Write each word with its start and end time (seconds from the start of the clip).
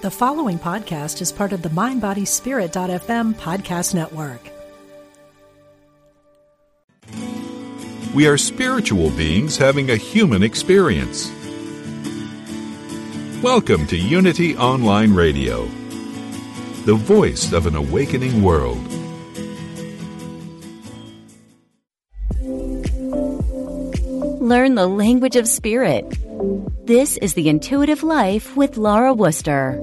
The 0.00 0.12
following 0.12 0.60
podcast 0.60 1.20
is 1.20 1.32
part 1.32 1.52
of 1.52 1.62
the 1.62 1.70
MindBodySpirit.fm 1.70 3.34
podcast 3.34 3.96
network. 3.96 4.40
We 8.14 8.28
are 8.28 8.38
spiritual 8.38 9.10
beings 9.10 9.56
having 9.56 9.90
a 9.90 9.96
human 9.96 10.44
experience. 10.44 11.32
Welcome 13.42 13.88
to 13.88 13.96
Unity 13.96 14.56
Online 14.56 15.12
Radio, 15.12 15.64
the 16.84 16.94
voice 16.94 17.52
of 17.52 17.66
an 17.66 17.74
awakening 17.74 18.40
world. 18.40 18.78
Learn 24.40 24.76
the 24.76 24.86
language 24.86 25.34
of 25.34 25.48
spirit. 25.48 26.04
This 26.38 27.16
is 27.16 27.34
The 27.34 27.48
Intuitive 27.48 28.04
Life 28.04 28.56
with 28.56 28.76
Laura 28.76 29.12
Wooster. 29.12 29.72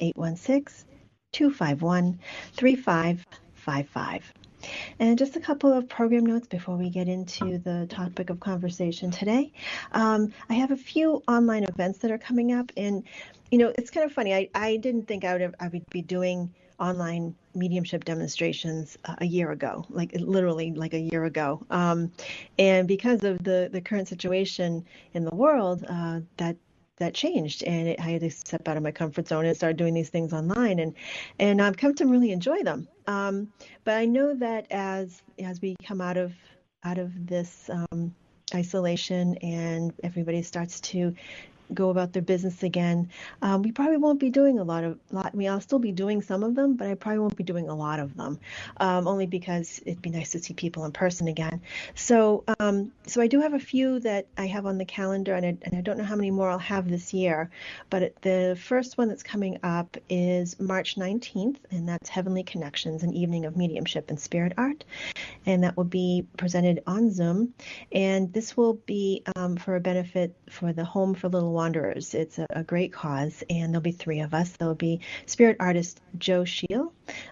816-251-3555. 1.34 4.22
And 5.00 5.20
just 5.20 5.36
a 5.36 5.40
couple 5.40 5.72
of 5.72 5.88
program 5.88 6.26
notes 6.26 6.48
before 6.48 6.78
we 6.78 6.90
get 6.90 7.08
into 7.08 7.60
the 7.60 7.86
topic 7.90 8.32
of 8.32 8.40
conversation 8.40 9.12
today. 9.12 9.52
Um, 9.92 10.34
I 10.50 10.56
have 10.56 10.72
a 10.72 10.78
few 10.78 11.22
online 11.28 11.66
events 11.66 12.00
that 12.00 12.10
are 12.10 12.18
coming 12.18 12.54
up, 12.54 12.72
and 12.76 13.04
you 13.52 13.60
know, 13.60 13.72
it's 13.78 13.92
kind 13.92 14.04
of 14.06 14.12
funny. 14.12 14.34
I, 14.34 14.50
I 14.56 14.78
didn't 14.78 15.08
think 15.08 15.26
I 15.26 15.34
would 15.34 15.54
I 15.60 15.68
would 15.68 15.88
be 15.90 16.02
doing 16.02 16.52
online 16.84 17.36
mediumship 17.56 18.04
demonstrations 18.04 18.98
uh, 19.06 19.16
a 19.20 19.26
year 19.26 19.52
ago, 19.52 19.86
like 19.90 20.12
literally 20.14 20.72
like 20.72 20.94
a 20.94 21.00
year 21.00 21.26
ago. 21.26 21.66
Um, 21.70 22.12
and 22.60 22.88
because 22.88 23.24
of 23.24 23.44
the 23.44 23.70
the 23.72 23.82
current 23.82 24.08
situation 24.08 24.86
in 25.14 25.24
the 25.24 25.36
world, 25.36 25.86
uh, 25.88 26.20
that 26.38 26.58
that 26.98 27.14
changed 27.14 27.64
and 27.64 27.88
it, 27.88 28.00
I 28.00 28.04
had 28.04 28.22
to 28.22 28.30
step 28.30 28.68
out 28.68 28.78
of 28.78 28.84
my 28.84 28.92
comfort 28.92 29.28
zone 29.28 29.46
and 29.46 29.58
start 29.58 29.78
doing 29.78 29.96
these 29.96 30.10
things 30.10 30.32
online 30.32 30.78
and 30.80 30.94
and 31.40 31.60
I've 31.60 31.76
come 31.76 31.96
to 31.96 32.06
really 32.06 32.32
enjoy 32.32 32.62
them. 32.64 32.88
Um, 33.08 33.52
but 33.84 33.96
I 33.98 34.06
know 34.06 34.36
that 34.36 34.68
as 34.72 35.22
as 35.40 35.62
we 35.62 35.76
come 35.84 36.02
out 36.02 36.18
of 36.18 36.34
out 36.84 36.98
of 37.00 37.28
this 37.28 37.70
um, 37.70 38.14
isolation 38.54 39.36
and 39.38 39.94
everybody 40.04 40.42
starts 40.44 40.80
to 40.82 41.16
go 41.74 41.90
about 41.90 42.14
their 42.14 42.22
business 42.22 42.64
again. 42.64 43.10
Um, 43.42 43.62
we 43.62 43.72
probably 43.72 43.98
won't 43.98 44.20
be 44.20 44.30
doing 44.30 44.60
a 44.60 44.64
lot 44.64 44.84
of 44.84 45.00
lot. 45.12 45.32
I 45.34 45.38
mean, 45.38 45.50
I'll 45.50 45.62
still 45.62 45.80
be 45.80 45.92
doing 45.92 46.22
some 46.22 46.44
of 46.44 46.56
them, 46.56 46.76
but 46.76 46.88
I 46.88 46.96
probably 46.96 47.20
won't 47.20 47.36
be 47.36 47.44
doing 47.44 47.70
a 47.70 47.76
lot 47.76 48.00
of 48.00 48.16
them, 48.16 48.40
um, 48.78 49.08
only 49.08 49.26
because 49.26 49.82
it'd 49.86 50.02
be 50.02 50.10
nice 50.10 50.32
to 50.32 50.40
see 50.40 50.54
people 50.54 50.86
in 50.86 50.92
person 50.92 51.28
again. 51.28 51.62
So, 51.96 52.44
um, 52.60 52.92
so 53.06 53.22
I 53.22 53.28
do 53.28 53.42
have 53.42 53.54
a 53.54 53.60
few 53.60 54.00
that 54.02 54.28
I 54.38 54.48
have 54.48 54.66
on 54.66 54.78
the 54.78 54.86
calendar, 54.86 55.34
and 55.36 55.46
I, 55.46 55.58
and 55.64 55.76
I 55.76 55.82
don't 55.82 55.98
know 55.98 56.04
how 56.04 56.16
many 56.16 56.32
more 56.32 56.50
I'll 56.50 56.60
have 56.60 56.90
this 56.90 57.14
year. 57.14 57.50
But 57.90 58.22
the 58.22 58.58
first 58.60 58.98
one 58.98 59.08
that's 59.08 59.24
coming 59.24 59.60
up 59.64 59.98
is 60.10 60.60
March 60.60 60.96
19th, 60.96 61.58
and 61.72 61.88
that's 61.88 62.10
Heavenly 62.10 62.44
Connections, 62.44 63.04
an 63.04 63.14
evening 63.14 63.46
of 63.46 63.56
mediumship 63.58 64.10
and 64.10 64.20
spirit 64.20 64.54
art, 64.58 64.84
and 65.46 65.64
that 65.64 65.78
will 65.78 65.84
be 65.84 66.26
presented 66.38 66.82
on 66.88 67.12
Zoom, 67.12 67.54
and 67.92 68.32
this 68.34 68.58
will 68.58 68.76
be 68.86 69.24
um, 69.36 69.56
for 69.56 69.76
a 69.76 69.80
benefit 69.80 70.36
for 70.50 70.74
the 70.74 70.84
Home 70.84 71.14
for 71.14 71.30
Little 71.30 71.52
Wanderers. 71.64 72.14
It's 72.14 72.40
a, 72.40 72.48
a, 72.50 72.62
great 72.62 72.92
cause, 72.92 73.42
and 73.50 73.72
there'll 73.72 73.82
be 73.82 73.94
three 73.94 74.20
of 74.20 74.34
us. 74.34 74.52
There'll 74.52 74.76
be 74.76 75.00
spirit 75.28 75.56
artist 75.62 76.02
Joe 76.18 76.44
Scheel, 76.44 76.92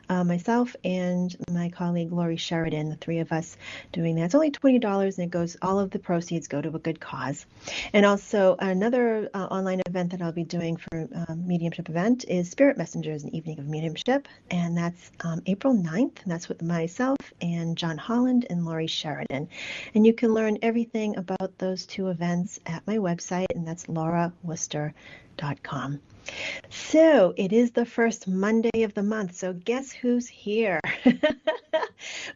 uh, 0.09 0.23
myself, 0.23 0.75
and 0.83 1.35
my 1.51 1.69
colleague 1.69 2.11
Lori 2.11 2.37
Sheridan, 2.37 2.89
the 2.89 2.95
three 2.95 3.19
of 3.19 3.31
us 3.31 3.57
doing 3.91 4.15
that. 4.15 4.25
It's 4.25 4.35
only 4.35 4.51
$20, 4.51 5.17
and 5.17 5.19
it 5.19 5.31
goes, 5.31 5.57
all 5.61 5.79
of 5.79 5.91
the 5.91 5.99
proceeds 5.99 6.47
go 6.47 6.61
to 6.61 6.75
a 6.75 6.79
good 6.79 6.99
cause. 6.99 7.45
And 7.93 8.05
also, 8.05 8.55
another 8.59 9.29
uh, 9.33 9.45
online 9.45 9.81
event 9.87 10.11
that 10.11 10.21
I'll 10.21 10.31
be 10.31 10.43
doing 10.43 10.77
for 10.77 11.07
um, 11.27 11.47
Mediumship 11.47 11.89
event 11.89 12.25
is 12.27 12.49
Spirit 12.49 12.77
Messengers, 12.77 13.23
an 13.23 13.33
evening 13.35 13.59
of 13.59 13.67
mediumship, 13.67 14.27
and 14.49 14.77
that's 14.77 15.11
um, 15.21 15.41
April 15.45 15.73
9th, 15.73 16.23
and 16.23 16.31
that's 16.31 16.49
with 16.49 16.61
myself 16.61 17.17
and 17.41 17.77
John 17.77 17.97
Holland 17.97 18.47
and 18.49 18.65
Lori 18.65 18.87
Sheridan. 18.87 19.47
And 19.93 20.05
you 20.05 20.13
can 20.13 20.33
learn 20.33 20.57
everything 20.61 21.17
about 21.17 21.57
those 21.57 21.85
two 21.85 22.09
events 22.09 22.59
at 22.65 22.85
my 22.87 22.97
website, 22.97 23.47
and 23.55 23.67
that's 23.67 23.87
laurawooster.com. 25.37 25.99
So 26.69 27.33
it 27.37 27.51
is 27.51 27.71
the 27.71 27.85
first 27.85 28.27
Monday 28.27 28.83
of 28.83 28.93
the 28.93 29.03
month. 29.03 29.35
So 29.35 29.53
guess 29.53 29.91
who's 29.91 30.27
here? 30.27 30.79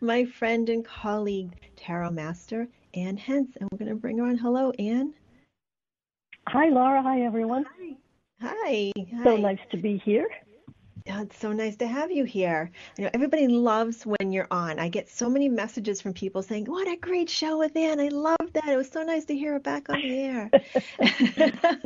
My 0.02 0.26
friend 0.26 0.70
and 0.70 0.84
colleague, 0.84 1.52
Tarot 1.76 2.12
Master, 2.12 2.68
Ann 2.94 3.18
Hentz. 3.18 3.56
And 3.58 3.70
we're 3.72 3.78
going 3.78 3.90
to 3.90 3.96
bring 3.96 4.18
her 4.18 4.26
on. 4.26 4.38
Hello, 4.38 4.72
Ann. 4.80 5.14
Hi, 6.48 6.70
Laura. 6.70 7.02
Hi, 7.02 7.22
everyone. 7.22 7.66
Hi. 7.80 7.96
Hi. 8.42 8.92
So 9.24 9.38
nice 9.38 9.60
to 9.72 9.78
be 9.78 10.02
here. 10.04 10.28
Oh, 11.08 11.22
it's 11.22 11.38
so 11.38 11.52
nice 11.52 11.76
to 11.78 11.88
have 11.88 12.12
you 12.12 12.24
here. 12.24 12.72
You 12.98 13.04
know, 13.04 13.12
everybody 13.14 13.48
loves 13.48 14.08
when 14.08 14.32
you're 14.32 14.48
on. 14.50 14.80
I 14.80 14.90
get 14.90 15.08
so 15.08 15.30
many 15.30 15.48
messages 15.48 16.02
from 16.02 16.14
people 16.14 16.42
saying, 16.42 16.66
"What 16.66 16.88
a 16.88 16.96
great 16.96 17.30
show 17.30 17.60
with 17.60 17.78
Ann! 17.78 18.00
I 18.00 18.08
loved 18.08 18.54
that. 18.54 18.68
It 18.68 18.76
was 18.76 18.90
so 18.90 19.04
nice 19.04 19.26
to 19.26 19.36
hear 19.36 19.54
her 19.54 19.60
back 19.60 19.88
on 19.90 20.02
the 20.02 20.20
air." 20.20 20.50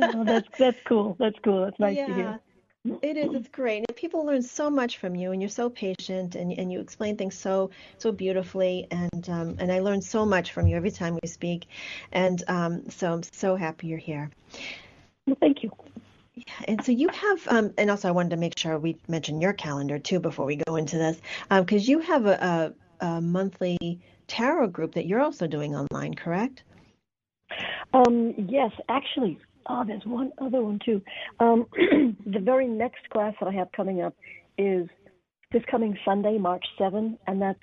oh, 0.00 0.24
that's 0.24 0.48
that's 0.58 0.78
cool. 0.86 1.16
That's 1.18 1.38
cool. 1.44 1.66
That's 1.66 1.78
nice 1.78 1.98
yeah, 1.98 2.06
to 2.06 2.14
hear. 2.14 2.40
It 3.02 3.18
is. 3.18 3.34
It's 3.34 3.48
great. 3.48 3.84
And 3.86 3.94
people 3.94 4.24
learn 4.24 4.40
so 4.40 4.70
much 4.70 4.96
from 4.96 5.14
you, 5.14 5.32
and 5.32 5.42
you're 5.42 5.50
so 5.50 5.68
patient, 5.68 6.34
and, 6.34 6.50
and 6.52 6.72
you 6.72 6.80
explain 6.80 7.18
things 7.18 7.38
so 7.38 7.68
so 7.98 8.12
beautifully. 8.12 8.86
And 8.90 9.28
um, 9.28 9.56
and 9.58 9.70
I 9.70 9.80
learn 9.80 10.00
so 10.00 10.24
much 10.24 10.52
from 10.52 10.66
you 10.66 10.76
every 10.76 10.90
time 10.90 11.18
we 11.22 11.28
speak. 11.28 11.66
And 12.12 12.42
um, 12.48 12.88
so 12.88 13.12
I'm 13.12 13.22
so 13.22 13.54
happy 13.54 13.88
you're 13.88 13.98
here. 13.98 14.30
Well, 15.26 15.36
thank 15.38 15.62
you. 15.62 15.70
And 16.66 16.84
so 16.84 16.92
you 16.92 17.08
have, 17.08 17.48
um, 17.48 17.72
and 17.78 17.90
also 17.90 18.08
I 18.08 18.10
wanted 18.10 18.30
to 18.30 18.36
make 18.36 18.58
sure 18.58 18.78
we 18.78 18.96
mention 19.08 19.40
your 19.40 19.52
calendar 19.52 19.98
too 19.98 20.20
before 20.20 20.46
we 20.46 20.56
go 20.56 20.76
into 20.76 20.98
this, 20.98 21.20
because 21.48 21.88
um, 21.88 21.90
you 21.90 22.00
have 22.00 22.26
a, 22.26 22.74
a, 23.00 23.06
a, 23.06 23.20
monthly 23.20 24.00
tarot 24.26 24.68
group 24.68 24.94
that 24.94 25.06
you're 25.06 25.20
also 25.20 25.46
doing 25.46 25.74
online, 25.74 26.14
correct? 26.14 26.62
Um, 27.92 28.34
yes, 28.36 28.70
actually, 28.88 29.38
oh, 29.66 29.84
there's 29.84 30.04
one 30.04 30.32
other 30.38 30.62
one 30.62 30.78
too. 30.84 31.02
Um, 31.40 31.66
the 32.26 32.40
very 32.40 32.68
next 32.68 33.08
class 33.10 33.34
that 33.40 33.48
I 33.48 33.52
have 33.52 33.72
coming 33.72 34.02
up 34.02 34.14
is 34.56 34.88
this 35.52 35.62
coming 35.70 35.98
Sunday, 36.04 36.38
March 36.38 36.64
7, 36.78 37.18
and 37.26 37.42
that's 37.42 37.62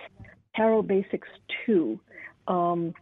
Tarot 0.55 0.81
Basics 0.83 1.29
2. 1.65 1.99
Um, 2.47 2.93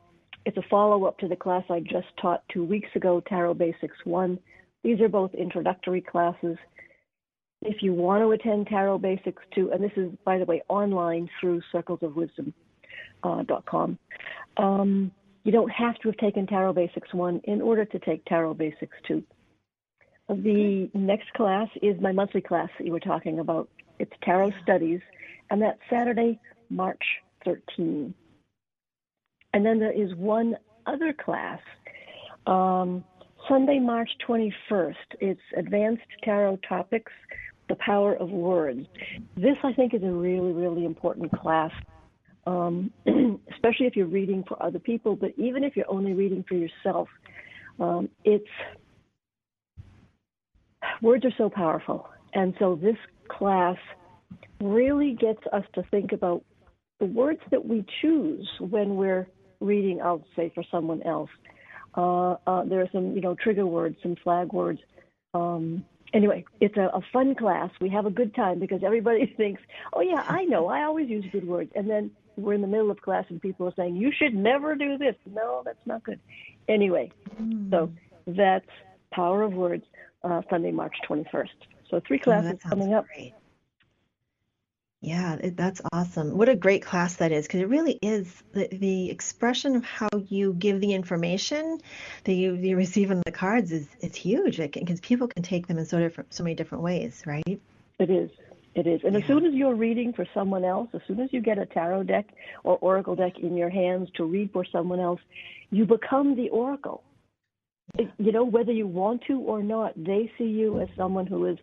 it's 0.45 0.57
a 0.57 0.63
follow 0.69 1.05
up 1.05 1.17
to 1.19 1.27
the 1.27 1.35
class 1.35 1.63
I 1.69 1.79
just 1.79 2.07
taught 2.21 2.43
two 2.49 2.63
weeks 2.63 2.89
ago, 2.95 3.21
Tarot 3.27 3.55
Basics 3.55 3.97
1 4.03 4.37
these 4.85 5.01
are 5.01 5.09
both 5.09 5.33
introductory 5.33 5.99
classes. 5.99 6.55
If 7.63 7.81
you 7.81 7.91
want 7.93 8.21
to 8.21 8.31
attend 8.31 8.67
Tarot 8.67 8.99
Basics 8.99 9.41
2, 9.55 9.71
and 9.71 9.83
this 9.83 9.93
is, 9.97 10.11
by 10.23 10.37
the 10.37 10.45
way, 10.45 10.61
online 10.69 11.27
through 11.41 11.63
circlesofwisdom.com, 11.73 13.99
uh, 14.57 14.61
um, 14.61 15.11
you 15.43 15.51
don't 15.51 15.71
have 15.71 15.97
to 15.99 16.07
have 16.09 16.17
taken 16.17 16.45
Tarot 16.45 16.73
Basics 16.73 17.11
1 17.11 17.41
in 17.45 17.63
order 17.63 17.83
to 17.83 17.97
take 17.97 18.23
Tarot 18.25 18.53
Basics 18.53 18.95
2. 19.07 19.23
The 20.29 20.91
next 20.93 21.33
class 21.33 21.67
is 21.81 21.99
my 21.99 22.11
monthly 22.11 22.41
class 22.41 22.69
that 22.77 22.85
you 22.85 22.91
were 22.91 22.99
talking 22.99 23.39
about. 23.39 23.67
It's 23.97 24.13
Tarot 24.21 24.51
Studies, 24.61 25.01
and 25.49 25.63
that's 25.63 25.79
Saturday, 25.89 26.39
March 26.69 27.01
13. 27.43 28.13
And 29.51 29.65
then 29.65 29.79
there 29.79 29.91
is 29.91 30.13
one 30.13 30.57
other 30.85 31.11
class 31.11 31.59
um, 32.45 33.03
Sunday, 33.49 33.79
March 33.79 34.09
21st. 34.27 34.93
It's 35.19 35.41
Advanced 35.55 36.01
Tarot 36.23 36.57
Topics 36.67 37.11
The 37.69 37.75
Power 37.75 38.15
of 38.15 38.29
Words. 38.29 38.87
This, 39.35 39.57
I 39.63 39.71
think, 39.73 39.93
is 39.93 40.01
a 40.01 40.11
really, 40.11 40.51
really 40.51 40.83
important 40.83 41.31
class, 41.31 41.71
um, 42.47 42.91
especially 43.53 43.85
if 43.85 43.95
you're 43.95 44.07
reading 44.07 44.43
for 44.47 44.61
other 44.61 44.79
people, 44.79 45.15
but 45.15 45.31
even 45.37 45.63
if 45.63 45.75
you're 45.75 45.89
only 45.89 46.13
reading 46.13 46.43
for 46.47 46.55
yourself. 46.55 47.07
Um, 47.79 48.09
it's 48.23 48.45
words 51.01 51.23
are 51.25 51.33
so 51.37 51.49
powerful. 51.49 52.09
And 52.33 52.55
so 52.57 52.79
this 52.81 52.97
class 53.27 53.77
really 54.59 55.13
gets 55.19 55.41
us 55.53 55.63
to 55.75 55.83
think 55.91 56.13
about 56.13 56.43
the 56.99 57.05
words 57.05 57.41
that 57.51 57.63
we 57.63 57.85
choose 58.01 58.49
when 58.59 58.95
we're 58.95 59.27
reading, 59.59 60.01
I'll 60.01 60.25
say, 60.35 60.51
for 60.55 60.63
someone 60.71 61.03
else. 61.03 61.29
Uh, 61.95 62.35
uh, 62.45 62.63
there 62.65 62.81
are 62.81 62.89
some, 62.91 63.15
you 63.15 63.21
know, 63.21 63.35
trigger 63.35 63.65
words, 63.65 63.97
some 64.01 64.15
flag 64.23 64.51
words, 64.51 64.79
um, 65.35 65.85
anyway, 66.13 66.45
it's 66.61 66.77
a, 66.77 66.89
a 66.93 67.01
fun 67.13 67.35
class. 67.35 67.69
We 67.81 67.89
have 67.89 68.05
a 68.05 68.09
good 68.09 68.33
time 68.33 68.59
because 68.59 68.81
everybody 68.83 69.25
thinks, 69.37 69.61
oh, 69.93 70.01
yeah, 70.01 70.23
I 70.27 70.45
know. 70.45 70.67
I 70.67 70.83
always 70.83 71.09
use 71.09 71.25
good 71.31 71.47
words. 71.47 71.71
And 71.75 71.89
then 71.89 72.11
we're 72.37 72.53
in 72.53 72.61
the 72.61 72.67
middle 72.67 72.89
of 72.89 73.01
class 73.01 73.25
and 73.29 73.41
people 73.41 73.67
are 73.67 73.73
saying, 73.75 73.95
you 73.95 74.11
should 74.17 74.33
never 74.33 74.75
do 74.75 74.97
this. 74.97 75.15
No, 75.25 75.61
that's 75.65 75.85
not 75.85 76.03
good. 76.03 76.19
Anyway, 76.67 77.11
mm. 77.39 77.69
so 77.69 77.91
that's 78.25 78.65
Power 79.11 79.43
of 79.43 79.53
Words, 79.53 79.85
uh, 80.23 80.41
Sunday, 80.49 80.71
March 80.71 80.95
21st. 81.07 81.49
So 81.89 82.01
three 82.07 82.19
classes 82.19 82.59
oh, 82.65 82.69
coming 82.69 82.93
up. 82.93 83.05
Great. 83.07 83.33
Yeah, 85.05 85.37
that's 85.39 85.81
awesome. 85.93 86.35
What 86.35 86.49
a 86.49 86.55
great 86.55 86.81
class 86.81 87.17
that 87.17 87.31
is, 87.31 87.45
because 87.45 87.59
it 87.59 87.67
really 87.67 87.99
is 88.01 88.41
the, 88.53 88.67
the 88.71 89.11
expression 89.11 89.75
of 89.75 89.85
how 89.85 90.09
you 90.29 90.53
give 90.53 90.81
the 90.81 90.95
information 90.95 91.77
that 92.23 92.33
you, 92.33 92.55
you 92.55 92.75
receive 92.75 93.11
in 93.11 93.21
the 93.23 93.31
cards 93.31 93.71
is, 93.71 93.87
is 94.01 94.15
huge 94.15 94.57
because 94.57 94.99
people 95.01 95.27
can 95.27 95.43
take 95.43 95.67
them 95.67 95.77
in 95.77 95.85
so 95.85 95.99
different, 95.99 96.33
so 96.33 96.43
many 96.43 96.55
different 96.55 96.83
ways, 96.83 97.21
right? 97.27 97.61
It 97.99 98.09
is. 98.09 98.31
It 98.73 98.87
is. 98.87 99.01
And 99.03 99.13
yeah. 99.13 99.19
as 99.19 99.27
soon 99.27 99.45
as 99.45 99.53
you're 99.53 99.75
reading 99.75 100.11
for 100.11 100.25
someone 100.33 100.65
else, 100.65 100.89
as 100.95 101.01
soon 101.07 101.19
as 101.19 101.31
you 101.31 101.39
get 101.39 101.59
a 101.59 101.67
tarot 101.67 102.05
deck 102.05 102.25
or 102.63 102.79
oracle 102.79 103.15
deck 103.15 103.33
in 103.37 103.55
your 103.55 103.69
hands 103.69 104.09
to 104.15 104.25
read 104.25 104.49
for 104.53 104.65
someone 104.71 104.99
else, 104.99 105.21
you 105.69 105.85
become 105.85 106.35
the 106.35 106.49
oracle. 106.49 107.03
You 108.17 108.31
know, 108.31 108.43
whether 108.43 108.71
you 108.71 108.87
want 108.87 109.21
to 109.27 109.39
or 109.39 109.61
not, 109.61 109.93
they 109.95 110.31
see 110.39 110.45
you 110.45 110.79
as 110.79 110.87
someone 110.97 111.27
who 111.27 111.45
is 111.45 111.59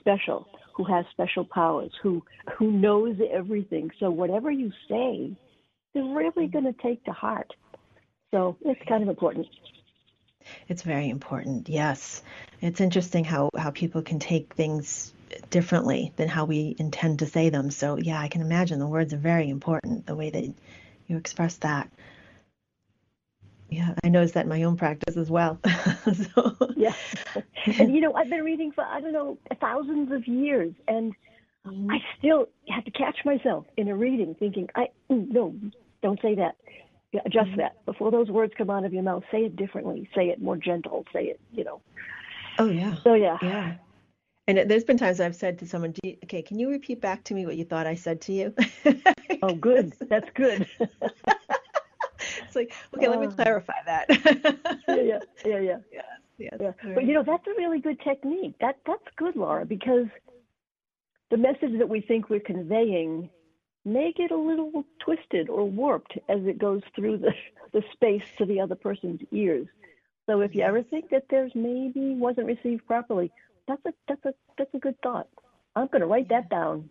special 0.00 0.48
who 0.74 0.84
has 0.84 1.04
special 1.10 1.44
powers, 1.44 1.92
who 2.02 2.22
who 2.58 2.70
knows 2.70 3.16
everything. 3.32 3.90
So 3.98 4.10
whatever 4.10 4.50
you 4.50 4.70
say, 4.88 5.36
they're 5.94 6.04
really 6.04 6.46
mm-hmm. 6.46 6.58
going 6.58 6.74
to 6.74 6.82
take 6.82 7.04
to 7.04 7.12
heart. 7.12 7.52
So 8.30 8.56
it's 8.62 8.80
kind 8.88 9.02
of 9.02 9.08
important. 9.08 9.46
It's 10.68 10.82
very 10.82 11.08
important. 11.08 11.68
Yes, 11.68 12.22
it's 12.60 12.80
interesting 12.80 13.24
how 13.24 13.50
how 13.56 13.70
people 13.70 14.02
can 14.02 14.18
take 14.18 14.54
things 14.54 15.12
differently 15.50 16.12
than 16.16 16.28
how 16.28 16.44
we 16.44 16.76
intend 16.78 17.20
to 17.20 17.26
say 17.26 17.48
them. 17.48 17.70
So 17.70 17.96
yeah, 17.96 18.20
I 18.20 18.28
can 18.28 18.40
imagine 18.40 18.78
the 18.78 18.86
words 18.86 19.12
are 19.12 19.18
very 19.18 19.48
important. 19.48 20.06
The 20.06 20.16
way 20.16 20.30
that 20.30 20.44
you 21.06 21.16
express 21.16 21.56
that. 21.58 21.90
Yeah, 23.72 23.94
I 24.04 24.10
noticed 24.10 24.34
that 24.34 24.42
in 24.42 24.50
my 24.50 24.64
own 24.64 24.76
practice 24.76 25.16
as 25.16 25.30
well. 25.30 25.58
so, 26.34 26.56
yeah, 26.76 26.92
and 27.78 27.94
you 27.94 28.02
know, 28.02 28.12
I've 28.12 28.28
been 28.28 28.44
reading 28.44 28.70
for 28.70 28.84
I 28.84 29.00
don't 29.00 29.14
know 29.14 29.38
thousands 29.62 30.12
of 30.12 30.28
years, 30.28 30.74
and 30.88 31.14
mm-hmm. 31.66 31.90
I 31.90 31.96
still 32.18 32.50
have 32.68 32.84
to 32.84 32.90
catch 32.90 33.24
myself 33.24 33.64
in 33.78 33.88
a 33.88 33.96
reading, 33.96 34.34
thinking, 34.38 34.68
"I 34.74 34.88
mm, 35.10 35.26
no, 35.30 35.54
don't 36.02 36.20
say 36.20 36.34
that. 36.34 36.56
Adjust 37.24 37.48
mm-hmm. 37.48 37.60
that 37.60 37.82
before 37.86 38.10
those 38.10 38.28
words 38.28 38.52
come 38.58 38.68
out 38.68 38.84
of 38.84 38.92
your 38.92 39.04
mouth. 39.04 39.22
Say 39.30 39.46
it 39.46 39.56
differently. 39.56 40.06
Say 40.14 40.28
it 40.28 40.42
more 40.42 40.56
gentle. 40.58 41.06
Say 41.10 41.24
it, 41.24 41.40
you 41.50 41.64
know." 41.64 41.80
Oh 42.58 42.68
yeah. 42.68 42.96
So 43.02 43.14
yeah. 43.14 43.38
Yeah. 43.40 43.74
And 44.48 44.70
there's 44.70 44.84
been 44.84 44.98
times 44.98 45.18
I've 45.18 45.36
said 45.36 45.58
to 45.60 45.66
someone, 45.66 45.94
"Okay, 46.24 46.42
can 46.42 46.58
you 46.58 46.68
repeat 46.68 47.00
back 47.00 47.24
to 47.24 47.34
me 47.34 47.46
what 47.46 47.56
you 47.56 47.64
thought 47.64 47.86
I 47.86 47.94
said 47.94 48.20
to 48.22 48.32
you?" 48.34 48.54
oh, 49.42 49.54
good. 49.54 49.94
That's 50.10 50.28
good. 50.34 50.68
it's 52.44 52.56
like, 52.56 52.72
okay, 52.96 53.08
let 53.08 53.20
me 53.20 53.26
oh. 53.26 53.30
clarify 53.30 53.74
that. 53.86 54.06
yeah, 54.88 55.18
yeah, 55.44 55.58
yeah, 55.58 55.78
yeah. 55.92 56.02
Yes, 56.38 56.54
yes. 56.60 56.74
Yeah. 56.82 56.94
But 56.94 57.04
you 57.04 57.14
know, 57.14 57.22
that's 57.22 57.46
a 57.46 57.54
really 57.56 57.78
good 57.78 58.00
technique. 58.00 58.54
That 58.60 58.78
that's 58.84 59.04
good, 59.16 59.36
Laura, 59.36 59.64
because 59.64 60.06
the 61.30 61.36
message 61.36 61.78
that 61.78 61.88
we 61.88 62.00
think 62.00 62.30
we're 62.30 62.40
conveying 62.40 63.30
may 63.84 64.12
get 64.12 64.30
a 64.32 64.36
little 64.36 64.84
twisted 64.98 65.48
or 65.48 65.68
warped 65.68 66.18
as 66.28 66.44
it 66.44 66.58
goes 66.58 66.82
through 66.96 67.18
the, 67.18 67.32
the 67.72 67.82
space 67.92 68.24
to 68.38 68.44
the 68.44 68.60
other 68.60 68.74
person's 68.74 69.20
ears. 69.30 69.68
So 70.26 70.40
if 70.40 70.54
you 70.54 70.62
ever 70.62 70.82
think 70.82 71.10
that 71.10 71.24
there's 71.30 71.52
maybe 71.54 72.14
wasn't 72.14 72.46
received 72.46 72.86
properly, 72.86 73.30
that's 73.68 73.84
a 73.86 73.92
that's 74.08 74.24
a 74.24 74.34
that's 74.58 74.74
a 74.74 74.78
good 74.78 75.00
thought. 75.02 75.28
I'm 75.76 75.86
going 75.88 76.00
to 76.00 76.06
write 76.06 76.28
that 76.28 76.48
down. 76.50 76.90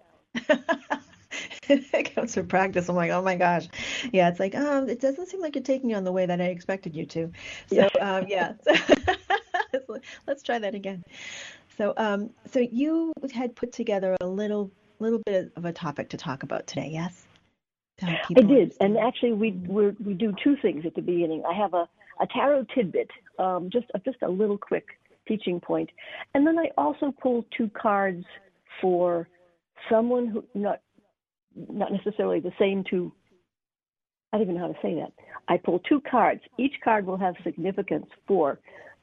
It 1.71 2.15
comes 2.15 2.33
from 2.33 2.47
practice. 2.47 2.89
I'm 2.89 2.95
like, 2.95 3.11
oh 3.11 3.21
my 3.21 3.35
gosh, 3.35 3.67
yeah. 4.11 4.29
It's 4.29 4.39
like, 4.39 4.55
um, 4.55 4.89
it 4.89 4.99
doesn't 4.99 5.27
seem 5.27 5.41
like 5.41 5.55
you're 5.55 5.63
taking 5.63 5.89
you 5.89 5.95
on 5.95 6.03
the 6.03 6.11
way 6.11 6.25
that 6.25 6.41
I 6.41 6.45
expected 6.45 6.95
you 6.95 7.05
to. 7.07 7.31
So, 7.69 7.75
yeah. 7.75 7.87
um, 7.99 8.25
yeah. 8.27 8.53
let's 10.27 10.43
try 10.43 10.59
that 10.59 10.75
again. 10.75 11.03
So, 11.77 11.93
um, 11.97 12.31
so 12.51 12.59
you 12.59 13.13
had 13.33 13.55
put 13.55 13.71
together 13.71 14.15
a 14.19 14.27
little, 14.27 14.71
little 14.99 15.21
bit 15.25 15.51
of 15.55 15.65
a 15.65 15.71
topic 15.71 16.09
to 16.09 16.17
talk 16.17 16.43
about 16.43 16.67
today. 16.67 16.89
Yes. 16.91 17.25
I 18.03 18.19
did, 18.27 18.37
understand. 18.37 18.73
and 18.79 18.97
actually, 18.97 19.33
we 19.33 19.51
we 19.51 19.89
we 20.03 20.13
do 20.15 20.33
two 20.43 20.55
things 20.61 20.85
at 20.85 20.95
the 20.95 21.01
beginning. 21.01 21.43
I 21.47 21.53
have 21.53 21.75
a 21.75 21.87
a 22.19 22.27
tarot 22.27 22.65
tidbit, 22.73 23.09
um, 23.37 23.69
just 23.71 23.87
just 24.03 24.17
a 24.23 24.29
little 24.29 24.57
quick 24.57 24.87
teaching 25.27 25.59
point, 25.59 25.89
and 26.33 26.45
then 26.45 26.57
I 26.57 26.71
also 26.77 27.13
pull 27.21 27.45
two 27.55 27.69
cards 27.69 28.25
for 28.81 29.27
someone 29.89 30.27
who 30.27 30.43
not 30.53 30.81
not 31.55 31.91
necessarily 31.91 32.39
the 32.39 32.53
same 32.59 32.83
two. 32.83 33.11
I 34.33 34.37
don't 34.37 34.43
even 34.43 34.55
know 34.55 34.67
how 34.67 34.73
to 34.73 34.79
say 34.81 34.95
that. 34.95 35.11
I 35.47 35.57
pull 35.57 35.79
two 35.79 36.01
cards. 36.01 36.41
Each 36.57 36.75
card 36.83 37.05
will 37.05 37.17
have 37.17 37.35
significance 37.43 38.07
for 38.27 38.59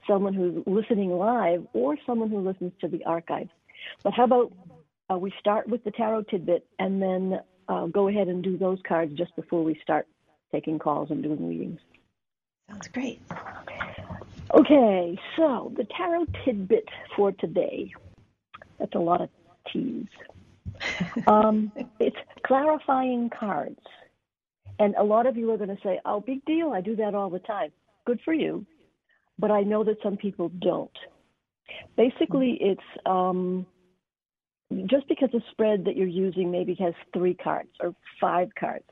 someone 0.07 0.33
who's 0.33 0.63
listening 0.67 1.11
live 1.11 1.67
or 1.75 1.97
someone 2.07 2.31
who 2.31 2.41
listens 2.41 2.73
to 2.81 2.89
the 2.89 3.05
archive. 3.05 3.49
But 4.03 4.15
how 4.15 4.25
about 4.25 4.53
uh, 5.11 5.19
we 5.19 5.33
start 5.39 5.69
with 5.69 5.85
the 5.85 5.91
tarot 5.91 6.23
tidbit 6.25 6.67
and 6.79 7.01
then 7.03 7.41
uh, 7.69 7.87
go 7.87 8.09
ahead 8.09 8.29
and 8.29 8.43
do 8.43 8.57
those 8.57 8.79
cards 8.87 9.13
just 9.17 9.35
before 9.37 9.63
we 9.63 9.79
start 9.83 10.07
taking 10.53 10.79
calls 10.79 11.11
and 11.11 11.23
doing 11.23 11.49
readings. 11.49 11.81
Sounds 12.69 12.89
great. 12.89 13.21
Okay, 14.55 15.19
so 15.37 15.73
the 15.77 15.85
tarot 15.85 16.27
tidbit 16.45 16.89
for 17.15 17.33
today. 17.33 17.93
That's 18.79 18.95
a 18.95 18.99
lot 18.99 19.21
of 19.21 19.29
T's 19.71 20.07
um, 21.27 21.73
it's 22.01 22.17
clarifying 22.47 23.31
cards. 23.31 23.81
And 24.79 24.95
a 24.95 25.03
lot 25.03 25.27
of 25.27 25.37
you 25.37 25.51
are 25.51 25.57
going 25.57 25.75
to 25.75 25.83
say, 25.83 26.01
oh, 26.05 26.21
big 26.21 26.45
deal. 26.45 26.73
I 26.73 26.81
do 26.81 26.97
that 26.97 27.15
all 27.15 27.31
the 27.31 27.41
time. 27.41 27.71
Good 28.07 28.21
for 28.25 28.33
you. 28.33 28.65
But 29.39 29.51
I 29.51 29.63
know 29.63 29.85
that 29.85 29.97
some 30.03 30.17
people 30.17 30.49
don't. 30.49 30.91
Basically, 31.97 32.59
it's 32.61 32.81
um, 33.07 33.67
just 34.87 35.09
because 35.09 35.31
the 35.33 35.43
spread 35.51 35.85
that 35.85 35.97
you're 35.97 36.07
using 36.07 36.51
maybe 36.51 36.75
has 36.81 36.95
three 37.13 37.35
cards 37.35 37.71
or 37.81 37.95
five 38.21 38.49
cards, 38.59 38.85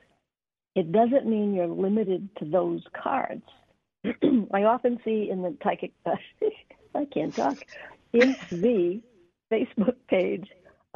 it 0.75 0.91
doesn't 0.91 1.25
mean 1.25 1.53
you're 1.53 1.67
limited 1.67 2.29
to 2.39 2.45
those 2.45 2.83
cards. 3.01 3.43
I 4.53 4.63
often 4.63 4.99
see 5.03 5.29
in 5.31 5.41
the 5.41 5.55
psychic, 5.63 5.91
I 6.95 7.05
can't 7.11 7.35
talk, 7.35 7.57
in 8.13 8.35
the 8.51 9.01
Facebook 9.51 9.95
page 10.09 10.47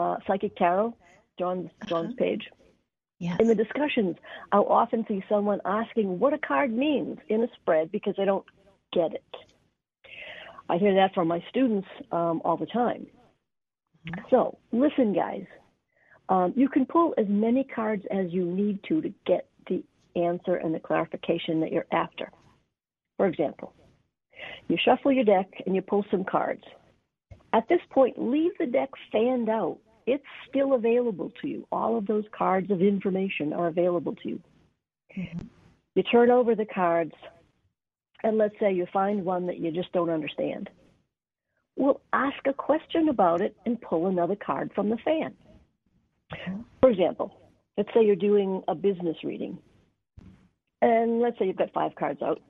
uh, 0.01 0.17
Psychic 0.27 0.55
Tarot, 0.55 0.95
John's 1.37 1.69
John's 1.87 2.13
uh-huh. 2.13 2.23
page. 2.23 2.49
Yes. 3.19 3.37
In 3.39 3.47
the 3.47 3.55
discussions, 3.55 4.17
I'll 4.51 4.65
often 4.65 5.05
see 5.07 5.23
someone 5.29 5.61
asking 5.63 6.17
what 6.17 6.33
a 6.33 6.39
card 6.39 6.73
means 6.73 7.19
in 7.29 7.43
a 7.43 7.47
spread 7.61 7.91
because 7.91 8.15
they 8.17 8.25
don't 8.25 8.45
get 8.91 9.13
it. 9.13 9.23
I 10.67 10.77
hear 10.77 10.95
that 10.95 11.13
from 11.13 11.27
my 11.27 11.43
students 11.49 11.87
um, 12.11 12.41
all 12.43 12.57
the 12.57 12.65
time. 12.65 13.05
Mm-hmm. 14.07 14.21
So, 14.31 14.57
listen, 14.71 15.13
guys. 15.13 15.45
Um, 16.29 16.53
you 16.55 16.69
can 16.69 16.85
pull 16.85 17.13
as 17.17 17.25
many 17.27 17.63
cards 17.63 18.03
as 18.09 18.31
you 18.31 18.45
need 18.45 18.79
to 18.87 19.01
to 19.01 19.13
get 19.27 19.49
the 19.67 19.83
answer 20.15 20.55
and 20.55 20.73
the 20.73 20.79
clarification 20.79 21.59
that 21.59 21.71
you're 21.71 21.87
after. 21.91 22.31
For 23.17 23.27
example, 23.27 23.73
you 24.67 24.77
shuffle 24.83 25.11
your 25.11 25.25
deck 25.25 25.47
and 25.65 25.75
you 25.75 25.81
pull 25.81 26.05
some 26.09 26.23
cards. 26.23 26.63
At 27.53 27.67
this 27.67 27.81
point, 27.89 28.15
leave 28.17 28.51
the 28.57 28.65
deck 28.65 28.89
fanned 29.11 29.49
out 29.49 29.77
it's 30.05 30.23
still 30.49 30.73
available 30.73 31.31
to 31.41 31.47
you. 31.47 31.67
All 31.71 31.97
of 31.97 32.07
those 32.07 32.25
cards 32.37 32.71
of 32.71 32.81
information 32.81 33.53
are 33.53 33.67
available 33.67 34.15
to 34.15 34.29
you. 34.29 34.39
Mm-hmm. 35.17 35.47
You 35.95 36.03
turn 36.03 36.31
over 36.31 36.55
the 36.55 36.65
cards, 36.65 37.13
and 38.23 38.37
let's 38.37 38.55
say 38.59 38.73
you 38.73 38.87
find 38.93 39.25
one 39.25 39.47
that 39.47 39.59
you 39.59 39.71
just 39.71 39.91
don't 39.91 40.09
understand. 40.09 40.69
Well, 41.75 42.01
ask 42.13 42.37
a 42.45 42.53
question 42.53 43.09
about 43.09 43.41
it 43.41 43.55
and 43.65 43.81
pull 43.81 44.07
another 44.07 44.35
card 44.35 44.71
from 44.73 44.89
the 44.89 44.97
fan. 44.97 45.33
Mm-hmm. 46.33 46.61
For 46.79 46.89
example, 46.89 47.35
let's 47.77 47.89
say 47.93 48.05
you're 48.05 48.15
doing 48.15 48.63
a 48.67 48.75
business 48.75 49.17
reading, 49.23 49.57
and 50.81 51.19
let's 51.19 51.37
say 51.39 51.47
you've 51.47 51.57
got 51.57 51.73
five 51.73 51.95
cards 51.95 52.21
out. 52.21 52.41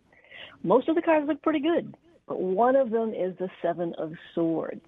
Most 0.63 0.88
of 0.89 0.96
the 0.96 1.01
cards 1.01 1.27
look 1.27 1.41
pretty 1.41 1.60
good, 1.62 1.96
but 2.27 2.39
one 2.39 2.75
of 2.75 2.91
them 2.91 3.13
is 3.13 3.36
the 3.39 3.50
Seven 3.62 3.93
of 3.98 4.13
Swords. 4.36 4.86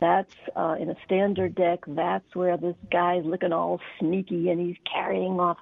That's 0.00 0.34
uh, 0.56 0.76
in 0.78 0.90
a 0.90 0.96
standard 1.04 1.54
deck. 1.54 1.80
That's 1.86 2.34
where 2.34 2.56
this 2.56 2.76
guy's 2.90 3.24
looking 3.24 3.52
all 3.52 3.80
sneaky 3.98 4.50
and 4.50 4.60
he's 4.60 4.76
carrying 4.92 5.40
off, 5.40 5.58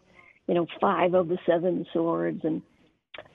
you 0.46 0.54
know, 0.54 0.66
five 0.80 1.14
of 1.14 1.28
the 1.28 1.38
seven 1.46 1.86
swords. 1.92 2.44
And 2.44 2.62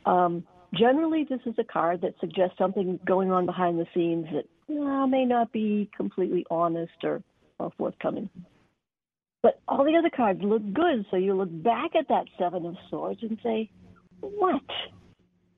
um, 0.05 0.43
generally, 0.73 1.25
this 1.29 1.39
is 1.45 1.55
a 1.57 1.63
card 1.63 2.01
that 2.01 2.15
suggests 2.19 2.57
something 2.57 2.99
going 3.05 3.31
on 3.31 3.45
behind 3.45 3.79
the 3.79 3.87
scenes 3.93 4.27
that 4.33 4.45
uh, 4.75 5.07
may 5.07 5.25
not 5.25 5.51
be 5.51 5.89
completely 5.95 6.45
honest 6.49 7.03
or, 7.03 7.21
or 7.59 7.71
forthcoming. 7.77 8.29
But 9.43 9.59
all 9.67 9.85
the 9.85 9.95
other 9.95 10.09
cards 10.09 10.41
look 10.43 10.61
good, 10.73 11.05
so 11.09 11.17
you 11.17 11.33
look 11.35 11.49
back 11.63 11.95
at 11.95 12.07
that 12.09 12.25
seven 12.37 12.65
of 12.65 12.75
swords 12.89 13.21
and 13.21 13.37
say, 13.43 13.69
"What? 14.19 14.63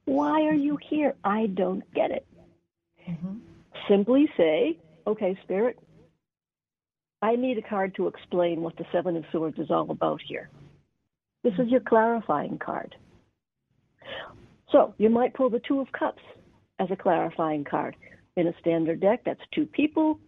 Why 0.06 0.42
are 0.44 0.54
you 0.54 0.78
here? 0.90 1.16
I 1.24 1.48
don't 1.48 1.92
get 1.94 2.12
it." 2.12 2.26
Mm-hmm. 3.10 3.38
Simply 3.88 4.30
say, 4.38 4.78
okay, 5.10 5.38
Spirit, 5.44 5.80
I 7.22 7.36
need 7.36 7.58
a 7.58 7.62
card 7.62 7.96
to 7.96 8.08
explain 8.08 8.62
what 8.62 8.78
the 8.78 8.86
Seven 8.92 9.18
of 9.18 9.26
Swords 9.32 9.58
is 9.58 9.72
all 9.72 9.90
about 9.90 10.22
here. 10.26 10.50
This 11.44 11.54
is 11.54 11.68
your 11.70 11.82
clarifying 11.82 12.60
card. 12.60 12.96
So 14.72 14.94
you 14.98 15.10
might 15.10 15.34
pull 15.34 15.50
the 15.50 15.62
Two 15.68 15.80
of 15.80 15.92
Cups 15.92 16.22
as 16.80 16.90
a 16.92 16.96
clarifying 16.96 17.64
card. 17.64 17.96
In 18.38 18.48
a 18.48 18.54
standard 18.62 19.02
deck, 19.02 19.22
that's 19.26 19.42
two 19.54 19.66
people 19.66 20.20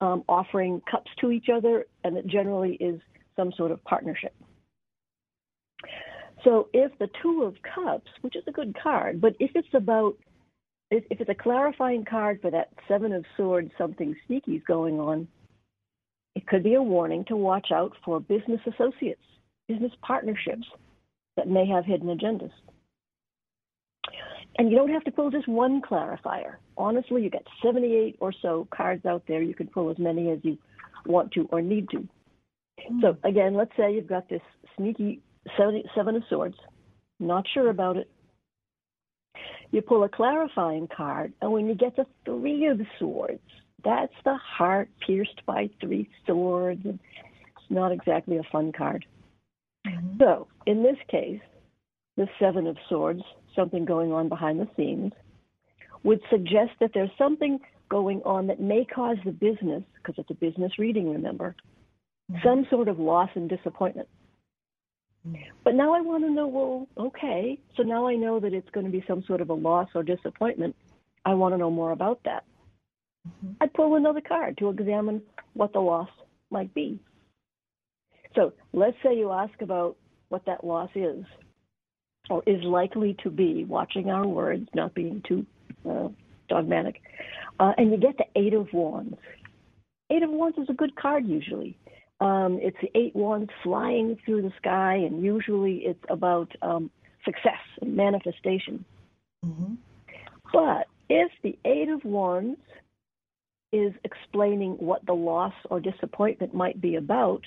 um, 0.00 0.24
offering 0.28 0.80
cups 0.90 1.10
to 1.20 1.30
each 1.30 1.48
other, 1.52 1.84
and 2.04 2.16
it 2.16 2.26
generally 2.26 2.74
is 2.74 3.00
some 3.36 3.52
sort 3.56 3.70
of 3.70 3.82
partnership. 3.84 4.34
So 6.44 6.68
if 6.72 6.96
the 6.98 7.10
Two 7.20 7.42
of 7.42 7.56
Cups, 7.74 8.10
which 8.22 8.36
is 8.36 8.44
a 8.46 8.52
good 8.52 8.74
card, 8.80 9.20
but 9.20 9.34
if 9.40 9.50
it's 9.54 9.74
about 9.74 10.16
if, 10.90 11.04
if 11.10 11.20
it's 11.20 11.30
a 11.30 11.34
clarifying 11.34 12.04
card 12.04 12.40
for 12.40 12.50
that 12.50 12.70
Seven 12.88 13.12
of 13.12 13.24
Swords, 13.36 13.70
something 13.78 14.16
sneaky 14.26 14.56
is 14.56 14.62
going 14.66 14.98
on, 14.98 15.28
it 16.34 16.46
could 16.46 16.62
be 16.62 16.74
a 16.74 16.82
warning 16.82 17.24
to 17.26 17.36
watch 17.36 17.68
out 17.72 17.92
for 18.04 18.20
business 18.20 18.60
associates, 18.66 19.22
business 19.68 19.92
partnerships 20.02 20.66
that 21.36 21.48
may 21.48 21.66
have 21.66 21.84
hidden 21.84 22.08
agendas. 22.08 22.52
And 24.58 24.70
you 24.70 24.76
don't 24.76 24.90
have 24.90 25.04
to 25.04 25.10
pull 25.10 25.30
just 25.30 25.48
one 25.48 25.80
clarifier. 25.80 26.56
Honestly, 26.76 27.22
you 27.22 27.30
got 27.30 27.44
78 27.64 28.16
or 28.20 28.32
so 28.42 28.66
cards 28.74 29.06
out 29.06 29.22
there. 29.26 29.42
You 29.42 29.54
can 29.54 29.68
pull 29.68 29.90
as 29.90 29.98
many 29.98 30.30
as 30.30 30.38
you 30.42 30.58
want 31.06 31.32
to 31.32 31.48
or 31.50 31.62
need 31.62 31.88
to. 31.90 32.08
Mm. 32.90 33.00
So 33.00 33.16
again, 33.24 33.54
let's 33.54 33.72
say 33.76 33.94
you've 33.94 34.06
got 34.06 34.28
this 34.28 34.42
sneaky 34.76 35.20
seven 35.56 36.16
of 36.16 36.22
swords, 36.28 36.56
not 37.18 37.46
sure 37.54 37.70
about 37.70 37.96
it. 37.96 38.10
You 39.70 39.82
pull 39.82 40.04
a 40.04 40.08
clarifying 40.08 40.88
card, 40.88 41.32
and 41.40 41.52
when 41.52 41.66
you 41.66 41.74
get 41.74 41.96
to 41.96 42.06
three 42.24 42.66
of 42.66 42.80
swords, 42.98 43.40
that's 43.84 44.12
the 44.24 44.36
heart 44.36 44.88
pierced 45.06 45.40
by 45.46 45.70
three 45.80 46.08
swords. 46.26 46.82
It's 46.84 47.70
not 47.70 47.92
exactly 47.92 48.36
a 48.36 48.42
fun 48.50 48.72
card. 48.72 49.04
Mm-hmm. 49.86 50.18
So 50.18 50.48
in 50.66 50.82
this 50.82 50.98
case, 51.08 51.40
the 52.16 52.28
seven 52.38 52.66
of 52.66 52.76
swords, 52.88 53.22
something 53.56 53.84
going 53.84 54.12
on 54.12 54.28
behind 54.28 54.60
the 54.60 54.68
scenes, 54.76 55.12
would 56.02 56.20
suggest 56.30 56.72
that 56.80 56.90
there's 56.92 57.10
something 57.16 57.58
going 57.88 58.22
on 58.24 58.46
that 58.48 58.60
may 58.60 58.84
cause 58.84 59.16
the 59.24 59.32
business, 59.32 59.82
because 59.96 60.16
it's 60.18 60.30
a 60.30 60.34
business 60.34 60.72
reading, 60.78 61.10
remember, 61.10 61.54
mm-hmm. 62.30 62.46
some 62.46 62.66
sort 62.70 62.88
of 62.88 62.98
loss 62.98 63.30
and 63.34 63.48
disappointment. 63.48 64.08
But 65.64 65.74
now 65.74 65.94
I 65.94 66.00
want 66.00 66.24
to 66.24 66.30
know, 66.30 66.46
well, 66.46 66.88
okay, 66.96 67.58
so 67.76 67.82
now 67.82 68.06
I 68.06 68.14
know 68.14 68.40
that 68.40 68.54
it's 68.54 68.70
going 68.70 68.86
to 68.86 68.92
be 68.92 69.04
some 69.06 69.22
sort 69.26 69.40
of 69.40 69.50
a 69.50 69.54
loss 69.54 69.88
or 69.94 70.02
disappointment. 70.02 70.74
I 71.24 71.34
want 71.34 71.52
to 71.52 71.58
know 71.58 71.70
more 71.70 71.92
about 71.92 72.20
that. 72.24 72.44
Mm-hmm. 73.28 73.52
I 73.60 73.66
pull 73.66 73.96
another 73.96 74.22
card 74.22 74.56
to 74.58 74.70
examine 74.70 75.22
what 75.52 75.72
the 75.72 75.80
loss 75.80 76.08
might 76.50 76.72
be. 76.72 76.98
So 78.34 78.52
let's 78.72 78.96
say 79.02 79.16
you 79.16 79.30
ask 79.30 79.60
about 79.60 79.96
what 80.30 80.46
that 80.46 80.64
loss 80.64 80.90
is 80.94 81.24
or 82.30 82.42
is 82.46 82.62
likely 82.62 83.16
to 83.22 83.30
be, 83.30 83.64
watching 83.64 84.08
our 84.08 84.26
words, 84.26 84.68
not 84.74 84.94
being 84.94 85.22
too 85.26 85.44
uh, 85.88 86.08
dogmatic, 86.48 87.02
uh, 87.58 87.72
and 87.76 87.90
you 87.90 87.98
get 87.98 88.16
the 88.16 88.40
Eight 88.40 88.54
of 88.54 88.72
Wands. 88.72 89.18
Eight 90.10 90.22
of 90.22 90.30
Wands 90.30 90.56
is 90.58 90.68
a 90.70 90.74
good 90.74 90.96
card 90.96 91.26
usually. 91.26 91.76
Um, 92.20 92.58
it's 92.60 92.76
the 92.82 92.90
eight 92.94 93.16
wands 93.16 93.50
flying 93.62 94.18
through 94.24 94.42
the 94.42 94.52
sky, 94.58 94.94
and 94.94 95.24
usually 95.24 95.76
it's 95.86 96.04
about 96.10 96.52
um, 96.60 96.90
success 97.24 97.60
and 97.80 97.96
manifestation. 97.96 98.84
Mm-hmm. 99.44 99.74
But 100.52 100.86
if 101.08 101.30
the 101.42 101.58
eight 101.64 101.88
of 101.88 102.04
wands 102.04 102.60
is 103.72 103.92
explaining 104.04 104.72
what 104.72 105.06
the 105.06 105.14
loss 105.14 105.54
or 105.70 105.80
disappointment 105.80 106.54
might 106.54 106.80
be 106.80 106.96
about, 106.96 107.42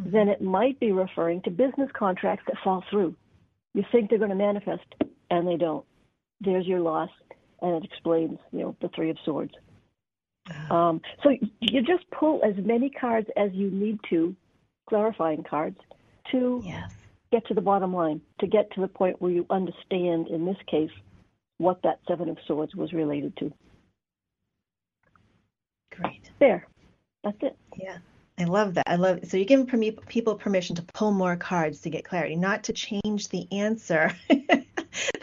mm-hmm. 0.00 0.10
then 0.10 0.28
it 0.28 0.40
might 0.40 0.80
be 0.80 0.92
referring 0.92 1.42
to 1.42 1.50
business 1.50 1.90
contracts 1.92 2.44
that 2.46 2.56
fall 2.64 2.82
through. 2.88 3.14
You 3.74 3.84
think 3.92 4.08
they're 4.08 4.18
going 4.18 4.30
to 4.30 4.36
manifest, 4.36 4.86
and 5.30 5.46
they 5.46 5.56
don't. 5.56 5.84
There's 6.40 6.66
your 6.66 6.80
loss, 6.80 7.10
and 7.60 7.76
it 7.76 7.84
explains, 7.84 8.38
you 8.52 8.60
know, 8.60 8.76
the 8.80 8.88
Three 8.94 9.10
of 9.10 9.16
Swords. 9.24 9.52
Um, 10.70 11.00
so 11.22 11.30
you 11.60 11.82
just 11.82 12.08
pull 12.10 12.42
as 12.44 12.54
many 12.64 12.90
cards 12.90 13.28
as 13.36 13.52
you 13.52 13.70
need 13.70 14.00
to, 14.10 14.34
clarifying 14.88 15.44
cards, 15.44 15.78
to 16.30 16.62
yes. 16.64 16.92
get 17.30 17.46
to 17.46 17.54
the 17.54 17.60
bottom 17.60 17.94
line, 17.94 18.20
to 18.40 18.46
get 18.46 18.70
to 18.72 18.80
the 18.80 18.88
point 18.88 19.20
where 19.20 19.30
you 19.30 19.46
understand, 19.50 20.28
in 20.28 20.44
this 20.44 20.56
case, 20.66 20.90
what 21.58 21.80
that 21.82 22.00
Seven 22.08 22.28
of 22.28 22.38
Swords 22.46 22.74
was 22.74 22.92
related 22.92 23.36
to. 23.38 23.52
Great. 25.96 26.30
There. 26.40 26.66
That's 27.22 27.38
it. 27.42 27.56
Yeah. 27.76 27.98
I 28.38 28.44
love 28.44 28.74
that. 28.74 28.88
I 28.88 28.96
love 28.96 29.18
it. 29.18 29.30
So 29.30 29.36
you're 29.36 29.46
giving 29.46 29.66
people 30.06 30.34
permission 30.34 30.74
to 30.76 30.82
pull 30.82 31.12
more 31.12 31.36
cards 31.36 31.80
to 31.82 31.90
get 31.90 32.04
clarity, 32.04 32.34
not 32.34 32.64
to 32.64 32.72
change 32.72 33.28
the 33.28 33.46
answer. 33.52 34.12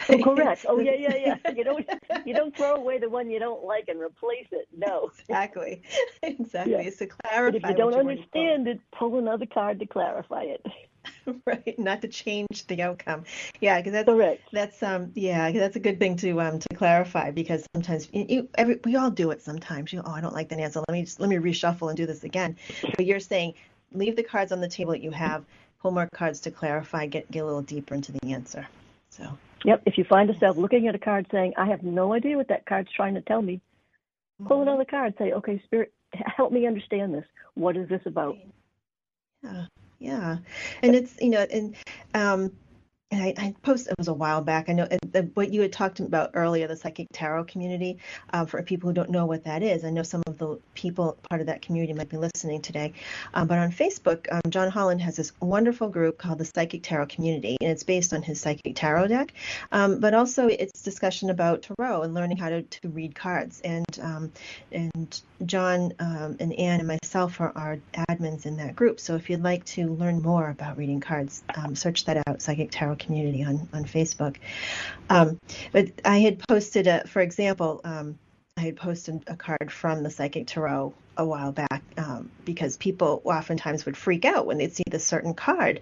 Oh, 0.08 0.18
correct. 0.24 0.66
Oh, 0.68 0.78
yeah, 0.78 0.94
yeah, 0.94 1.16
yeah. 1.16 1.52
You 1.54 1.64
don't 1.64 1.88
you 2.24 2.34
don't 2.34 2.56
throw 2.56 2.74
away 2.74 2.98
the 2.98 3.08
one 3.08 3.30
you 3.30 3.38
don't 3.38 3.64
like 3.64 3.88
and 3.88 4.00
replace 4.00 4.46
it. 4.52 4.68
No. 4.76 5.10
Exactly. 5.28 5.82
Exactly. 6.22 6.84
Yeah. 6.84 6.90
So 6.90 7.06
clarify. 7.06 7.50
But 7.50 7.54
if 7.56 7.70
you 7.70 7.76
don't 7.76 7.94
understand 7.94 8.68
it, 8.68 8.80
pull 8.92 9.18
another 9.18 9.46
card 9.46 9.78
to 9.80 9.86
clarify 9.86 10.42
it. 10.42 10.64
right. 11.46 11.78
Not 11.78 12.02
to 12.02 12.08
change 12.08 12.66
the 12.66 12.82
outcome. 12.82 13.24
Yeah, 13.60 13.78
because 13.78 13.92
that's 13.92 14.06
correct. 14.06 14.42
That's 14.52 14.82
um 14.82 15.12
yeah, 15.14 15.50
that's 15.50 15.76
a 15.76 15.80
good 15.80 15.98
thing 15.98 16.16
to 16.16 16.40
um 16.40 16.58
to 16.58 16.76
clarify 16.76 17.30
because 17.30 17.64
sometimes 17.74 18.08
you, 18.12 18.26
you, 18.28 18.48
every 18.56 18.78
we 18.84 18.96
all 18.96 19.10
do 19.10 19.30
it 19.30 19.42
sometimes. 19.42 19.92
You 19.92 20.02
oh 20.04 20.12
I 20.12 20.20
don't 20.20 20.34
like 20.34 20.50
that 20.50 20.58
answer. 20.58 20.80
Let 20.80 20.92
me 20.92 21.02
just 21.02 21.20
let 21.20 21.28
me 21.28 21.36
reshuffle 21.36 21.88
and 21.88 21.96
do 21.96 22.06
this 22.06 22.24
again. 22.24 22.56
But 22.96 23.06
you're 23.06 23.20
saying 23.20 23.54
leave 23.92 24.16
the 24.16 24.22
cards 24.22 24.52
on 24.52 24.60
the 24.60 24.68
table 24.68 24.92
that 24.92 25.02
you 25.02 25.10
have, 25.10 25.44
pull 25.80 25.90
more 25.90 26.08
cards 26.12 26.40
to 26.40 26.50
clarify, 26.50 27.06
get 27.06 27.30
get 27.30 27.40
a 27.40 27.46
little 27.46 27.62
deeper 27.62 27.94
into 27.94 28.12
the 28.12 28.32
answer. 28.32 28.66
So 29.10 29.38
Yep. 29.64 29.82
If 29.86 29.98
you 29.98 30.04
find 30.04 30.28
yourself 30.28 30.56
looking 30.56 30.88
at 30.88 30.94
a 30.94 30.98
card 30.98 31.26
saying, 31.30 31.54
I 31.56 31.66
have 31.66 31.82
no 31.82 32.14
idea 32.14 32.36
what 32.36 32.48
that 32.48 32.66
card's 32.66 32.90
trying 32.92 33.14
to 33.14 33.20
tell 33.20 33.42
me, 33.42 33.60
pull 34.46 34.58
mm-hmm. 34.58 34.68
another 34.68 34.84
card. 34.84 35.14
Say, 35.18 35.32
okay, 35.32 35.60
Spirit, 35.64 35.92
help 36.12 36.52
me 36.52 36.66
understand 36.66 37.14
this. 37.14 37.26
What 37.54 37.76
is 37.76 37.88
this 37.88 38.02
about? 38.06 38.36
Yeah. 39.42 39.66
Yeah. 39.98 40.38
And 40.82 40.94
it's, 40.94 41.16
you 41.20 41.30
know, 41.30 41.46
and 41.52 41.76
um, 42.14 42.52
and 43.12 43.22
I, 43.22 43.34
I 43.36 43.54
posted 43.62 43.92
it 43.92 43.98
was 43.98 44.08
a 44.08 44.14
while 44.14 44.40
back. 44.40 44.68
I 44.68 44.72
know 44.72 44.86
the, 44.86 45.22
what 45.34 45.52
you 45.52 45.62
had 45.62 45.72
talked 45.72 45.98
about 45.98 46.30
earlier, 46.34 46.68
the 46.68 46.76
psychic 46.76 47.08
tarot 47.12 47.44
community. 47.44 47.98
Um, 48.32 48.46
for 48.46 48.62
people 48.62 48.88
who 48.88 48.94
don't 48.94 49.10
know 49.10 49.26
what 49.26 49.44
that 49.44 49.64
is, 49.64 49.84
I 49.84 49.90
know 49.90 50.04
some 50.04 50.22
of 50.28 50.38
the 50.38 50.60
people 50.74 51.18
part 51.28 51.40
of 51.40 51.48
that 51.48 51.60
community 51.60 51.92
might 51.92 52.08
be 52.08 52.16
listening 52.16 52.62
today. 52.62 52.92
Um, 53.34 53.48
but 53.48 53.58
on 53.58 53.72
Facebook, 53.72 54.26
um, 54.30 54.48
John 54.48 54.70
Holland 54.70 55.00
has 55.02 55.16
this 55.16 55.32
wonderful 55.40 55.88
group 55.88 56.18
called 56.18 56.38
the 56.38 56.44
Psychic 56.44 56.84
Tarot 56.84 57.06
Community, 57.06 57.56
and 57.60 57.70
it's 57.70 57.82
based 57.82 58.12
on 58.12 58.22
his 58.22 58.40
psychic 58.40 58.76
tarot 58.76 59.08
deck. 59.08 59.34
Um, 59.72 59.98
but 59.98 60.14
also, 60.14 60.46
it's 60.46 60.80
discussion 60.82 61.30
about 61.30 61.62
tarot 61.62 62.02
and 62.02 62.14
learning 62.14 62.36
how 62.36 62.50
to, 62.50 62.62
to 62.62 62.88
read 62.90 63.16
cards. 63.16 63.60
And 63.62 63.98
um, 64.00 64.32
and 64.70 65.20
John 65.46 65.92
um, 65.98 66.36
and 66.38 66.52
Ann 66.52 66.78
and 66.78 66.86
myself 66.86 67.40
are, 67.40 67.52
are, 67.56 67.78
admins 68.08 68.46
in 68.46 68.56
that 68.58 68.76
group. 68.76 69.00
So 69.00 69.16
if 69.16 69.28
you'd 69.28 69.42
like 69.42 69.64
to 69.66 69.88
learn 69.88 70.22
more 70.22 70.50
about 70.50 70.76
reading 70.76 71.00
cards, 71.00 71.42
search 71.74 72.04
that 72.04 72.22
out, 72.26 72.40
Psychic 72.40 72.70
Tarot 72.70 72.99
community 73.00 73.42
on 73.42 73.68
on 73.72 73.84
Facebook. 73.84 74.36
Um, 75.08 75.38
but 75.72 75.88
I 76.04 76.18
had 76.18 76.38
posted, 76.48 76.86
a, 76.86 77.06
for 77.06 77.20
example, 77.20 77.80
um, 77.84 78.18
I 78.56 78.62
had 78.62 78.76
posted 78.76 79.24
a 79.26 79.36
card 79.36 79.72
from 79.72 80.02
the 80.02 80.10
Psychic 80.10 80.46
Tarot 80.46 80.94
a 81.16 81.24
while 81.24 81.52
back 81.52 81.82
um, 81.98 82.30
because 82.44 82.76
people 82.76 83.20
oftentimes 83.24 83.84
would 83.84 83.96
freak 83.96 84.24
out 84.24 84.46
when 84.46 84.58
they'd 84.58 84.74
see 84.74 84.84
this 84.90 85.04
certain 85.04 85.34
card, 85.34 85.80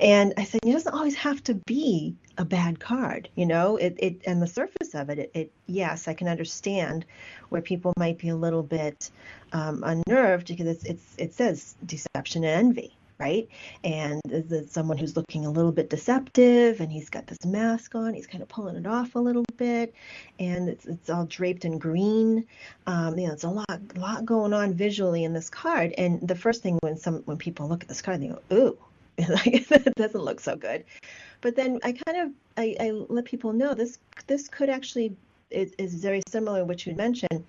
and 0.00 0.34
I 0.36 0.44
said 0.44 0.60
it 0.62 0.72
doesn't 0.72 0.94
always 0.94 1.14
have 1.16 1.42
to 1.44 1.54
be 1.66 2.14
a 2.38 2.44
bad 2.44 2.80
card, 2.80 3.28
you 3.34 3.46
know. 3.46 3.76
It 3.76 3.96
it 3.98 4.22
and 4.26 4.42
the 4.42 4.46
surface 4.46 4.94
of 4.94 5.10
it, 5.10 5.18
it, 5.18 5.30
it 5.34 5.52
yes, 5.66 6.08
I 6.08 6.14
can 6.14 6.28
understand 6.28 7.04
where 7.48 7.62
people 7.62 7.92
might 7.96 8.18
be 8.18 8.28
a 8.28 8.36
little 8.36 8.62
bit 8.62 9.10
um, 9.52 9.82
unnerved 9.84 10.48
because 10.48 10.66
it's, 10.66 10.84
it's 10.84 11.14
it 11.18 11.34
says 11.34 11.74
deception 11.84 12.44
and 12.44 12.66
envy, 12.66 12.95
right? 13.18 13.48
And 13.84 14.20
there's 14.26 14.70
someone 14.70 14.98
who's 14.98 15.16
looking 15.16 15.46
a 15.46 15.50
little 15.50 15.72
bit 15.72 15.90
deceptive, 15.90 16.80
and 16.80 16.92
he's 16.92 17.08
got 17.08 17.26
this 17.26 17.44
mask 17.44 17.94
on. 17.94 18.14
He's 18.14 18.26
kind 18.26 18.42
of 18.42 18.48
pulling 18.48 18.76
it 18.76 18.86
off 18.86 19.14
a 19.14 19.18
little 19.18 19.44
bit, 19.56 19.94
and 20.38 20.68
it's 20.68 20.86
it's 20.86 21.10
all 21.10 21.26
draped 21.26 21.64
in 21.64 21.78
green. 21.78 22.46
Um, 22.86 23.18
you 23.18 23.26
know, 23.26 23.32
it's 23.32 23.44
a 23.44 23.50
lot 23.50 23.80
lot 23.96 24.24
going 24.24 24.52
on 24.52 24.74
visually 24.74 25.24
in 25.24 25.32
this 25.32 25.48
card. 25.48 25.94
And 25.98 26.26
the 26.26 26.36
first 26.36 26.62
thing 26.62 26.78
when 26.82 26.96
some 26.96 27.22
when 27.24 27.36
people 27.36 27.68
look 27.68 27.82
at 27.82 27.88
this 27.88 28.02
card, 28.02 28.20
they 28.22 28.28
go, 28.28 28.40
"Ooh." 28.52 28.78
it 29.18 29.94
doesn't 29.96 30.20
look 30.20 30.40
so 30.40 30.54
good 30.56 30.84
but 31.40 31.56
then 31.56 31.80
i 31.84 31.90
kind 31.90 32.18
of 32.18 32.30
I, 32.58 32.76
I 32.78 32.90
let 32.90 33.24
people 33.24 33.54
know 33.54 33.72
this 33.72 33.98
this 34.26 34.46
could 34.46 34.68
actually 34.68 35.16
is, 35.50 35.72
is 35.78 35.94
very 35.94 36.20
similar 36.28 36.58
to 36.58 36.64
what 36.66 36.84
you 36.84 36.94
mentioned 36.94 37.42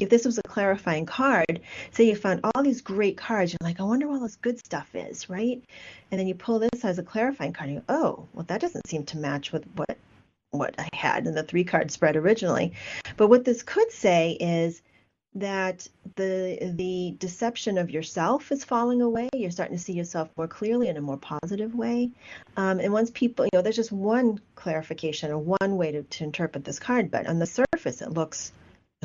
if 0.00 0.08
this 0.08 0.24
was 0.24 0.38
a 0.38 0.48
clarifying 0.48 1.06
card, 1.06 1.60
say 1.92 2.04
you 2.04 2.16
found 2.16 2.40
all 2.42 2.62
these 2.64 2.80
great 2.80 3.16
cards, 3.16 3.52
you're 3.52 3.58
like, 3.66 3.78
I 3.78 3.84
wonder 3.84 4.08
what 4.08 4.16
all 4.16 4.22
this 4.22 4.36
good 4.36 4.58
stuff 4.58 4.92
is, 4.94 5.30
right? 5.30 5.62
And 6.10 6.18
then 6.18 6.26
you 6.26 6.34
pull 6.34 6.58
this 6.58 6.84
as 6.84 6.98
a 6.98 7.02
clarifying 7.02 7.52
card, 7.52 7.70
and 7.70 7.76
you 7.76 7.84
go, 7.86 7.94
oh, 7.94 8.28
well, 8.32 8.44
that 8.48 8.60
doesn't 8.60 8.88
seem 8.88 9.04
to 9.06 9.18
match 9.18 9.52
with 9.52 9.64
what 9.76 9.96
what 10.50 10.74
I 10.78 10.88
had 10.92 11.26
in 11.26 11.34
the 11.34 11.42
three 11.42 11.64
card 11.64 11.90
spread 11.90 12.16
originally. 12.16 12.72
But 13.16 13.28
what 13.28 13.44
this 13.44 13.62
could 13.62 13.90
say 13.90 14.36
is 14.40 14.82
that 15.36 15.88
the 16.14 16.58
the 16.76 17.16
deception 17.18 17.78
of 17.78 17.90
yourself 17.90 18.50
is 18.50 18.64
falling 18.64 19.00
away. 19.00 19.28
You're 19.32 19.50
starting 19.50 19.76
to 19.76 19.82
see 19.82 19.92
yourself 19.92 20.28
more 20.36 20.48
clearly 20.48 20.88
in 20.88 20.96
a 20.96 21.00
more 21.00 21.16
positive 21.18 21.74
way. 21.74 22.10
Um, 22.56 22.80
and 22.80 22.92
once 22.92 23.10
people, 23.12 23.44
you 23.44 23.50
know, 23.52 23.62
there's 23.62 23.76
just 23.76 23.92
one 23.92 24.40
clarification 24.56 25.30
or 25.30 25.38
one 25.38 25.76
way 25.76 25.92
to, 25.92 26.02
to 26.02 26.24
interpret 26.24 26.64
this 26.64 26.80
card, 26.80 27.12
but 27.12 27.26
on 27.26 27.38
the 27.38 27.46
surface 27.46 28.02
it 28.02 28.10
looks 28.10 28.52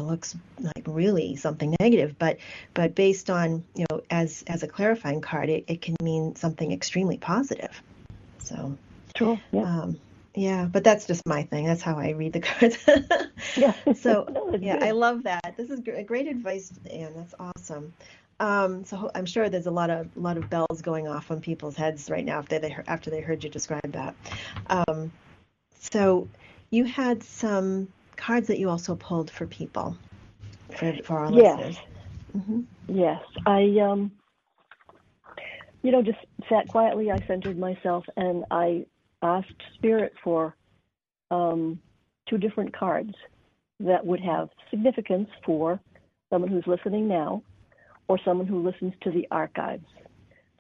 looks 0.03 0.35
like 0.59 0.83
really 0.87 1.35
something 1.35 1.75
negative. 1.79 2.17
But 2.17 2.37
but 2.73 2.95
based 2.95 3.29
on 3.29 3.63
you 3.75 3.85
know 3.89 4.01
as 4.09 4.43
as 4.47 4.63
a 4.63 4.67
clarifying 4.67 5.21
card, 5.21 5.49
it, 5.49 5.65
it 5.67 5.81
can 5.81 5.95
mean 6.01 6.35
something 6.35 6.71
extremely 6.71 7.17
positive. 7.17 7.81
So 8.39 8.77
true. 9.13 9.39
Yeah. 9.51 9.61
Um, 9.63 9.99
yeah, 10.35 10.65
but 10.65 10.83
that's 10.83 11.05
just 11.07 11.25
my 11.25 11.43
thing. 11.43 11.65
That's 11.65 11.81
how 11.81 11.97
I 11.97 12.11
read 12.11 12.33
the 12.33 12.39
cards. 12.41 12.77
yeah. 13.57 13.73
So 13.93 14.25
No, 14.31 14.57
yeah, 14.59 14.73
good. 14.73 14.83
I 14.83 14.91
love 14.91 15.23
that. 15.23 15.55
This 15.57 15.69
is 15.69 15.79
gr- 15.81 16.01
great 16.05 16.27
advice, 16.27 16.71
Ann. 16.91 17.13
That's 17.15 17.33
awesome. 17.39 17.93
Um, 18.39 18.85
so 18.85 19.11
I'm 19.13 19.25
sure 19.25 19.49
there's 19.49 19.65
a 19.65 19.71
lot 19.71 19.89
of 19.89 20.15
lot 20.15 20.37
of 20.37 20.49
bells 20.49 20.81
going 20.81 21.07
off 21.07 21.29
on 21.29 21.41
people's 21.41 21.75
heads 21.75 22.09
right 22.09 22.23
now 22.23 22.39
after 22.39 22.59
they 22.59 22.75
after 22.87 23.09
they 23.09 23.21
heard 23.21 23.43
you 23.43 23.49
describe 23.49 23.91
that. 23.91 24.15
Um, 24.67 25.11
so 25.79 26.27
you 26.69 26.85
had 26.85 27.23
some 27.23 27.89
cards 28.19 28.47
that 28.47 28.59
you 28.59 28.69
also 28.69 28.95
pulled 28.95 29.31
for 29.31 29.47
people 29.47 29.97
for 30.75 30.93
for 31.03 31.19
our 31.19 31.31
Yes. 31.31 31.59
listeners. 31.59 31.77
hmm 32.35 32.61
Yes, 32.87 33.21
I 33.45 33.63
um, 33.81 34.11
you 35.83 35.91
know, 35.91 36.01
just 36.01 36.17
sat 36.49 36.67
quietly. 36.67 37.11
I 37.11 37.23
centered 37.27 37.57
myself, 37.57 38.03
and 38.17 38.43
I 38.51 38.85
asked 39.21 39.47
Spirit 39.75 40.13
for 40.23 40.55
um, 41.31 41.79
two 42.29 42.37
different 42.37 42.75
cards 42.75 43.13
that 43.79 44.05
would 44.05 44.19
have 44.19 44.49
significance 44.69 45.29
for 45.45 45.79
someone 46.29 46.51
who's 46.51 46.67
listening 46.67 47.07
now, 47.07 47.43
or 48.07 48.19
someone 48.25 48.47
who 48.47 48.63
listens 48.65 48.93
to 49.03 49.11
the 49.11 49.27
archives. 49.31 49.85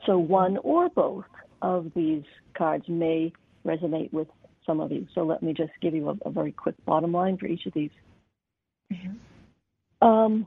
So 0.05 0.17
one 0.17 0.57
or 0.63 0.89
both 0.89 1.25
of 1.61 1.91
these 1.95 2.23
cards 2.57 2.85
may 2.87 3.33
resonate 3.67 4.11
with 4.13 4.27
some 4.69 4.79
of 4.79 4.91
you. 4.91 5.07
So 5.15 5.23
let 5.23 5.41
me 5.41 5.51
just 5.51 5.71
give 5.81 5.95
you 5.95 6.09
a, 6.09 6.29
a 6.29 6.31
very 6.31 6.51
quick 6.51 6.75
bottom 6.85 7.11
line 7.11 7.37
for 7.37 7.47
each 7.47 7.65
of 7.65 7.73
these. 7.73 7.89
Um, 9.99 10.45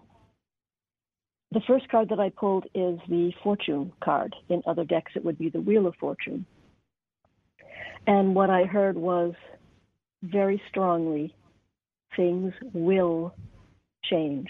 the 1.51 1.61
first 1.67 1.89
card 1.89 2.09
that 2.11 2.21
I 2.21 2.31
pulled 2.31 2.67
is 2.73 3.01
the 3.09 3.33
Fortune 3.43 3.93
card. 4.03 4.35
In 4.49 4.63
other 4.65 4.85
decks, 4.85 5.13
it 5.17 5.25
would 5.25 5.39
be 5.39 5.51
the 5.51 5.61
Wheel 5.61 5.89
of 5.89 5.97
Fortune. 5.97 6.47
And 8.07 8.35
what 8.35 8.49
I 8.49 8.65
heard 8.65 8.97
was 8.97 9.35
very 10.23 10.63
strongly 10.69 11.35
things 12.17 12.53
will 12.73 13.35
change. 14.05 14.49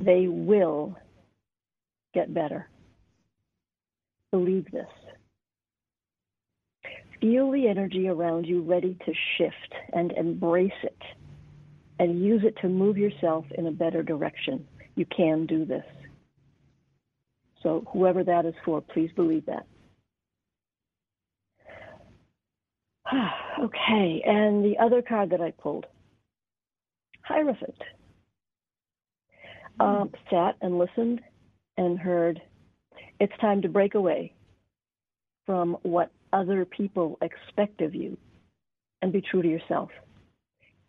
They 0.00 0.28
will 0.28 0.96
get 2.14 2.32
better. 2.32 2.68
Believe 4.30 4.70
this. 4.70 4.86
Feel 7.26 7.50
the 7.50 7.66
energy 7.66 8.06
around 8.06 8.46
you 8.46 8.62
ready 8.62 8.96
to 9.04 9.12
shift 9.36 9.74
and 9.92 10.12
embrace 10.12 10.70
it 10.84 11.02
and 11.98 12.22
use 12.24 12.42
it 12.44 12.56
to 12.62 12.68
move 12.68 12.96
yourself 12.96 13.44
in 13.58 13.66
a 13.66 13.72
better 13.72 14.04
direction. 14.04 14.64
You 14.94 15.06
can 15.06 15.44
do 15.44 15.64
this. 15.64 15.82
So, 17.64 17.84
whoever 17.92 18.22
that 18.22 18.46
is 18.46 18.54
for, 18.64 18.80
please 18.80 19.10
believe 19.16 19.44
that. 19.46 19.66
okay, 23.60 24.22
and 24.24 24.64
the 24.64 24.76
other 24.80 25.02
card 25.02 25.30
that 25.30 25.40
I 25.40 25.50
pulled 25.50 25.86
Hierophant. 27.22 27.82
Um, 29.80 30.12
sat 30.30 30.54
and 30.60 30.78
listened 30.78 31.22
and 31.76 31.98
heard 31.98 32.40
it's 33.18 33.36
time 33.40 33.62
to 33.62 33.68
break 33.68 33.96
away 33.96 34.32
from 35.44 35.76
what 35.82 36.12
other 36.36 36.64
people 36.64 37.18
expect 37.22 37.80
of 37.80 37.94
you 37.94 38.16
and 39.00 39.12
be 39.12 39.22
true 39.22 39.42
to 39.42 39.48
yourself. 39.48 39.90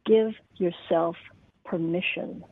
Give 0.05 0.31
yourself 0.55 1.15
permission. 1.65 2.43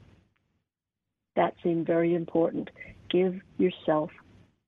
That 1.36 1.54
seemed 1.62 1.86
very 1.86 2.16
important. 2.16 2.70
Give 3.10 3.36
yourself 3.58 4.10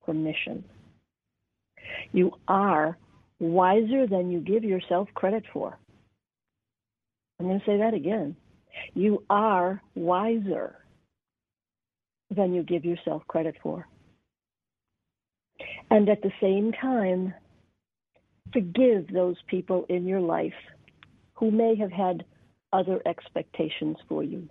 permission. 0.06 0.66
You 2.12 2.34
are 2.48 2.98
wiser 3.40 4.08
than 4.08 4.30
you 4.32 4.40
give 4.42 4.64
yourself 4.64 5.08
credit 5.14 5.44
for. 5.54 5.78
I'm 7.40 7.48
going 7.48 7.60
to 7.60 7.66
say 7.66 7.78
that 7.78 7.94
again. 7.94 8.36
You 8.94 9.24
are 9.30 9.82
wiser 9.96 10.76
than 12.36 12.54
you 12.54 12.64
give 12.64 12.84
yourself 12.84 13.24
credit 13.28 13.56
for. 13.64 13.88
And 15.90 16.10
at 16.10 16.22
the 16.22 16.32
same 16.42 16.74
time, 16.74 17.34
forgive 18.54 19.08
those 19.08 19.38
people 19.48 19.86
in 19.90 20.06
your 20.06 20.22
life 20.22 20.54
who 21.36 21.52
may 21.52 21.76
have 21.76 21.92
had 21.92 22.26
other 22.74 23.02
expectations 23.06 23.98
for 24.10 24.24
you. 24.24 24.50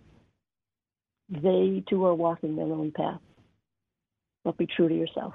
They 1.29 1.83
too 1.89 2.05
are 2.07 2.15
walking 2.15 2.57
their 2.57 2.67
own 2.67 2.93
path. 2.93 3.21
But 4.45 4.57
be 4.57 4.67
true 4.67 4.89
to 4.89 4.95
yourself. 4.95 5.35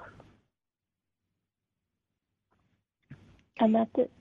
And 3.59 3.75
that's 3.75 3.91
it. 3.97 4.11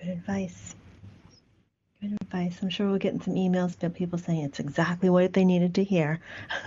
Good 0.00 0.10
advice. 0.10 0.74
Good 2.02 2.18
advice. 2.20 2.58
I'm 2.62 2.68
sure 2.68 2.90
we're 2.90 2.98
getting 2.98 3.22
some 3.22 3.34
emails 3.34 3.76
about 3.76 3.94
people 3.94 4.18
saying 4.18 4.42
it's 4.42 4.60
exactly 4.60 5.08
what 5.08 5.32
they 5.32 5.44
needed 5.44 5.76
to 5.76 5.84
hear. 5.84 6.20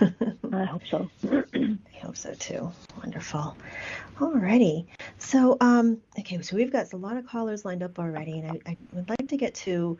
I 0.52 0.64
hope 0.64 0.82
so. 0.90 1.08
I 1.32 1.98
hope 2.02 2.16
so 2.16 2.34
too. 2.34 2.72
Wonderful. 2.98 3.56
Alrighty. 4.20 4.86
So, 5.16 5.56
um, 5.62 5.96
okay, 6.18 6.42
so 6.42 6.54
we've 6.54 6.70
got 6.70 6.92
a 6.92 6.96
lot 6.96 7.16
of 7.16 7.26
callers 7.26 7.64
lined 7.64 7.82
up 7.82 7.98
already, 7.98 8.38
and 8.38 8.50
I, 8.50 8.60
I 8.70 8.76
would 8.92 9.08
like 9.08 9.26
to 9.28 9.38
get 9.38 9.54
to 9.66 9.96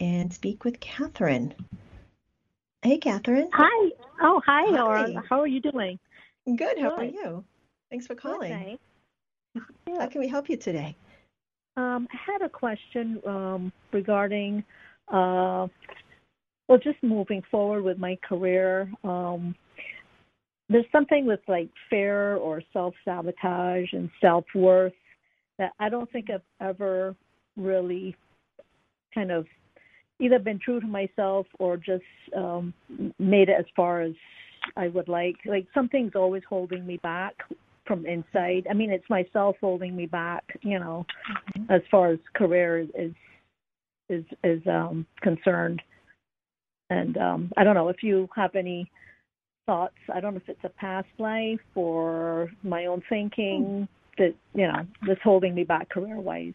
and 0.00 0.34
speak 0.34 0.64
with 0.64 0.80
Catherine. 0.80 1.54
Hey, 2.82 2.98
Catherine. 2.98 3.50
Hi. 3.52 3.92
Oh, 4.20 4.42
hi, 4.44 4.64
Hi. 4.64 4.70
Laura. 4.70 5.22
How 5.28 5.40
are 5.40 5.46
you 5.46 5.60
doing? 5.60 6.00
Good. 6.56 6.80
How 6.80 6.96
are 6.96 7.04
you? 7.04 7.44
Thanks 7.90 8.06
for 8.06 8.14
calling. 8.14 8.50
thanks. 8.50 8.82
How 9.98 10.06
can 10.06 10.20
we 10.20 10.28
help 10.28 10.48
you 10.48 10.56
today? 10.56 10.96
Um, 11.76 12.06
I 12.12 12.32
had 12.32 12.42
a 12.42 12.48
question 12.48 13.20
um, 13.26 13.72
regarding, 13.92 14.64
uh, 15.08 15.66
well, 16.68 16.78
just 16.82 17.02
moving 17.02 17.42
forward 17.50 17.82
with 17.82 17.98
my 17.98 18.16
career. 18.22 18.90
Um, 19.02 19.54
there's 20.68 20.86
something 20.92 21.26
with 21.26 21.40
like 21.48 21.68
fear 21.88 22.36
or 22.36 22.62
self 22.72 22.94
sabotage 23.04 23.92
and 23.92 24.08
self 24.20 24.44
worth 24.54 24.92
that 25.58 25.72
I 25.80 25.88
don't 25.88 26.10
think 26.12 26.28
I've 26.30 26.42
ever 26.60 27.16
really 27.56 28.14
kind 29.12 29.32
of 29.32 29.46
either 30.20 30.38
been 30.38 30.60
true 30.64 30.80
to 30.80 30.86
myself 30.86 31.46
or 31.58 31.76
just 31.76 32.04
um, 32.36 32.72
made 33.18 33.48
it 33.48 33.56
as 33.58 33.64
far 33.74 34.02
as 34.02 34.12
I 34.76 34.88
would 34.88 35.08
like. 35.08 35.36
Like 35.44 35.66
something's 35.74 36.14
always 36.14 36.42
holding 36.48 36.86
me 36.86 36.98
back 36.98 37.34
from 37.90 38.06
inside. 38.06 38.68
I 38.70 38.72
mean, 38.72 38.92
it's 38.92 39.10
myself 39.10 39.56
holding 39.60 39.96
me 39.96 40.06
back, 40.06 40.44
you 40.62 40.78
know, 40.78 41.04
as 41.68 41.80
far 41.90 42.12
as 42.12 42.20
career 42.36 42.78
is 42.78 42.88
is 42.94 43.12
is, 44.08 44.24
is 44.44 44.62
um, 44.68 45.06
concerned. 45.22 45.82
And 46.88 47.16
um, 47.16 47.52
I 47.56 47.64
don't 47.64 47.74
know 47.74 47.88
if 47.88 48.04
you 48.04 48.28
have 48.36 48.54
any 48.54 48.88
thoughts. 49.66 49.96
I 50.12 50.20
don't 50.20 50.34
know 50.34 50.40
if 50.40 50.48
it's 50.48 50.62
a 50.62 50.68
past 50.68 51.08
life 51.18 51.58
or 51.74 52.50
my 52.62 52.86
own 52.86 53.02
thinking 53.08 53.88
that 54.18 54.34
you 54.54 54.68
know 54.68 54.86
that's 55.04 55.22
holding 55.22 55.56
me 55.56 55.64
back 55.64 55.88
career 55.88 56.20
wise. 56.20 56.54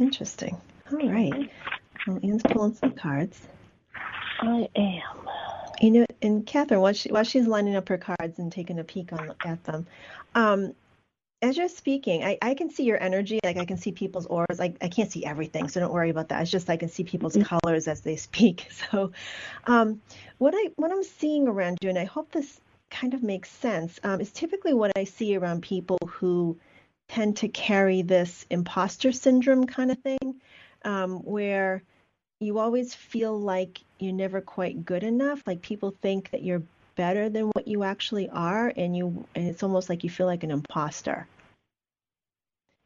Interesting. 0.00 0.60
All 0.90 1.08
right. 1.08 1.50
Well, 2.08 2.18
Ann's 2.24 2.42
pulling 2.42 2.74
some 2.74 2.94
cards. 2.94 3.46
I 4.40 4.68
am. 4.74 5.41
You 5.82 5.90
know, 5.90 6.06
and 6.22 6.46
Catherine, 6.46 6.80
while, 6.80 6.92
she, 6.92 7.10
while 7.10 7.24
she's 7.24 7.48
lining 7.48 7.74
up 7.74 7.88
her 7.88 7.98
cards 7.98 8.38
and 8.38 8.52
taking 8.52 8.78
a 8.78 8.84
peek 8.84 9.12
on 9.12 9.34
at 9.44 9.64
them, 9.64 9.84
um, 10.36 10.74
as 11.42 11.56
you're 11.56 11.68
speaking, 11.68 12.22
I, 12.22 12.38
I 12.40 12.54
can 12.54 12.70
see 12.70 12.84
your 12.84 13.02
energy. 13.02 13.40
Like 13.42 13.56
I 13.56 13.64
can 13.64 13.76
see 13.76 13.90
people's 13.90 14.26
auras. 14.26 14.60
I, 14.60 14.74
I 14.80 14.86
can't 14.86 15.10
see 15.10 15.24
everything, 15.24 15.68
so 15.68 15.80
don't 15.80 15.92
worry 15.92 16.10
about 16.10 16.28
that. 16.28 16.40
It's 16.40 16.52
just 16.52 16.70
I 16.70 16.76
can 16.76 16.88
see 16.88 17.02
people's 17.02 17.36
colors 17.36 17.88
as 17.88 18.00
they 18.00 18.16
speak. 18.16 18.68
So, 18.92 19.10
um, 19.66 20.00
what 20.38 20.54
I 20.56 20.70
what 20.76 20.92
I'm 20.92 21.02
seeing 21.02 21.48
around 21.48 21.78
you, 21.82 21.88
and 21.88 21.98
I 21.98 22.04
hope 22.04 22.30
this 22.30 22.60
kind 22.90 23.12
of 23.12 23.24
makes 23.24 23.50
sense, 23.50 23.98
um, 24.04 24.20
is 24.20 24.30
typically 24.30 24.74
what 24.74 24.92
I 24.96 25.02
see 25.02 25.36
around 25.36 25.62
people 25.62 25.98
who 26.06 26.58
tend 27.08 27.38
to 27.38 27.48
carry 27.48 28.02
this 28.02 28.46
imposter 28.50 29.10
syndrome 29.10 29.66
kind 29.66 29.90
of 29.90 29.98
thing, 29.98 30.40
um, 30.84 31.16
where 31.24 31.82
you 32.42 32.58
always 32.58 32.94
feel 32.94 33.38
like 33.38 33.80
you're 33.98 34.12
never 34.12 34.40
quite 34.40 34.84
good 34.84 35.02
enough. 35.04 35.42
Like 35.46 35.62
people 35.62 35.94
think 36.02 36.30
that 36.30 36.42
you're 36.42 36.62
better 36.96 37.28
than 37.28 37.46
what 37.54 37.66
you 37.66 37.84
actually 37.84 38.28
are, 38.30 38.72
and 38.76 38.96
you 38.96 39.26
and 39.34 39.48
it's 39.48 39.62
almost 39.62 39.88
like 39.88 40.04
you 40.04 40.10
feel 40.10 40.26
like 40.26 40.42
an 40.42 40.50
imposter. 40.50 41.26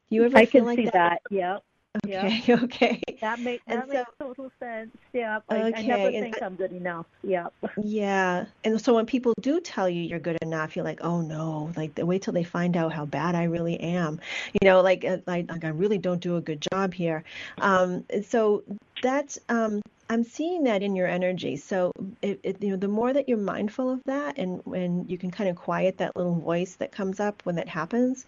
Do 0.09 0.17
you 0.17 0.25
ever 0.25 0.39
I 0.39 0.47
feel 0.47 0.61
can 0.61 0.65
like 0.65 0.79
see 0.79 0.85
that? 0.87 0.93
that. 0.93 1.23
Yep. 1.31 1.63
Okay, 2.05 2.43
okay. 2.49 3.01
That 3.21 3.41
makes 3.41 3.65
that 3.67 3.89
makes 3.89 4.11
total 4.19 4.51
sense. 4.61 4.91
Yeah. 5.13 5.41
I, 5.49 5.57
I 5.57 5.83
never 5.83 6.09
Okay, 6.09 6.17
and 6.17 6.25
think 6.25 6.43
I'm 6.43 6.55
good 6.57 6.73
enough. 6.73 7.07
Yeah. 7.23 7.49
Yeah. 7.83 8.47
And 8.65 8.81
so 8.81 8.95
when 8.95 9.07
people 9.07 9.33
do 9.41 9.61
tell 9.61 9.89
you 9.89 10.03
you're 10.03 10.19
good 10.19 10.39
enough, 10.43 10.77
you're 10.77 10.85
like, 10.85 11.01
oh 11.03 11.21
no, 11.21 11.71
like 11.77 11.93
wait 11.99 12.23
till 12.23 12.33
they 12.33 12.45
find 12.45 12.77
out 12.77 12.93
how 12.93 13.05
bad 13.07 13.35
I 13.35 13.45
really 13.45 13.79
am. 13.81 14.21
You 14.53 14.69
know, 14.69 14.81
like 14.81 15.05
uh, 15.05 15.19
like, 15.27 15.51
like 15.51 15.65
I 15.65 15.69
really 15.69 15.99
don't 15.99 16.21
do 16.21 16.37
a 16.37 16.41
good 16.41 16.67
job 16.73 16.95
here. 16.95 17.25
Um, 17.59 18.05
so 18.27 18.65
that's 19.03 19.39
um, 19.49 19.81
I'm 20.09 20.23
seeing 20.23 20.65
that 20.65 20.83
in 20.83 20.95
your 20.95 21.09
energy. 21.09 21.57
So 21.57 21.93
it, 22.23 22.41
it, 22.43 22.63
you 22.63 22.71
know, 22.71 22.77
the 22.77 22.89
more 22.89 23.13
that 23.13 23.29
you're 23.29 23.39
mindful 23.39 23.91
of 23.91 24.01
that, 24.07 24.39
and 24.39 24.61
when 24.65 25.07
you 25.09 25.19
can 25.19 25.31
kind 25.31 25.51
of 25.51 25.57
quiet 25.57 25.99
that 25.99 26.17
little 26.17 26.37
voice 26.37 26.77
that 26.77 26.93
comes 26.93 27.19
up 27.19 27.43
when 27.45 27.57
that 27.57 27.69
happens, 27.69 28.27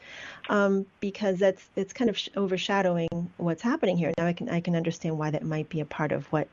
um, 0.48 0.86
because 1.00 1.38
that's 1.38 1.68
it's 1.76 1.92
kind 1.92 2.10
of 2.10 2.18
overshadowing 2.36 3.08
what's 3.36 3.62
happening 3.62 3.96
here. 3.96 4.12
Now 4.18 4.26
I 4.26 4.32
can 4.32 4.48
I 4.48 4.60
can 4.60 4.74
understand 4.74 5.18
why 5.18 5.30
that 5.30 5.44
might 5.44 5.68
be 5.68 5.80
a 5.80 5.84
part 5.84 6.12
of 6.12 6.26
what 6.32 6.48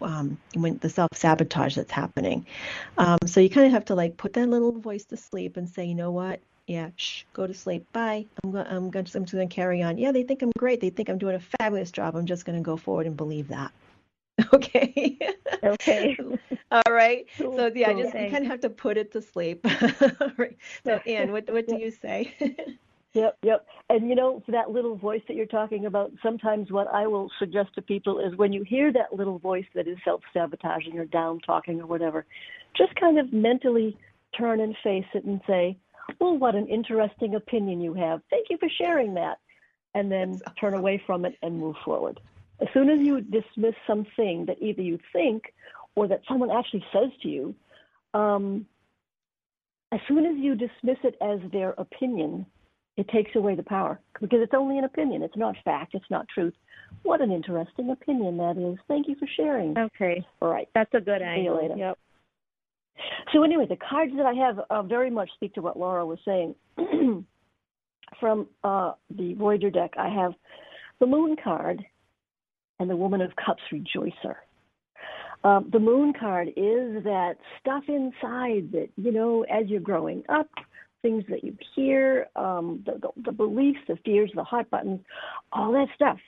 um, 0.00 0.38
when 0.54 0.78
the 0.78 0.88
self 0.88 1.10
sabotage 1.14 1.74
that's 1.74 1.90
happening. 1.90 2.46
Um, 2.96 3.18
so 3.26 3.40
you 3.40 3.50
kind 3.50 3.66
of 3.66 3.72
have 3.72 3.86
to 3.86 3.94
like 3.94 4.16
put 4.16 4.34
that 4.34 4.48
little 4.48 4.72
voice 4.72 5.04
to 5.06 5.16
sleep 5.16 5.56
and 5.56 5.68
say, 5.68 5.84
you 5.84 5.94
know 5.94 6.12
what? 6.12 6.40
Yeah, 6.66 6.90
shh, 6.96 7.24
go 7.34 7.46
to 7.46 7.52
sleep. 7.54 7.84
Bye. 7.92 8.26
I'm. 8.42 8.56
I'm 8.56 8.90
going. 8.90 9.06
I'm 9.14 9.24
just 9.24 9.32
going 9.32 9.48
to 9.48 9.54
carry 9.54 9.82
on. 9.82 9.98
Yeah, 9.98 10.12
they 10.12 10.22
think 10.22 10.42
I'm 10.42 10.52
great. 10.56 10.80
They 10.80 10.90
think 10.90 11.10
I'm 11.10 11.18
doing 11.18 11.34
a 11.34 11.42
fabulous 11.60 11.90
job. 11.90 12.16
I'm 12.16 12.24
just 12.24 12.46
going 12.46 12.56
to 12.56 12.62
go 12.62 12.76
forward 12.76 13.06
and 13.06 13.16
believe 13.16 13.48
that. 13.48 13.70
Okay. 14.52 15.18
Okay. 15.62 16.16
All 16.72 16.82
right. 16.90 17.26
Cool, 17.38 17.56
So 17.56 17.70
yeah, 17.74 17.92
cool, 17.92 18.02
just 18.02 18.14
you 18.14 18.30
kind 18.30 18.44
of 18.44 18.50
have 18.50 18.60
to 18.60 18.70
put 18.70 18.96
it 18.96 19.12
to 19.12 19.22
sleep. 19.22 19.64
Right. 20.36 20.56
So 20.84 21.00
Ann, 21.06 21.30
what 21.30 21.50
what 21.52 21.68
do 21.68 21.76
you 21.76 21.90
say? 21.90 22.34
Yep, 23.14 23.38
yep. 23.44 23.66
And 23.90 24.08
you 24.08 24.16
know, 24.16 24.42
for 24.44 24.50
that 24.52 24.70
little 24.70 24.96
voice 24.96 25.22
that 25.28 25.36
you're 25.36 25.46
talking 25.46 25.86
about, 25.86 26.10
sometimes 26.20 26.72
what 26.72 26.88
I 26.88 27.06
will 27.06 27.30
suggest 27.38 27.72
to 27.76 27.82
people 27.82 28.18
is 28.18 28.36
when 28.36 28.52
you 28.52 28.64
hear 28.64 28.92
that 28.92 29.14
little 29.14 29.38
voice 29.38 29.66
that 29.74 29.86
is 29.86 29.96
self 30.04 30.22
sabotaging 30.32 30.98
or 30.98 31.04
down 31.04 31.38
talking 31.40 31.80
or 31.80 31.86
whatever, 31.86 32.26
just 32.76 32.94
kind 32.96 33.18
of 33.20 33.32
mentally 33.32 33.96
turn 34.36 34.60
and 34.60 34.76
face 34.82 35.06
it 35.14 35.24
and 35.24 35.40
say, 35.46 35.76
Well, 36.20 36.36
what 36.36 36.56
an 36.56 36.66
interesting 36.66 37.36
opinion 37.36 37.80
you 37.80 37.94
have. 37.94 38.20
Thank 38.30 38.48
you 38.50 38.58
for 38.58 38.68
sharing 38.68 39.14
that. 39.14 39.38
And 39.94 40.10
then 40.10 40.40
That's 40.44 40.58
turn 40.58 40.74
away 40.74 41.00
from 41.06 41.24
it 41.24 41.36
and 41.40 41.60
move 41.60 41.76
forward. 41.84 42.18
As 42.60 42.68
soon 42.72 42.88
as 42.88 42.98
you 43.00 43.20
dismiss 43.20 43.74
something 43.86 44.46
that 44.46 44.56
either 44.60 44.82
you 44.82 44.98
think 45.12 45.52
or 45.96 46.06
that 46.08 46.20
someone 46.28 46.50
actually 46.50 46.84
says 46.92 47.10
to 47.22 47.28
you, 47.28 47.54
um, 48.14 48.66
as 49.92 50.00
soon 50.08 50.26
as 50.26 50.36
you 50.36 50.54
dismiss 50.54 50.98
it 51.04 51.16
as 51.20 51.38
their 51.52 51.70
opinion, 51.70 52.46
it 52.96 53.08
takes 53.08 53.34
away 53.34 53.54
the 53.54 53.62
power 53.62 54.00
because 54.20 54.38
it's 54.42 54.54
only 54.54 54.78
an 54.78 54.84
opinion. 54.84 55.22
It's 55.22 55.36
not 55.36 55.56
fact. 55.64 55.94
It's 55.94 56.10
not 56.10 56.26
truth. 56.28 56.54
What 57.02 57.20
an 57.20 57.32
interesting 57.32 57.90
opinion 57.90 58.36
that 58.36 58.56
is. 58.56 58.78
Thank 58.86 59.08
you 59.08 59.16
for 59.16 59.26
sharing. 59.36 59.76
Okay. 59.76 60.24
All 60.40 60.48
right. 60.48 60.68
That's 60.74 60.92
a 60.94 61.00
good 61.00 61.20
See 61.20 61.42
you 61.42 61.50
angle. 61.50 61.56
later. 61.62 61.76
Yep. 61.76 61.98
So 63.32 63.42
anyway, 63.42 63.66
the 63.68 63.76
cards 63.76 64.12
that 64.16 64.26
I 64.26 64.32
have 64.34 64.60
uh, 64.70 64.82
very 64.82 65.10
much 65.10 65.28
speak 65.34 65.54
to 65.54 65.62
what 65.62 65.78
Laura 65.78 66.06
was 66.06 66.18
saying. 66.24 66.54
From 68.20 68.46
uh, 68.62 68.92
the 69.10 69.34
Voyager 69.34 69.70
deck, 69.70 69.94
I 69.98 70.08
have 70.08 70.34
the 71.00 71.06
Moon 71.06 71.36
card 71.42 71.84
and 72.80 72.90
the 72.90 72.96
Woman 72.96 73.20
of 73.20 73.32
Cups 73.36 73.62
Rejoicer. 73.72 74.36
Um, 75.42 75.68
the 75.72 75.78
Moon 75.78 76.12
card 76.18 76.48
is 76.48 77.04
that 77.04 77.34
stuff 77.60 77.84
inside 77.88 78.72
that 78.72 78.88
you 78.96 79.12
know 79.12 79.42
as 79.44 79.66
you're 79.68 79.80
growing 79.80 80.24
up, 80.28 80.48
things 81.02 81.24
that 81.28 81.44
you 81.44 81.56
hear, 81.74 82.28
um, 82.34 82.82
the, 82.86 82.92
the, 82.98 83.22
the 83.26 83.32
beliefs, 83.32 83.80
the 83.86 83.96
fears, 84.04 84.30
the 84.34 84.44
hot 84.44 84.70
buttons, 84.70 85.00
all 85.52 85.72
that 85.72 85.88
stuff 85.94 86.18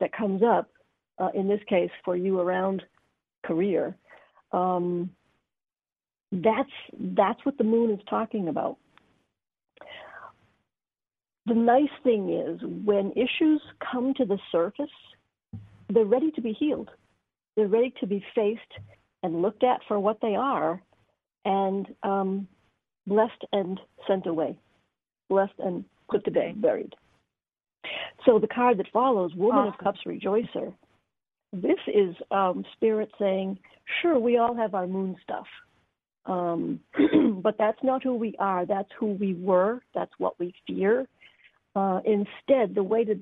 that 0.00 0.12
comes 0.12 0.42
up. 0.42 0.68
Uh, 1.18 1.30
in 1.32 1.48
this 1.48 1.60
case, 1.66 1.88
for 2.04 2.14
you 2.14 2.40
around 2.40 2.82
career. 3.42 3.96
Um, 4.52 5.10
that's 6.32 6.70
that's 6.92 7.44
what 7.44 7.56
the 7.56 7.64
moon 7.64 7.90
is 7.90 8.00
talking 8.08 8.48
about. 8.48 8.76
The 11.46 11.54
nice 11.54 11.88
thing 12.02 12.30
is 12.30 12.60
when 12.84 13.12
issues 13.12 13.62
come 13.92 14.12
to 14.14 14.24
the 14.24 14.38
surface, 14.50 14.90
they're 15.88 16.04
ready 16.04 16.30
to 16.32 16.40
be 16.40 16.52
healed. 16.52 16.90
They're 17.56 17.68
ready 17.68 17.92
to 18.00 18.06
be 18.06 18.24
faced 18.34 18.60
and 19.22 19.42
looked 19.42 19.64
at 19.64 19.80
for 19.88 19.98
what 19.98 20.20
they 20.20 20.34
are, 20.34 20.80
and 21.44 21.86
um, 22.02 22.48
blessed 23.06 23.44
and 23.52 23.80
sent 24.06 24.26
away, 24.26 24.58
blessed 25.28 25.58
and 25.58 25.84
put 26.10 26.24
to 26.24 26.30
bed, 26.30 26.60
buried. 26.60 26.94
So 28.24 28.38
the 28.38 28.48
card 28.48 28.78
that 28.78 28.86
follows, 28.92 29.34
Woman 29.34 29.68
of 29.68 29.78
Cups 29.78 30.00
Rejoicer, 30.04 30.72
this 31.52 31.78
is 31.86 32.14
um, 32.30 32.64
Spirit 32.74 33.10
saying, 33.18 33.58
sure, 34.02 34.18
we 34.18 34.36
all 34.36 34.54
have 34.54 34.74
our 34.74 34.86
moon 34.86 35.16
stuff. 35.22 35.46
Um, 36.26 36.80
but 37.42 37.56
that's 37.58 37.82
not 37.82 38.02
who 38.02 38.14
we 38.14 38.34
are. 38.38 38.66
That's 38.66 38.88
who 38.98 39.12
we 39.12 39.34
were. 39.34 39.80
That's 39.94 40.10
what 40.18 40.38
we 40.38 40.52
fear. 40.66 41.06
Uh, 41.74 42.00
instead, 42.04 42.74
the 42.74 42.82
way 42.82 43.04
to 43.04 43.18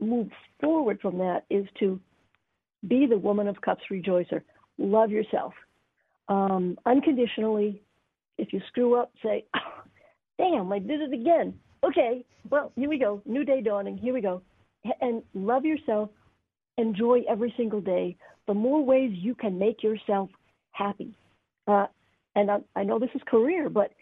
move 0.00 0.28
forward 0.60 1.00
from 1.00 1.18
that 1.18 1.44
is 1.50 1.66
to 1.80 2.00
be 2.86 3.06
the 3.06 3.18
woman 3.18 3.48
of 3.48 3.60
cups 3.60 3.82
rejoicer. 3.90 4.42
Love 4.78 5.10
yourself 5.10 5.52
um, 6.28 6.78
unconditionally. 6.86 7.82
If 8.36 8.52
you 8.52 8.60
screw 8.68 8.94
up, 8.94 9.12
say, 9.22 9.44
oh, 9.56 9.82
"Damn, 10.38 10.72
I 10.72 10.78
did 10.78 11.00
it 11.00 11.12
again." 11.12 11.54
Okay, 11.84 12.24
well, 12.50 12.72
here 12.76 12.88
we 12.88 12.98
go. 12.98 13.22
New 13.24 13.44
day 13.44 13.60
dawning. 13.60 13.96
Here 13.96 14.14
we 14.14 14.20
go. 14.20 14.42
And 15.00 15.22
love 15.34 15.64
yourself. 15.64 16.10
Enjoy 16.76 17.22
every 17.28 17.52
single 17.56 17.80
day. 17.80 18.16
The 18.46 18.54
more 18.54 18.84
ways 18.84 19.12
you 19.14 19.34
can 19.34 19.58
make 19.58 19.82
yourself 19.82 20.30
happy. 20.72 21.14
Uh, 21.66 21.86
and 22.34 22.50
I, 22.50 22.58
I 22.76 22.84
know 22.84 22.98
this 22.98 23.10
is 23.14 23.20
career, 23.26 23.68
but 23.68 23.92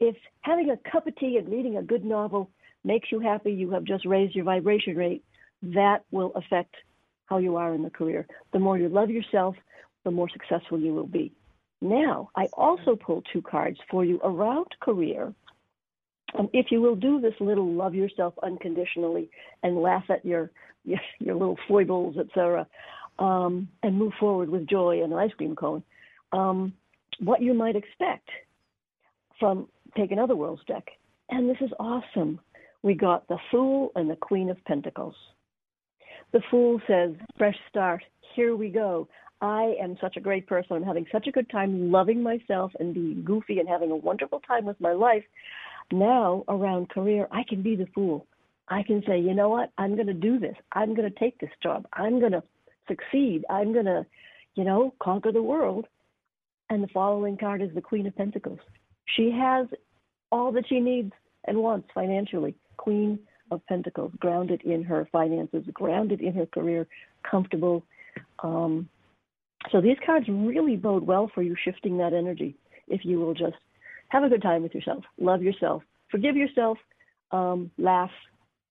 if 0.00 0.16
having 0.42 0.70
a 0.70 0.90
cup 0.90 1.06
of 1.06 1.16
tea 1.16 1.38
and 1.38 1.48
reading 1.48 1.76
a 1.76 1.82
good 1.82 2.04
novel 2.04 2.50
makes 2.84 3.10
you 3.10 3.20
happy, 3.20 3.52
you 3.52 3.70
have 3.70 3.84
just 3.84 4.04
raised 4.04 4.34
your 4.34 4.44
vibration 4.44 4.96
rate. 4.96 5.24
That 5.72 6.04
will 6.10 6.32
affect 6.34 6.74
how 7.26 7.38
you 7.38 7.56
are 7.56 7.74
in 7.74 7.82
the 7.82 7.90
career. 7.90 8.26
The 8.52 8.58
more 8.58 8.76
you 8.76 8.88
love 8.88 9.10
yourself, 9.10 9.56
the 10.04 10.10
more 10.10 10.28
successful 10.28 10.78
you 10.78 10.94
will 10.94 11.06
be. 11.06 11.32
Now, 11.80 12.30
I 12.36 12.46
also 12.52 12.96
pulled 12.96 13.26
two 13.32 13.42
cards 13.42 13.78
for 13.90 14.04
you 14.04 14.20
around 14.22 14.66
career. 14.80 15.32
Um, 16.38 16.48
if 16.52 16.66
you 16.70 16.80
will 16.80 16.96
do 16.96 17.20
this 17.20 17.34
little 17.40 17.72
love 17.72 17.94
yourself 17.94 18.34
unconditionally 18.42 19.30
and 19.62 19.80
laugh 19.80 20.04
at 20.10 20.24
your 20.24 20.50
your, 20.84 21.00
your 21.18 21.34
little 21.34 21.58
foibles, 21.68 22.16
etc., 22.16 22.66
um, 23.18 23.68
and 23.82 23.96
move 23.96 24.12
forward 24.18 24.48
with 24.48 24.66
joy 24.66 25.02
and 25.02 25.12
an 25.12 25.18
ice 25.18 25.32
cream 25.36 25.54
cone, 25.54 25.82
um, 26.32 26.72
what 27.20 27.40
you 27.40 27.54
might 27.54 27.76
expect 27.76 28.28
from 29.38 29.68
take 29.96 30.10
another 30.10 30.34
world's 30.34 30.64
deck. 30.64 30.88
And 31.30 31.48
this 31.48 31.58
is 31.60 31.70
awesome. 31.78 32.40
We 32.82 32.94
got 32.94 33.28
the 33.28 33.38
Fool 33.50 33.92
and 33.94 34.10
the 34.10 34.16
Queen 34.16 34.50
of 34.50 34.62
Pentacles. 34.64 35.14
The 36.34 36.42
Fool 36.50 36.80
says, 36.88 37.12
fresh 37.38 37.54
start, 37.70 38.02
here 38.34 38.56
we 38.56 38.68
go. 38.68 39.06
I 39.40 39.76
am 39.80 39.96
such 40.00 40.16
a 40.16 40.20
great 40.20 40.48
person. 40.48 40.74
I'm 40.74 40.82
having 40.82 41.06
such 41.12 41.28
a 41.28 41.30
good 41.30 41.48
time 41.48 41.92
loving 41.92 42.24
myself 42.24 42.72
and 42.80 42.92
being 42.92 43.22
goofy 43.24 43.60
and 43.60 43.68
having 43.68 43.92
a 43.92 43.96
wonderful 43.96 44.40
time 44.40 44.64
with 44.64 44.80
my 44.80 44.90
life. 44.90 45.22
Now, 45.92 46.42
around 46.48 46.88
career, 46.88 47.28
I 47.30 47.44
can 47.48 47.62
be 47.62 47.76
the 47.76 47.86
fool. 47.94 48.26
I 48.66 48.82
can 48.82 49.00
say, 49.06 49.20
you 49.20 49.32
know 49.32 49.48
what? 49.48 49.70
I'm 49.78 49.94
going 49.94 50.08
to 50.08 50.12
do 50.12 50.40
this. 50.40 50.56
I'm 50.72 50.96
going 50.96 51.08
to 51.08 51.18
take 51.20 51.38
this 51.38 51.52
job. 51.62 51.86
I'm 51.92 52.18
going 52.18 52.32
to 52.32 52.42
succeed. 52.88 53.44
I'm 53.48 53.72
going 53.72 53.84
to, 53.84 54.04
you 54.56 54.64
know, 54.64 54.92
conquer 55.00 55.30
the 55.30 55.40
world. 55.40 55.86
And 56.68 56.82
the 56.82 56.88
following 56.88 57.36
card 57.36 57.62
is 57.62 57.70
the 57.76 57.80
Queen 57.80 58.08
of 58.08 58.16
Pentacles. 58.16 58.58
She 59.14 59.30
has 59.30 59.68
all 60.32 60.50
that 60.50 60.68
she 60.68 60.80
needs 60.80 61.12
and 61.44 61.58
wants 61.58 61.86
financially. 61.94 62.56
Queen 62.76 63.20
of 63.54 63.66
Pentacles, 63.66 64.12
grounded 64.18 64.62
in 64.62 64.82
her 64.84 65.08
finances, 65.10 65.64
grounded 65.72 66.20
in 66.20 66.34
her 66.34 66.46
career, 66.46 66.86
comfortable. 67.28 67.84
Um, 68.42 68.88
so 69.72 69.80
these 69.80 69.96
cards 70.04 70.26
really 70.28 70.76
bode 70.76 71.06
well 71.06 71.30
for 71.34 71.42
you 71.42 71.56
shifting 71.64 71.98
that 71.98 72.12
energy 72.12 72.56
if 72.88 73.04
you 73.04 73.18
will 73.18 73.34
just 73.34 73.56
have 74.08 74.22
a 74.22 74.28
good 74.28 74.42
time 74.42 74.62
with 74.62 74.74
yourself, 74.74 75.04
love 75.18 75.42
yourself, 75.42 75.82
forgive 76.10 76.36
yourself, 76.36 76.78
um, 77.32 77.70
laugh, 77.78 78.10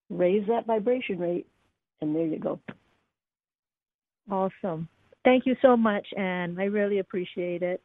raise 0.09 0.47
that 0.47 0.65
vibration 0.65 1.19
rate, 1.19 1.47
and 2.01 2.15
there 2.15 2.25
you 2.25 2.39
go. 2.39 2.59
Awesome. 4.29 4.87
Thank 5.25 5.45
you 5.45 5.55
so 5.61 5.75
much, 5.75 6.05
Ann. 6.15 6.57
I 6.59 6.65
really 6.65 6.99
appreciate 6.99 7.61
it. 7.61 7.81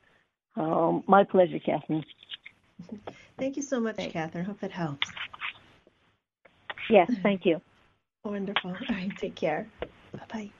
Um, 0.57 1.05
my 1.07 1.25
pleasure, 1.25 1.59
Catherine. 1.59 2.05
Thank 3.39 3.57
you 3.57 3.63
so 3.63 3.81
much, 3.81 3.97
Catherine. 3.97 4.45
Hope 4.45 4.61
that 4.61 4.73
helps. 4.73 5.09
Yes, 6.89 7.11
thank 7.23 7.45
you. 7.47 7.61
Wonderful. 8.25 8.71
All 8.71 8.95
right, 8.95 9.11
take 9.17 9.35
care. 9.35 9.67
Bye 10.13 10.21
bye. 10.33 10.51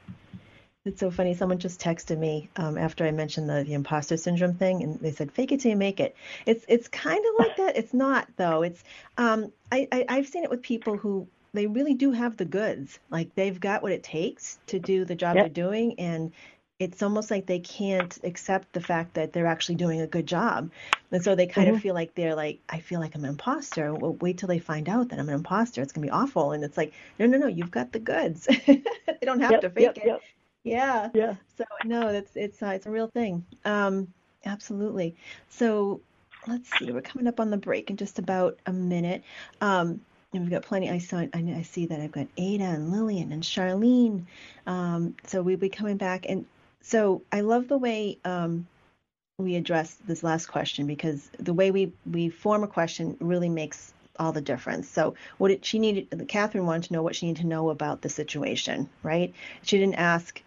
It's 0.85 1.01
so 1.01 1.11
funny. 1.11 1.35
Someone 1.35 1.59
just 1.59 1.81
texted 1.81 2.17
me 2.19 2.49
um, 2.57 2.79
after 2.79 3.05
I 3.05 3.11
mentioned 3.11 3.49
the, 3.51 3.65
the 3.65 3.75
imposter 3.75 4.17
syndrome 4.17 4.55
thing, 4.55 4.83
and 4.83 4.99
they 5.01 5.11
said, 5.11 5.31
"Fake 5.33 5.53
it 5.53 5.61
till 5.61 5.71
you 5.71 5.77
make 5.77 6.01
it." 6.01 6.17
It's 6.47 6.65
it's 6.69 6.89
kind 6.89 7.19
of 7.19 7.35
like 7.39 7.57
that. 7.57 7.77
It's 7.77 7.93
not 7.93 8.29
though. 8.37 8.63
It's 8.63 8.83
um, 9.19 9.53
I, 9.71 9.87
I 9.93 10.05
I've 10.09 10.29
seen 10.29 10.45
it 10.45 10.51
with 10.51 10.63
people 10.63 10.97
who 10.97 11.27
they 11.53 11.67
really 11.67 11.95
do 11.95 12.13
have 12.13 12.37
the 12.37 12.45
goods. 12.45 12.99
Like 13.11 13.35
they've 13.35 13.59
got 13.59 13.83
what 13.83 13.93
it 13.93 14.03
takes 14.03 14.59
to 14.69 14.79
do 14.79 15.05
the 15.05 15.15
job 15.15 15.37
Yep. 15.37 15.45
they're 15.45 15.65
doing, 15.65 15.99
and 15.99 16.33
it's 16.79 17.03
almost 17.03 17.31
like 17.31 17.47
they 17.47 17.59
can't 17.61 18.17
accept 18.25 18.73
the 18.73 18.81
fact 18.81 19.15
that 19.15 19.33
they're 19.33 19.47
actually 19.47 19.75
doing 19.77 20.01
a 20.01 20.07
good 20.07 20.27
job, 20.27 20.71
and 21.11 21.23
so 21.23 21.35
they 21.35 21.47
kind 21.47 21.69
of 21.69 21.77
feel 21.77 21.95
like 21.95 22.15
they're 22.15 22.35
like, 22.37 22.61
"I 22.69 22.81
feel 22.81 23.01
like 23.01 23.15
I'm 23.15 23.25
an 23.25 23.31
imposter." 23.31 23.95
Well, 23.95 24.15
wait 24.15 24.39
till 24.39 24.49
they 24.49 24.59
find 24.61 24.89
out 24.89 25.09
that 25.09 25.19
I'm 25.19 25.29
an 25.29 25.35
imposter. 25.35 25.83
It's 25.83 25.93
gonna 25.93 26.07
be 26.07 26.11
awful, 26.11 26.53
and 26.53 26.63
it's 26.65 26.77
like, 26.77 26.93
no, 27.19 27.27
no, 27.27 27.39
no, 27.39 27.47
you've 27.49 27.71
got 27.71 27.93
the 27.93 27.99
goods. 28.01 28.47
they 28.67 28.83
don't 29.23 29.41
have 29.41 29.53
Yep, 29.53 29.61
to 29.61 29.71
fake 29.71 29.97
yep, 29.97 29.99
it. 29.99 30.05
yep. 30.05 30.21
Yeah. 30.65 31.11
Yeah. 31.13 31.37
So 31.57 31.65
no, 31.83 32.13
that's 32.13 32.37
it's 32.37 32.63
uh, 32.63 32.69
it's 32.69 32.87
a 32.87 32.91
real 32.91 33.09
thing. 33.09 33.45
Um, 33.65 34.13
absolutely. 34.45 35.17
So 35.49 36.01
let's 36.47 36.71
see. 36.79 36.93
We're 36.93 37.01
coming 37.03 37.27
up 37.27 37.41
on 37.41 37.51
the 37.51 37.57
break 37.57 37.91
in 37.91 37.97
just 37.97 38.19
about 38.19 38.59
a 38.67 38.73
minute. 38.73 39.25
Um, 39.61 40.01
and 40.33 40.43
we've 40.43 40.51
got 40.51 40.63
plenty. 40.63 40.91
I 40.91 40.99
saw. 40.99 41.19
I, 41.19 41.31
I 41.35 41.63
see 41.63 41.87
that 41.87 42.01
I've 42.01 42.13
got 42.13 42.29
Ada 42.37 42.65
and 42.65 42.93
Lillian 42.93 43.33
and 43.33 43.43
Charlene. 43.43 44.27
Um, 44.67 45.17
so 45.25 45.43
we'll 45.43 45.57
be 45.57 45.71
coming 45.71 45.97
back. 45.97 46.27
And 46.29 46.47
so 46.83 47.23
I 47.33 47.41
love 47.41 47.69
the 47.69 47.79
way 47.79 48.19
um, 48.25 48.67
we 49.39 49.57
address 49.57 49.97
this 50.07 50.23
last 50.23 50.47
question 50.47 50.87
because 50.87 51.31
the 51.39 51.55
way 51.55 51.71
we 51.71 51.93
we 52.11 52.29
form 52.29 52.65
a 52.65 52.69
question 52.69 53.17
really 53.21 53.49
makes 53.49 53.93
all 54.19 54.33
the 54.33 54.41
difference. 54.41 54.89
So 54.89 55.15
what 55.39 55.49
did 55.49 55.65
she 55.65 55.79
needed? 55.79 56.27
Catherine 56.29 56.67
wanted 56.67 56.89
to 56.89 56.93
know 56.93 57.03
what 57.03 57.15
she 57.15 57.27
needed 57.27 57.43
to 57.43 57.47
know 57.47 57.71
about 57.71 58.03
the 58.03 58.09
situation, 58.09 58.89
right? 59.03 59.33
She 59.63 59.79
didn't 59.79 59.95
ask 59.95 60.43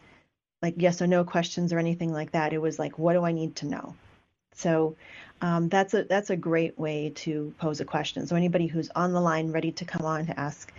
like 0.61 0.75
yes 0.77 1.01
or 1.01 1.07
no 1.07 1.23
questions 1.23 1.73
or 1.73 1.79
anything 1.79 2.11
like 2.11 2.31
that. 2.31 2.53
It 2.53 2.61
was 2.61 2.77
like, 2.77 2.99
what 2.99 3.13
do 3.13 3.23
I 3.23 3.31
need 3.31 3.55
to 3.57 3.67
know? 3.67 3.95
So 4.53 4.95
um, 5.41 5.69
that's 5.69 5.93
a 5.93 6.03
that's 6.03 6.29
a 6.29 6.35
great 6.35 6.77
way 6.77 7.11
to 7.15 7.53
pose 7.57 7.79
a 7.79 7.85
question. 7.85 8.27
So 8.27 8.35
anybody 8.35 8.67
who's 8.67 8.89
on 8.95 9.13
the 9.13 9.21
line 9.21 9.51
ready 9.51 9.71
to 9.73 9.85
come 9.85 10.05
on 10.05 10.27
to 10.27 10.39
ask, 10.39 10.71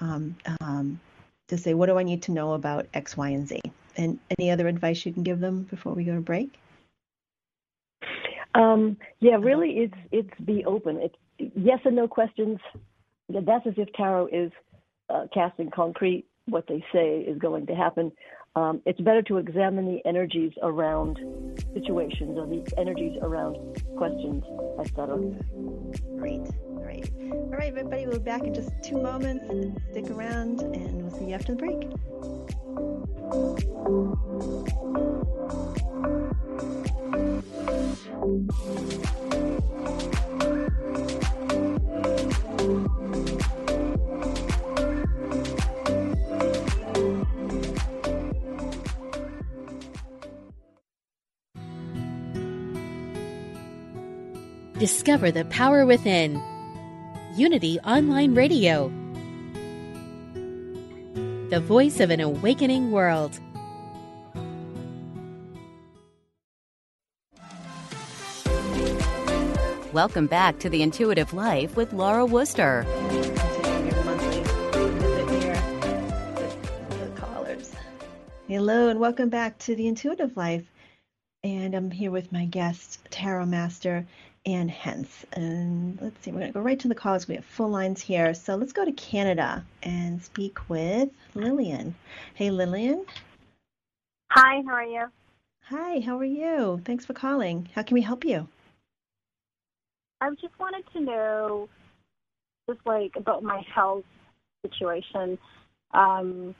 um, 0.00 0.36
um, 0.60 1.00
to 1.48 1.58
say, 1.58 1.74
what 1.74 1.86
do 1.86 1.98
I 1.98 2.02
need 2.02 2.22
to 2.22 2.32
know 2.32 2.54
about 2.54 2.86
X, 2.94 3.16
Y, 3.16 3.28
and 3.28 3.46
Z? 3.46 3.60
And 3.98 4.18
any 4.38 4.50
other 4.50 4.68
advice 4.68 5.04
you 5.04 5.12
can 5.12 5.24
give 5.24 5.40
them 5.40 5.64
before 5.64 5.92
we 5.92 6.04
go 6.04 6.14
to 6.14 6.20
break? 6.20 6.58
Um, 8.54 8.96
yeah, 9.20 9.36
really, 9.36 9.70
it's 9.78 9.98
it's 10.10 10.40
be 10.44 10.64
open. 10.64 10.96
It's 10.96 11.14
yes 11.54 11.80
and 11.84 11.96
no 11.96 12.08
questions. 12.08 12.58
That's 13.28 13.66
as 13.66 13.74
if 13.76 13.92
tarot 13.92 14.28
is 14.28 14.52
uh, 15.10 15.26
cast 15.34 15.58
in 15.58 15.70
concrete. 15.70 16.24
What 16.46 16.66
they 16.66 16.82
say 16.92 17.18
is 17.20 17.38
going 17.38 17.66
to 17.66 17.74
happen. 17.74 18.10
Um, 18.56 18.80
it's 18.86 19.00
better 19.00 19.22
to 19.22 19.36
examine 19.36 19.84
the 19.84 20.00
energies 20.08 20.52
around 20.62 21.18
situations 21.74 22.38
or 22.38 22.46
the 22.46 22.66
energies 22.78 23.18
around 23.20 23.56
questions, 23.96 24.42
etc. 24.80 25.18
Great, 26.16 26.42
great. 26.74 27.12
All 27.30 27.50
right, 27.50 27.68
everybody, 27.68 28.06
we'll 28.06 28.18
be 28.18 28.24
back 28.24 28.42
in 28.42 28.54
just 28.54 28.70
two 28.82 29.00
moments. 29.00 29.44
Stick 29.90 30.10
around, 30.10 30.62
and 30.62 31.02
we'll 31.02 31.16
see 31.16 31.26
you 31.26 31.34
after 31.34 31.54
the 31.54 31.58
break. 31.58 32.47
Discover 54.78 55.32
the 55.32 55.44
power 55.46 55.84
within. 55.84 56.40
Unity 57.34 57.80
Online 57.80 58.34
Radio. 58.34 58.97
The 61.50 61.60
voice 61.60 62.00
of 62.00 62.10
an 62.10 62.20
awakening 62.20 62.90
world. 62.90 63.40
Welcome 69.94 70.26
back 70.26 70.58
to 70.58 70.68
The 70.68 70.82
Intuitive 70.82 71.32
Life 71.32 71.74
with 71.74 71.94
Laura 71.94 72.26
Wooster. 72.26 72.84
Continuing 73.00 73.86
your 73.90 74.04
monthly 74.04 74.42
visit 74.42 75.42
here 75.42 75.54
the 76.90 77.12
callers. 77.16 77.72
Hello, 78.46 78.88
and 78.88 79.00
welcome 79.00 79.30
back 79.30 79.56
to 79.60 79.74
the 79.74 79.86
Intuitive 79.86 80.36
Life. 80.36 80.70
And 81.42 81.74
I'm 81.74 81.90
here 81.90 82.10
with 82.10 82.30
my 82.30 82.44
guest, 82.44 83.00
Tarot 83.08 83.46
Master 83.46 84.06
Ann 84.48 84.68
Hentz. 84.68 85.26
And 85.32 86.00
let's 86.00 86.22
see, 86.22 86.32
we're 86.32 86.40
going 86.40 86.52
to 86.52 86.58
go 86.58 86.60
right 86.60 86.80
to 86.80 86.88
the 86.88 86.94
callers. 86.94 87.28
We 87.28 87.36
have 87.36 87.44
full 87.44 87.68
lines 87.68 88.00
here. 88.00 88.34
So 88.34 88.56
let's 88.56 88.72
go 88.72 88.84
to 88.84 88.92
Canada 88.92 89.64
and 89.82 90.22
speak 90.22 90.68
with 90.68 91.10
Lillian. 91.34 91.94
Hey, 92.34 92.50
Lillian. 92.50 93.04
Hi, 94.32 94.62
how 94.66 94.74
are 94.74 94.84
you? 94.84 95.06
Hi, 95.62 96.00
how 96.00 96.18
are 96.18 96.24
you? 96.24 96.80
Thanks 96.84 97.04
for 97.04 97.12
calling. 97.12 97.68
How 97.74 97.82
can 97.82 97.94
we 97.94 98.00
help 98.00 98.24
you? 98.24 98.48
I 100.20 100.30
just 100.30 100.58
wanted 100.58 100.84
to 100.94 101.00
know 101.00 101.68
just 102.68 102.80
like 102.86 103.12
about 103.16 103.42
my 103.42 103.62
health 103.74 104.04
situation. 104.62 105.38
Um 105.92 106.54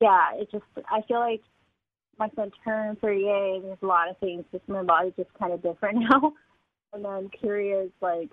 yeah, 0.00 0.34
it 0.34 0.50
just 0.50 0.64
I 0.90 1.02
feel 1.02 1.20
like 1.20 1.42
my 2.18 2.28
son 2.34 2.50
turned 2.64 3.00
38 3.00 3.56
and 3.56 3.64
there's 3.64 3.78
a 3.82 3.86
lot 3.86 4.08
of 4.08 4.18
things 4.18 4.44
just 4.52 4.68
my 4.68 4.82
body's 4.82 5.12
just 5.16 5.32
kind 5.38 5.52
of 5.52 5.62
different 5.62 5.98
now. 6.10 6.32
And 6.92 7.06
I'm 7.06 7.28
curious 7.28 7.90
like 8.00 8.30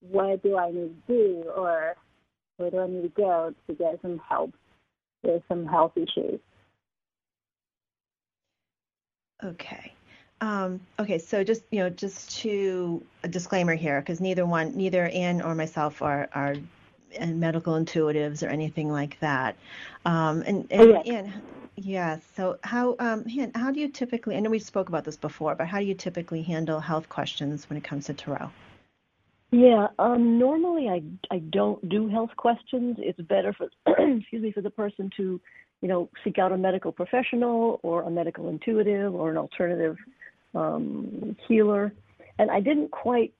what 0.00 0.42
do 0.42 0.58
I 0.58 0.70
need 0.70 0.94
to 1.06 1.12
do 1.12 1.50
or 1.56 1.96
where 2.56 2.70
do 2.70 2.80
I 2.80 2.86
need 2.88 3.02
to 3.02 3.08
go 3.08 3.54
to 3.66 3.74
get 3.74 4.00
some 4.02 4.20
help 4.28 4.52
with 5.22 5.42
some 5.48 5.66
health 5.66 5.92
issues? 5.96 6.40
Okay. 9.44 9.92
Um, 10.40 10.80
okay, 10.98 11.18
so 11.18 11.44
just 11.44 11.62
you 11.70 11.78
know, 11.78 11.88
just 11.90 12.38
to 12.40 13.02
a 13.22 13.28
disclaimer 13.28 13.76
here, 13.76 14.00
because 14.00 14.20
neither 14.20 14.44
one, 14.44 14.76
neither 14.76 15.06
Ann 15.06 15.40
or 15.40 15.54
myself 15.54 16.02
are 16.02 16.28
are 16.34 16.56
uh, 17.20 17.26
medical 17.26 17.74
intuitives 17.74 18.42
or 18.42 18.50
anything 18.50 18.90
like 18.90 19.18
that. 19.20 19.56
Um, 20.04 20.42
and 20.46 20.66
and 20.70 20.80
Oh, 20.80 21.02
yes. 21.04 21.28
Yes. 21.76 22.20
So 22.36 22.58
how 22.62 22.96
um, 22.98 23.24
how 23.54 23.70
do 23.70 23.80
you 23.80 23.88
typically? 23.88 24.36
I 24.36 24.40
know 24.40 24.50
we 24.50 24.58
spoke 24.58 24.88
about 24.88 25.04
this 25.04 25.16
before, 25.16 25.54
but 25.54 25.66
how 25.66 25.78
do 25.78 25.84
you 25.84 25.94
typically 25.94 26.42
handle 26.42 26.80
health 26.80 27.08
questions 27.08 27.68
when 27.70 27.76
it 27.78 27.84
comes 27.84 28.06
to 28.06 28.14
tarot? 28.14 28.50
Yeah, 29.50 29.88
um, 29.98 30.38
normally 30.38 30.88
I 30.88 31.02
I 31.34 31.38
don't 31.38 31.86
do 31.88 32.08
health 32.08 32.30
questions. 32.36 32.96
It's 32.98 33.20
better 33.20 33.54
for 33.54 33.68
excuse 33.86 34.42
me 34.42 34.52
for 34.52 34.60
the 34.60 34.70
person 34.70 35.10
to, 35.16 35.40
you 35.80 35.88
know, 35.88 36.10
seek 36.24 36.38
out 36.38 36.52
a 36.52 36.58
medical 36.58 36.92
professional 36.92 37.80
or 37.82 38.02
a 38.02 38.10
medical 38.10 38.48
intuitive 38.48 39.14
or 39.14 39.30
an 39.30 39.38
alternative 39.38 39.96
um, 40.54 41.36
healer. 41.48 41.92
And 42.38 42.50
I 42.50 42.60
didn't 42.60 42.90
quite 42.90 43.32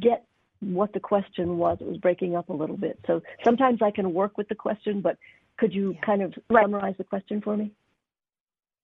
get 0.00 0.25
what 0.60 0.92
the 0.92 1.00
question 1.00 1.58
was. 1.58 1.78
It 1.80 1.86
was 1.86 1.98
breaking 1.98 2.36
up 2.36 2.48
a 2.48 2.52
little 2.52 2.76
bit. 2.76 2.98
So 3.06 3.22
sometimes 3.44 3.82
I 3.82 3.90
can 3.90 4.12
work 4.12 4.38
with 4.38 4.48
the 4.48 4.54
question, 4.54 5.00
but 5.00 5.18
could 5.58 5.74
you 5.74 5.92
Yeah. 5.92 6.00
kind 6.00 6.22
of 6.22 6.34
Right. 6.48 6.64
summarize 6.64 6.96
the 6.96 7.04
question 7.04 7.40
for 7.40 7.56
me? 7.56 7.70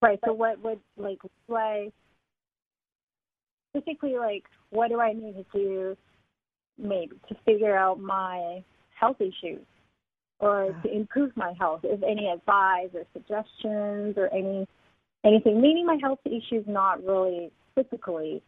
Right. 0.01 0.19
So 0.25 0.33
what 0.33 0.59
would 0.61 0.81
like 0.97 1.21
I 1.49 1.93
basically 3.73 4.19
like 4.19 4.45
what 4.71 4.89
do 4.89 5.01
I 5.01 5.13
need 5.13 5.35
to 5.35 5.45
do 5.53 5.97
maybe 6.79 7.19
to 7.29 7.35
figure 7.47 7.77
out 7.77 8.01
my 8.01 8.65
health 8.95 9.21
issues 9.21 9.65
or 10.41 10.75
ah. 10.75 10.83
to 10.83 10.93
improve 10.93 11.37
my 11.37 11.53
health? 11.53 11.85
Is 11.85 12.03
any 12.03 12.29
advice 12.29 12.91
or 12.95 13.05
suggestions 13.13 14.19
or 14.19 14.29
any 14.33 14.67
anything? 15.25 15.61
Meaning 15.61 15.87
my 15.87 15.99
health 16.03 16.21
issues 16.25 16.67
not 16.67 17.03
really 17.05 17.53
physically 17.75 18.43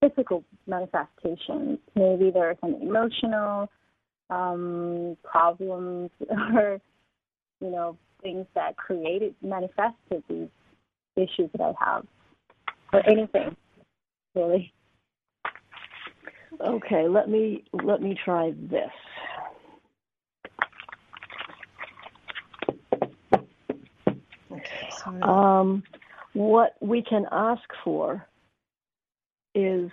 physical 0.00 0.44
manifestations. 0.66 1.78
Maybe 1.94 2.30
there 2.30 2.50
are 2.50 2.56
some 2.60 2.74
emotional 2.74 3.68
um 4.28 5.16
problems 5.22 6.10
or 6.54 6.80
you 7.60 7.70
know, 7.70 7.96
things 8.22 8.46
that 8.54 8.76
created 8.76 9.34
manifested 9.42 10.22
these 10.28 10.48
issues 11.16 11.50
that 11.52 11.60
I 11.60 11.72
have. 11.84 12.06
Or 12.92 13.08
anything, 13.08 13.56
really. 14.34 14.72
Okay, 16.60 17.08
let 17.08 17.28
me 17.28 17.64
let 17.72 18.00
me 18.00 18.16
try 18.24 18.52
this. 18.70 18.90
Okay. 24.52 25.20
Um, 25.22 25.82
what 26.32 26.76
we 26.80 27.02
can 27.02 27.26
ask 27.32 27.62
for 27.84 28.24
is 29.56 29.90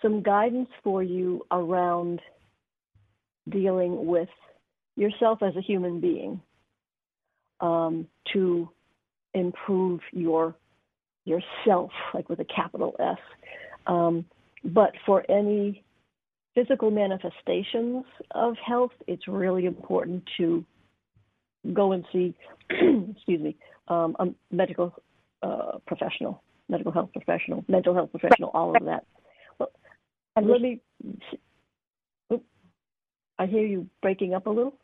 some 0.00 0.22
guidance 0.22 0.68
for 0.82 1.02
you 1.02 1.44
around 1.50 2.20
dealing 3.50 4.06
with 4.06 4.28
yourself 4.96 5.42
as 5.42 5.54
a 5.56 5.60
human 5.60 6.00
being 6.00 6.40
um, 7.60 8.06
to 8.32 8.68
improve 9.34 10.00
your 10.12 10.54
yourself, 11.24 11.90
like 12.14 12.28
with 12.28 12.38
a 12.38 12.44
capital 12.44 12.94
S. 13.00 13.18
Um, 13.86 14.24
but 14.64 14.92
for 15.04 15.28
any 15.28 15.84
physical 16.54 16.90
manifestations 16.90 18.04
of 18.30 18.54
health, 18.64 18.92
it's 19.06 19.26
really 19.26 19.66
important 19.66 20.22
to 20.38 20.64
go 21.72 21.92
and 21.92 22.04
see, 22.12 22.34
excuse 22.70 23.40
me, 23.40 23.56
um, 23.88 24.16
a 24.20 24.26
medical 24.50 24.94
uh, 25.42 25.78
professional, 25.86 26.42
medical 26.68 26.92
health 26.92 27.10
professional, 27.12 27.64
mental 27.68 27.94
health 27.94 28.10
professional, 28.10 28.50
all 28.52 28.76
of 28.76 28.84
that. 28.84 29.04
Well, 29.58 29.70
and 30.36 30.48
let 30.48 30.60
me. 30.60 30.80
I 33.38 33.46
hear 33.46 33.66
you 33.66 33.86
breaking 34.00 34.34
up 34.34 34.46
a 34.46 34.50
little. 34.50 34.78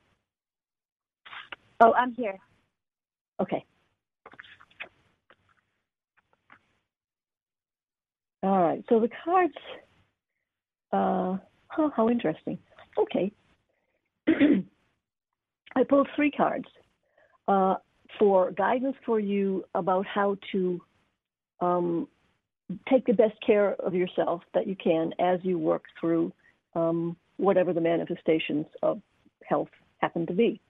Oh, 1.81 1.93
I'm 1.95 2.13
here. 2.13 2.39
Okay. 3.41 3.65
All 8.43 8.63
right. 8.63 8.85
So 8.89 9.01
the 9.01 9.09
cards. 9.25 9.55
Uh, 10.93 11.39
huh, 11.69 11.89
how 11.97 12.11
interesting. 12.11 12.59
Okay. 12.99 13.33
I 15.75 15.85
pulled 15.89 16.09
three 16.15 16.31
cards 16.31 16.67
uh, 17.49 17.77
for 18.19 18.53
guidance 18.53 18.97
for 19.07 19.19
you 19.19 19.65
about 19.75 20.07
how 20.07 20.37
to 20.53 20.81
um, 21.63 22.09
take 22.91 23.07
the 23.07 23.13
best 23.13 23.35
care 23.47 23.75
of 23.75 23.95
yourself 23.95 24.43
that 24.53 24.67
you 24.67 24.77
can 24.77 25.13
as 25.19 25.39
you 25.43 25.59
work 25.59 25.85
through 25.99 26.33
um, 26.75 27.17
whatever 27.37 27.73
the 27.73 27.81
manifestations 27.81 28.67
of 28.83 29.01
health 29.45 29.69
happen 29.99 30.27
to 30.27 30.33
be. 30.33 30.61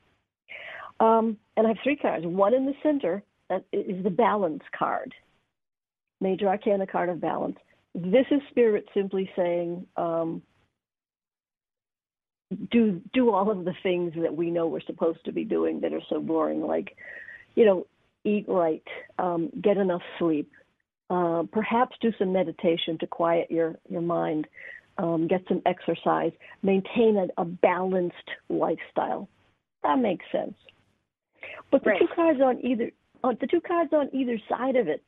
Um, 1.01 1.37
and 1.57 1.67
I 1.67 1.71
have 1.71 1.79
three 1.83 1.97
cards. 1.97 2.25
One 2.27 2.55
in 2.55 2.67
the 2.67 2.75
center 2.83 3.23
that 3.49 3.65
is 3.73 4.03
the 4.05 4.11
balance 4.11 4.63
card, 4.79 5.13
major 6.21 6.49
arcana 6.49 6.87
card 6.87 7.09
of 7.09 7.21
balance. 7.21 7.57
This 7.95 8.27
is 8.31 8.41
spirit 8.51 8.87
simply 8.95 9.31
saying, 9.35 9.87
um, 9.97 10.43
do 12.71 13.01
do 13.15 13.31
all 13.31 13.51
of 13.51 13.65
the 13.65 13.75
things 13.83 14.13
that 14.21 14.35
we 14.35 14.51
know 14.51 14.67
we're 14.67 14.81
supposed 14.83 15.25
to 15.25 15.33
be 15.33 15.45
doing 15.45 15.81
that 15.81 15.93
are 15.93 16.03
so 16.11 16.21
boring, 16.21 16.61
like, 16.63 16.97
you 17.55 17.65
know, 17.65 17.87
eat 18.25 18.45
right, 18.47 18.87
um, 19.19 19.51
get 19.63 19.77
enough 19.79 20.03
sleep, 20.19 20.51
uh, 21.11 21.45
perhaps 21.53 21.97
do 22.01 22.13
some 22.19 22.33
meditation 22.33 22.99
to 22.99 23.07
quiet 23.07 23.51
your 23.51 23.77
your 23.89 24.03
mind, 24.03 24.47
um, 24.99 25.27
get 25.29 25.43
some 25.49 25.63
exercise, 25.67 26.33
maintain 26.63 27.17
a, 27.17 27.41
a, 27.41 27.45
balanced 27.45 28.31
lifestyle. 28.49 29.29
That 29.83 29.99
makes 29.99 30.25
sense. 30.31 30.55
But 31.71 31.85
the 31.85 31.91
right. 31.91 32.01
two 32.01 32.09
cards 32.15 32.41
on 32.41 32.65
either 32.65 32.91
uh, 33.25 33.33
the 33.41 33.47
two 33.47 33.61
cards 33.61 33.93
on 33.93 34.09
either 34.13 34.39
side 34.49 34.77
of 34.77 34.89
it 34.89 35.03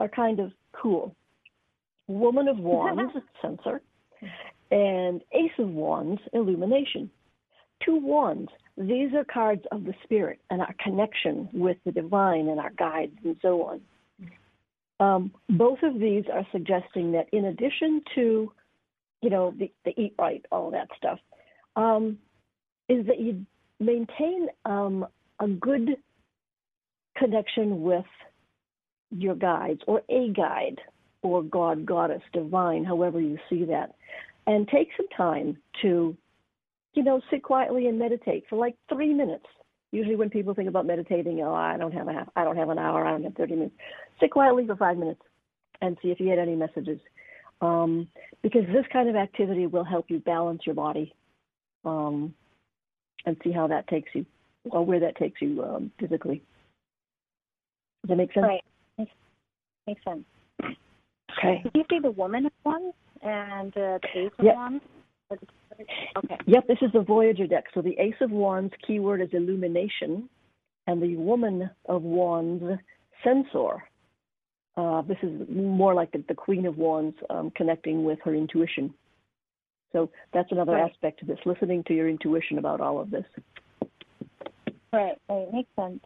are 0.00 0.08
kind 0.08 0.40
of 0.40 0.52
cool. 0.72 1.14
Woman 2.08 2.48
of 2.48 2.58
Wands, 2.58 3.12
sensor, 3.42 3.80
and 4.70 5.22
Ace 5.32 5.52
of 5.58 5.68
Wands, 5.68 6.20
illumination. 6.32 7.10
Two 7.84 7.96
wands. 7.96 8.50
These 8.76 9.14
are 9.14 9.24
cards 9.24 9.62
of 9.72 9.84
the 9.84 9.94
spirit 10.02 10.40
and 10.50 10.60
our 10.60 10.74
connection 10.82 11.48
with 11.52 11.76
the 11.84 11.92
divine 11.92 12.48
and 12.48 12.58
our 12.58 12.70
guides 12.70 13.16
and 13.24 13.36
so 13.42 13.62
on. 13.62 13.80
Um, 15.00 15.32
both 15.48 15.78
of 15.82 15.98
these 15.98 16.24
are 16.32 16.46
suggesting 16.52 17.12
that 17.12 17.26
in 17.32 17.46
addition 17.46 18.02
to, 18.14 18.52
you 19.22 19.30
know, 19.30 19.54
the, 19.58 19.70
the 19.84 19.98
eat 20.00 20.14
right, 20.18 20.44
all 20.52 20.70
that 20.70 20.88
stuff, 20.96 21.18
um, 21.76 22.18
is 22.88 23.06
that 23.06 23.20
you 23.20 23.44
maintain 23.80 24.48
um, 24.64 25.06
a 25.40 25.48
good 25.48 25.96
connection 27.16 27.82
with 27.82 28.04
your 29.10 29.34
guides 29.34 29.80
or 29.86 30.02
a 30.08 30.28
guide 30.30 30.80
or 31.22 31.42
God, 31.42 31.86
goddess, 31.86 32.22
divine, 32.32 32.84
however 32.84 33.20
you 33.20 33.38
see 33.48 33.64
that 33.64 33.94
and 34.46 34.68
take 34.68 34.88
some 34.96 35.08
time 35.16 35.56
to, 35.82 36.16
you 36.94 37.02
know, 37.02 37.20
sit 37.30 37.42
quietly 37.42 37.86
and 37.86 37.98
meditate 37.98 38.44
for 38.48 38.56
like 38.56 38.76
three 38.92 39.12
minutes. 39.12 39.46
Usually, 39.94 40.16
when 40.16 40.30
people 40.30 40.54
think 40.54 40.68
about 40.68 40.86
meditating, 40.86 41.40
oh, 41.42 41.54
I 41.54 41.76
don't 41.76 41.92
have 41.92 42.08
a 42.08 42.12
half, 42.12 42.28
I 42.36 42.44
don't 42.44 42.56
have 42.56 42.70
an 42.70 42.78
hour, 42.78 43.06
I 43.06 43.12
don't 43.12 43.24
have 43.24 43.34
thirty 43.34 43.54
minutes. 43.54 43.74
Sit 44.20 44.30
quietly 44.30 44.66
for 44.66 44.76
five 44.76 44.96
minutes 44.96 45.20
and 45.80 45.96
see 46.02 46.08
if 46.08 46.20
you 46.20 46.26
get 46.26 46.38
any 46.38 46.56
messages, 46.56 46.98
um, 47.60 48.08
because 48.42 48.64
this 48.66 48.84
kind 48.92 49.08
of 49.08 49.16
activity 49.16 49.66
will 49.66 49.84
help 49.84 50.06
you 50.08 50.18
balance 50.18 50.62
your 50.66 50.74
body, 50.74 51.14
um, 51.84 52.34
and 53.26 53.36
see 53.44 53.52
how 53.52 53.66
that 53.68 53.86
takes 53.88 54.10
you, 54.14 54.26
or 54.70 54.84
where 54.84 55.00
that 55.00 55.16
takes 55.16 55.40
you 55.40 55.62
um, 55.62 55.92
physically. 56.00 56.42
Does 58.02 58.08
that 58.10 58.16
make 58.16 58.34
sense? 58.34 58.46
Right. 58.46 58.64
Makes, 58.98 59.12
makes 59.86 60.04
sense. 60.04 60.24
Okay. 61.38 61.62
Did 61.62 61.72
you 61.74 61.84
see 61.88 61.98
the 62.00 62.10
woman 62.10 62.48
one? 62.64 62.92
and 63.24 63.76
uh, 63.76 63.98
the 64.02 64.08
Ace 64.14 64.32
of 64.38 64.44
yep. 64.44 64.54
Wands? 65.78 65.90
Okay. 66.24 66.38
Yep, 66.46 66.66
this 66.66 66.78
is 66.82 66.92
the 66.92 67.00
Voyager 67.00 67.46
deck. 67.46 67.64
So 67.74 67.82
the 67.82 67.98
Ace 67.98 68.14
of 68.20 68.30
Wands 68.30 68.72
keyword 68.86 69.20
is 69.20 69.28
illumination, 69.32 70.28
and 70.86 71.02
the 71.02 71.16
Woman 71.16 71.70
of 71.86 72.02
Wands 72.02 72.64
sensor. 73.22 73.84
Uh, 74.76 75.02
this 75.02 75.18
is 75.22 75.48
more 75.48 75.94
like 75.94 76.10
the, 76.12 76.24
the 76.28 76.34
Queen 76.34 76.66
of 76.66 76.76
Wands 76.76 77.16
um, 77.30 77.50
connecting 77.50 78.04
with 78.04 78.18
her 78.24 78.34
intuition. 78.34 78.92
So 79.92 80.10
that's 80.32 80.50
another 80.50 80.72
right. 80.72 80.90
aspect 80.90 81.20
to 81.20 81.26
this, 81.26 81.38
listening 81.44 81.84
to 81.84 81.94
your 81.94 82.08
intuition 82.08 82.58
about 82.58 82.80
all 82.80 83.00
of 83.00 83.10
this. 83.10 83.24
Right, 84.92 85.16
right. 85.28 85.52
Makes 85.52 85.70
sense. 85.76 86.00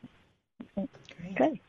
Great. 0.74 0.88
Okay. 1.33 1.61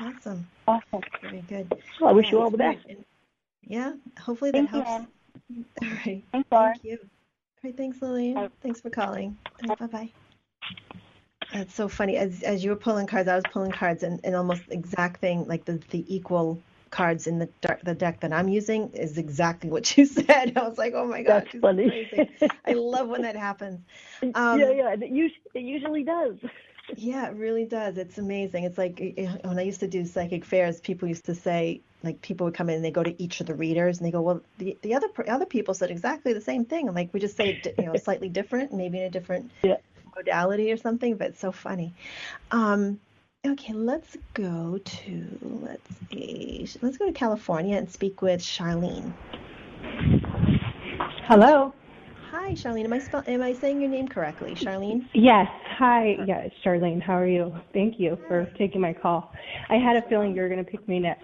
Awesome. 0.00 0.46
Awesome. 0.66 1.00
Very 1.22 1.44
good. 1.48 1.72
Well, 2.00 2.10
I 2.10 2.12
wish 2.12 2.26
yeah, 2.26 2.32
you 2.32 2.40
all 2.40 2.50
the 2.50 2.58
best. 2.58 2.78
Yeah, 3.62 3.92
hopefully 4.18 4.50
Thank 4.50 4.70
that 4.72 4.84
helps. 4.84 5.02
You, 5.02 5.08
All 5.82 5.88
right. 5.90 6.24
Thanks, 6.32 6.48
Laura. 6.52 6.74
Thank 6.74 6.84
you. 6.84 6.98
All 7.02 7.08
right, 7.70 7.76
thanks, 7.76 8.02
Lillian. 8.02 8.34
Bye. 8.34 8.48
Thanks 8.62 8.80
for 8.80 8.90
calling. 8.90 9.36
Bye 9.66 9.74
bye. 9.86 10.10
That's 11.52 11.74
so 11.74 11.88
funny. 11.88 12.16
As 12.16 12.42
as 12.42 12.62
you 12.64 12.70
were 12.70 12.76
pulling 12.76 13.06
cards, 13.06 13.28
I 13.28 13.36
was 13.36 13.44
pulling 13.52 13.72
cards, 13.72 14.02
and, 14.02 14.20
and 14.24 14.36
almost 14.36 14.62
exact 14.70 15.20
thing, 15.20 15.46
like 15.46 15.64
the, 15.64 15.82
the 15.90 16.04
equal 16.14 16.62
cards 16.90 17.26
in 17.26 17.38
the 17.38 17.48
dark, 17.60 17.82
the 17.82 17.94
deck 17.94 18.20
that 18.20 18.32
I'm 18.32 18.48
using 18.48 18.90
is 18.92 19.18
exactly 19.18 19.70
what 19.70 19.96
you 19.96 20.06
said. 20.06 20.56
I 20.56 20.68
was 20.68 20.78
like, 20.78 20.92
oh 20.94 21.06
my 21.06 21.22
gosh, 21.22 21.44
That's 21.52 21.60
funny. 21.60 22.10
I 22.66 22.72
love 22.74 23.08
when 23.08 23.22
that 23.22 23.36
happens. 23.36 23.80
Um, 24.34 24.60
yeah, 24.60 24.70
yeah, 24.70 24.92
it, 24.94 25.02
us- 25.02 25.32
it 25.54 25.62
usually 25.62 26.04
does. 26.04 26.36
Yeah, 26.96 27.28
it 27.28 27.36
really 27.36 27.66
does. 27.66 27.98
It's 27.98 28.18
amazing. 28.18 28.64
It's 28.64 28.78
like 28.78 29.00
eh, 29.00 29.36
when 29.44 29.58
I 29.58 29.62
used 29.62 29.80
to 29.80 29.88
do 29.88 30.04
psychic 30.04 30.44
fairs, 30.44 30.80
people 30.80 31.08
used 31.08 31.26
to 31.26 31.34
say, 31.36 31.82
like, 32.02 32.22
people 32.22 32.46
would 32.46 32.54
come 32.54 32.68
in 32.68 32.76
and 32.76 32.84
they 32.84 32.90
go 32.90 33.02
to 33.02 33.22
each 33.22 33.40
of 33.40 33.46
the 33.46 33.54
readers 33.54 33.98
and 33.98 34.06
they 34.06 34.10
go, 34.10 34.20
well, 34.22 34.40
the, 34.58 34.76
the 34.82 34.94
other 34.94 35.08
other 35.28 35.46
people 35.46 35.74
said 35.74 35.90
exactly 35.90 36.32
the 36.32 36.40
same 36.40 36.64
thing. 36.64 36.88
I'm 36.88 36.94
like, 36.94 37.12
we 37.12 37.20
just 37.20 37.36
say 37.36 37.60
you 37.78 37.86
know, 37.86 37.96
slightly 38.02 38.28
different, 38.28 38.72
maybe 38.72 38.98
in 38.98 39.04
a 39.04 39.10
different 39.10 39.50
Yeah. 39.62 39.76
modality 40.16 40.72
or 40.72 40.76
something, 40.76 41.16
but 41.16 41.28
it's 41.28 41.40
so 41.40 41.52
funny. 41.52 41.94
Um, 42.50 43.00
okay, 43.46 43.72
let's 43.72 44.16
go 44.34 44.78
to 44.84 45.38
let's 45.42 45.96
see, 46.10 46.68
let's 46.82 46.98
go 46.98 47.06
to 47.06 47.12
California 47.12 47.76
and 47.76 47.90
speak 47.90 48.22
with 48.22 48.40
Charlene. 48.40 49.12
Hello. 51.26 51.72
Hi, 52.42 52.54
Charlene. 52.54 52.86
Am 52.86 52.92
I 52.94 52.98
spell, 52.98 53.22
am 53.26 53.42
I 53.42 53.52
saying 53.52 53.82
your 53.82 53.90
name 53.90 54.08
correctly, 54.08 54.54
Charlene? 54.54 55.06
Yes. 55.12 55.46
Hi. 55.78 56.16
Yeah, 56.26 56.38
it's 56.38 56.54
Charlene. 56.64 57.00
How 57.00 57.12
are 57.12 57.26
you? 57.26 57.54
Thank 57.74 58.00
you 58.00 58.18
for 58.26 58.50
taking 58.56 58.80
my 58.80 58.94
call. 58.94 59.30
I 59.68 59.74
had 59.74 59.94
a 59.96 60.08
feeling 60.08 60.34
you 60.34 60.40
were 60.40 60.48
going 60.48 60.64
to 60.64 60.68
pick 60.68 60.88
me 60.88 61.00
next. 61.00 61.22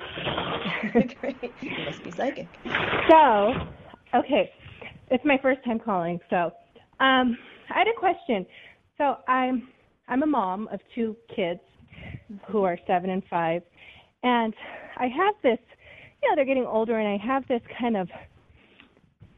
Great. 1.21 1.55
You 1.63 1.73
must 1.87 2.05
be 2.05 2.11
psychic. 2.11 2.47
So, 3.11 3.55
okay, 4.15 4.53
it's 5.11 5.25
my 5.25 5.39
first 5.41 5.65
time 5.65 5.79
calling. 5.81 6.21
So, 6.29 6.53
um, 7.01 7.39
I 7.71 7.79
had 7.79 7.89
a 7.89 7.99
question. 7.99 8.45
So 8.99 9.17
I'm 9.27 9.69
I'm 10.09 10.23
a 10.23 10.27
mom 10.27 10.69
of 10.71 10.81
two 10.95 11.17
kids 11.35 11.61
who 12.47 12.65
are 12.65 12.79
seven 12.87 13.09
and 13.09 13.23
five, 13.31 13.63
and 14.23 14.55
I 14.99 15.09
have 15.09 15.35
this. 15.43 15.59
You 16.23 16.29
know, 16.29 16.37
they're 16.37 16.45
getting 16.45 16.67
older, 16.67 16.99
and 16.99 17.09
I 17.09 17.27
have 17.27 17.49
this 17.49 17.63
kind 17.81 17.97
of. 17.97 18.09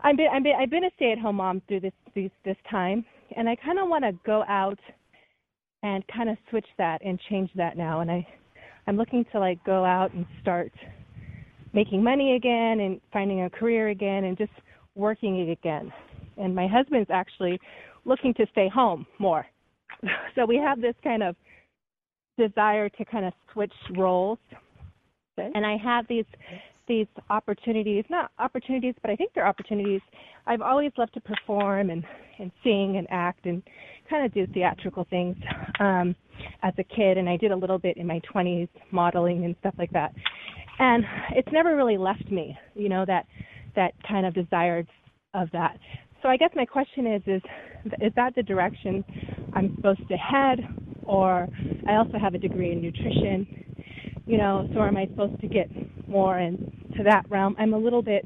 I've 0.00 0.16
been 0.16 0.28
I've 0.32 0.42
been 0.42 0.54
I've 0.58 0.70
been 0.70 0.84
a 0.84 0.90
stay-at-home 0.96 1.36
mom 1.36 1.62
through 1.68 1.80
this 1.80 1.92
these, 2.14 2.30
this 2.44 2.56
time, 2.70 3.04
and 3.36 3.48
I 3.48 3.56
kind 3.56 3.78
of 3.78 3.88
want 3.88 4.04
to 4.04 4.12
go 4.24 4.44
out 4.48 4.78
and 5.82 6.04
kind 6.08 6.28
of 6.28 6.36
switch 6.50 6.66
that 6.78 7.04
and 7.04 7.18
change 7.28 7.50
that 7.56 7.76
now. 7.76 8.00
And 8.00 8.10
I 8.10 8.26
I'm 8.86 8.96
looking 8.96 9.24
to 9.32 9.38
like 9.38 9.62
go 9.64 9.84
out 9.84 10.12
and 10.14 10.24
start 10.40 10.72
making 11.72 12.02
money 12.02 12.36
again 12.36 12.80
and 12.80 13.00
finding 13.12 13.42
a 13.42 13.50
career 13.50 13.88
again 13.88 14.24
and 14.24 14.38
just 14.38 14.52
working 14.94 15.40
it 15.40 15.50
again. 15.50 15.92
And 16.36 16.54
my 16.54 16.66
husband's 16.66 17.10
actually 17.10 17.60
looking 18.04 18.32
to 18.34 18.46
stay 18.52 18.68
home 18.68 19.06
more. 19.18 19.46
So 20.36 20.46
we 20.46 20.56
have 20.58 20.80
this 20.80 20.94
kind 21.02 21.24
of 21.24 21.34
desire 22.38 22.88
to 22.88 23.04
kind 23.04 23.24
of 23.24 23.32
switch 23.52 23.72
roles. 23.96 24.38
Okay. 25.36 25.50
And 25.52 25.66
I 25.66 25.76
have 25.76 26.06
these 26.08 26.24
these 26.88 27.06
opportunities, 27.30 28.04
not 28.10 28.32
opportunities, 28.38 28.94
but 29.02 29.10
I 29.10 29.16
think 29.16 29.32
they're 29.34 29.46
opportunities. 29.46 30.00
I've 30.46 30.62
always 30.62 30.92
loved 30.98 31.14
to 31.14 31.20
perform 31.20 31.90
and 31.90 32.04
and 32.40 32.52
sing 32.62 32.96
and 32.96 33.06
act 33.10 33.46
and 33.46 33.62
kind 34.08 34.24
of 34.24 34.32
do 34.32 34.46
theatrical 34.54 35.06
things 35.10 35.36
um, 35.80 36.14
as 36.62 36.72
a 36.78 36.84
kid, 36.84 37.18
and 37.18 37.28
I 37.28 37.36
did 37.36 37.50
a 37.50 37.56
little 37.56 37.78
bit 37.78 37.96
in 37.96 38.06
my 38.06 38.20
20s, 38.32 38.68
modeling 38.92 39.44
and 39.44 39.56
stuff 39.60 39.74
like 39.76 39.90
that. 39.90 40.14
And 40.78 41.04
it's 41.32 41.48
never 41.52 41.74
really 41.76 41.98
left 41.98 42.30
me, 42.30 42.56
you 42.74 42.88
know, 42.88 43.04
that 43.06 43.26
that 43.74 43.92
kind 44.08 44.26
of 44.26 44.34
desire 44.34 44.84
of 45.34 45.48
that. 45.52 45.78
So 46.22 46.28
I 46.28 46.36
guess 46.36 46.50
my 46.54 46.64
question 46.64 47.06
is, 47.06 47.22
is 47.26 47.42
is 48.00 48.12
that 48.16 48.34
the 48.34 48.42
direction 48.42 49.04
I'm 49.54 49.74
supposed 49.76 50.06
to 50.08 50.16
head, 50.16 50.60
or 51.04 51.48
I 51.88 51.96
also 51.96 52.18
have 52.20 52.34
a 52.34 52.38
degree 52.38 52.72
in 52.72 52.82
nutrition, 52.82 53.46
you 54.28 54.36
know, 54.36 54.68
so 54.74 54.82
am 54.84 54.96
I 54.96 55.06
supposed 55.06 55.40
to 55.40 55.48
get 55.48 55.68
more 56.08 56.38
into 56.38 57.02
that 57.04 57.24
realm? 57.30 57.56
I'm 57.58 57.72
a 57.72 57.78
little 57.78 58.02
bit, 58.02 58.24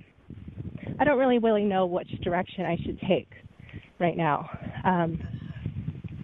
I 0.99 1.05
don't 1.05 1.19
really 1.19 1.39
really 1.39 1.65
know 1.65 1.87
which 1.87 2.09
direction 2.23 2.67
I 2.67 2.77
should 2.85 2.99
take 3.09 3.29
right 4.01 4.17
now. 4.17 4.51
Um, 4.85 5.19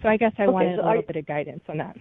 so 0.03 0.09
I 0.09 0.17
guess 0.17 0.33
I 0.37 0.43
Okay, 0.43 0.51
wanted 0.51 0.77
so 0.77 0.83
a 0.83 0.85
little 0.85 0.99
are- 0.99 1.01
bit 1.03 1.15
of 1.15 1.25
guidance 1.25 1.63
on 1.69 1.77
that. 1.77 1.95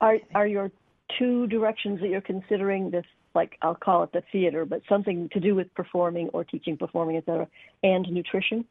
Are 0.00 0.18
are 0.34 0.46
your 0.46 0.70
two 1.18 1.46
directions 1.48 2.00
that 2.00 2.08
you're 2.08 2.20
considering 2.20 2.90
this 2.90 3.04
like 3.34 3.56
I'll 3.62 3.74
call 3.74 4.02
it 4.04 4.12
the 4.12 4.22
theater, 4.32 4.64
but 4.64 4.80
something 4.88 5.28
to 5.32 5.40
do 5.40 5.54
with 5.54 5.72
performing 5.74 6.28
or 6.32 6.44
teaching, 6.44 6.76
performing, 6.76 7.16
etc., 7.16 7.46
and 7.82 8.06
nutrition? 8.10 8.64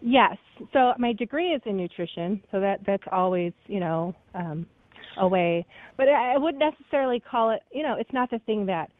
Yes. 0.00 0.36
So 0.72 0.94
my 0.98 1.12
degree 1.12 1.52
is 1.52 1.62
in 1.64 1.76
nutrition, 1.76 2.42
so 2.50 2.60
that 2.60 2.80
that's 2.86 3.02
always 3.12 3.52
you 3.66 3.80
know 3.80 4.14
um, 4.34 4.66
a 5.18 5.26
way. 5.26 5.66
But 5.96 6.08
I 6.08 6.36
wouldn't 6.36 6.62
necessarily 6.62 7.20
call 7.20 7.50
it. 7.50 7.62
You 7.72 7.82
know, 7.82 7.96
it's 7.98 8.12
not 8.12 8.30
the 8.30 8.38
thing 8.40 8.66
that 8.66 8.90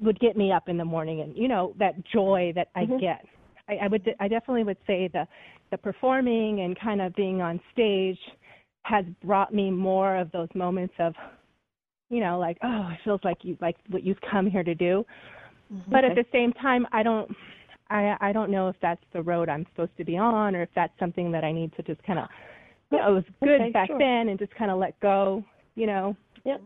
would 0.00 0.18
get 0.20 0.36
me 0.36 0.52
up 0.52 0.68
in 0.68 0.76
the 0.76 0.84
morning 0.84 1.22
and 1.22 1.36
you 1.36 1.48
know 1.48 1.74
that 1.78 1.94
joy 2.04 2.52
that 2.54 2.68
I 2.74 2.86
Mhm. 2.86 3.00
get. 3.00 3.26
I, 3.68 3.76
I 3.82 3.88
would 3.88 4.14
I 4.20 4.28
definitely 4.28 4.64
would 4.64 4.78
say 4.86 5.08
the 5.08 5.26
the 5.70 5.78
performing 5.78 6.60
and 6.60 6.78
kind 6.78 7.00
of 7.00 7.14
being 7.16 7.42
on 7.42 7.60
stage 7.72 8.18
has 8.84 9.04
brought 9.24 9.52
me 9.52 9.70
more 9.70 10.16
of 10.16 10.30
those 10.30 10.48
moments 10.54 10.94
of 11.00 11.14
you 12.08 12.20
know 12.20 12.38
like 12.38 12.56
oh 12.62 12.88
it 12.92 13.00
feels 13.02 13.20
like 13.24 13.38
you 13.44 13.56
like 13.60 13.76
what 13.90 14.04
you've 14.04 14.20
come 14.20 14.46
here 14.46 14.62
to 14.62 14.74
do 14.74 15.04
but 15.88 16.04
at 16.04 16.14
the 16.14 16.24
same 16.30 16.52
time 16.52 16.86
i 16.92 17.02
don't 17.02 17.28
i 17.90 18.16
i 18.20 18.32
don't 18.32 18.50
know 18.50 18.68
if 18.68 18.76
that's 18.80 19.02
the 19.12 19.20
road 19.20 19.48
i'm 19.48 19.66
supposed 19.72 19.90
to 19.96 20.04
be 20.04 20.16
on 20.16 20.54
or 20.54 20.62
if 20.62 20.68
that's 20.76 20.96
something 21.00 21.32
that 21.32 21.42
i 21.42 21.50
need 21.50 21.74
to 21.74 21.82
just 21.82 22.00
kind 22.04 22.20
of 22.20 22.28
it 22.92 23.12
was 23.12 23.24
good 23.42 23.60
Okay, 23.60 23.70
back 23.70 23.88
sure. 23.88 23.98
then 23.98 24.28
and 24.28 24.38
just 24.38 24.54
kind 24.54 24.70
of 24.70 24.78
let 24.78 24.98
go 25.00 25.44
you 25.74 25.86
know 25.86 26.16
Yep. 26.44 26.62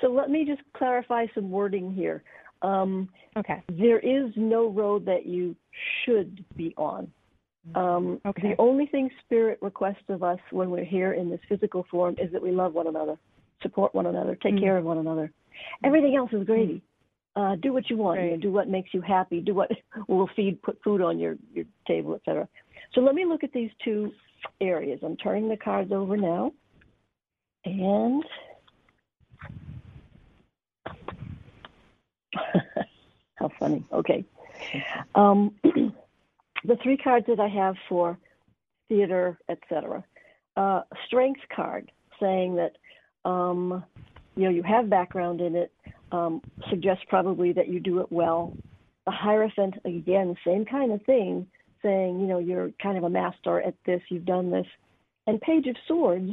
So 0.00 0.08
let 0.08 0.30
me 0.30 0.44
just 0.44 0.62
clarify 0.76 1.26
some 1.34 1.50
wording 1.50 1.92
here. 1.92 2.22
Um, 2.62 3.08
okay 3.36 3.62
there 3.68 3.98
is 3.98 4.32
no 4.36 4.68
road 4.68 5.04
that 5.06 5.26
you 5.26 5.56
should 6.04 6.44
be 6.56 6.72
on. 6.76 7.10
Um, 7.74 8.20
Okay. 8.26 8.50
The 8.50 8.60
only 8.60 8.86
thing 8.86 9.10
Spirit 9.24 9.58
requests 9.62 10.08
of 10.08 10.22
us 10.22 10.38
when 10.50 10.70
we're 10.70 10.84
here 10.84 11.14
in 11.14 11.30
this 11.30 11.40
physical 11.48 11.84
form 11.90 12.14
is 12.18 12.30
that 12.32 12.42
we 12.42 12.50
love 12.52 12.74
one 12.74 12.86
another, 12.86 13.16
support 13.62 13.94
one 13.94 14.06
another, 14.06 14.36
take 14.36 14.54
Mm. 14.54 14.60
care 14.60 14.76
of 14.76 14.84
one 14.84 14.98
another. 14.98 15.32
Everything 15.82 16.14
else 16.14 16.32
is 16.32 16.44
gravy. 16.46 16.82
Uh, 17.36 17.56
do 17.56 17.72
what 17.72 17.88
you 17.90 17.96
want. 17.96 18.20
you 18.20 18.30
know, 18.32 18.36
do 18.36 18.52
what 18.52 18.68
makes 18.68 18.92
you 18.94 19.00
happy. 19.00 19.40
Do 19.40 19.54
what 19.54 19.70
will 20.08 20.28
feed, 20.36 20.60
put 20.62 20.80
food 20.84 21.00
on 21.00 21.18
your, 21.18 21.36
your 21.52 21.64
table, 21.86 22.14
etc. 22.14 22.46
So 22.94 23.00
let 23.00 23.14
me 23.14 23.24
look 23.24 23.44
at 23.44 23.52
these 23.52 23.70
two 23.84 24.12
areas. 24.60 25.00
I'm 25.02 25.16
turning 25.16 25.48
the 25.48 25.56
cards 25.56 25.92
over 25.92 26.16
now. 26.16 26.52
And 27.64 28.22
how 33.36 33.50
funny. 33.58 33.84
Okay. 33.92 34.24
Um, 35.14 35.54
the 36.64 36.76
three 36.82 36.96
cards 36.96 37.26
that 37.28 37.40
I 37.40 37.48
have 37.48 37.76
for 37.88 38.18
theater, 38.88 39.38
etc. 39.48 40.04
Uh, 40.56 40.82
strength 41.06 41.40
card 41.54 41.90
saying 42.20 42.56
that 42.56 42.76
um, 43.28 43.84
you 44.36 44.44
know 44.44 44.50
you 44.50 44.62
have 44.62 44.88
background 44.90 45.40
in 45.40 45.56
it 45.56 45.72
um, 46.12 46.42
suggests 46.70 47.04
probably 47.08 47.52
that 47.52 47.68
you 47.68 47.80
do 47.80 48.00
it 48.00 48.10
well. 48.10 48.56
The 49.06 49.10
Hierophant 49.10 49.74
again, 49.84 50.36
same 50.46 50.64
kind 50.64 50.92
of 50.92 51.02
thing, 51.02 51.46
saying 51.84 52.18
you 52.18 52.26
know 52.26 52.38
you're 52.38 52.70
kind 52.82 52.98
of 52.98 53.04
a 53.04 53.10
master 53.10 53.60
at 53.60 53.74
this, 53.86 54.00
you've 54.08 54.24
done 54.24 54.50
this. 54.50 54.66
And 55.26 55.40
Page 55.40 55.66
of 55.68 55.76
Swords, 55.86 56.32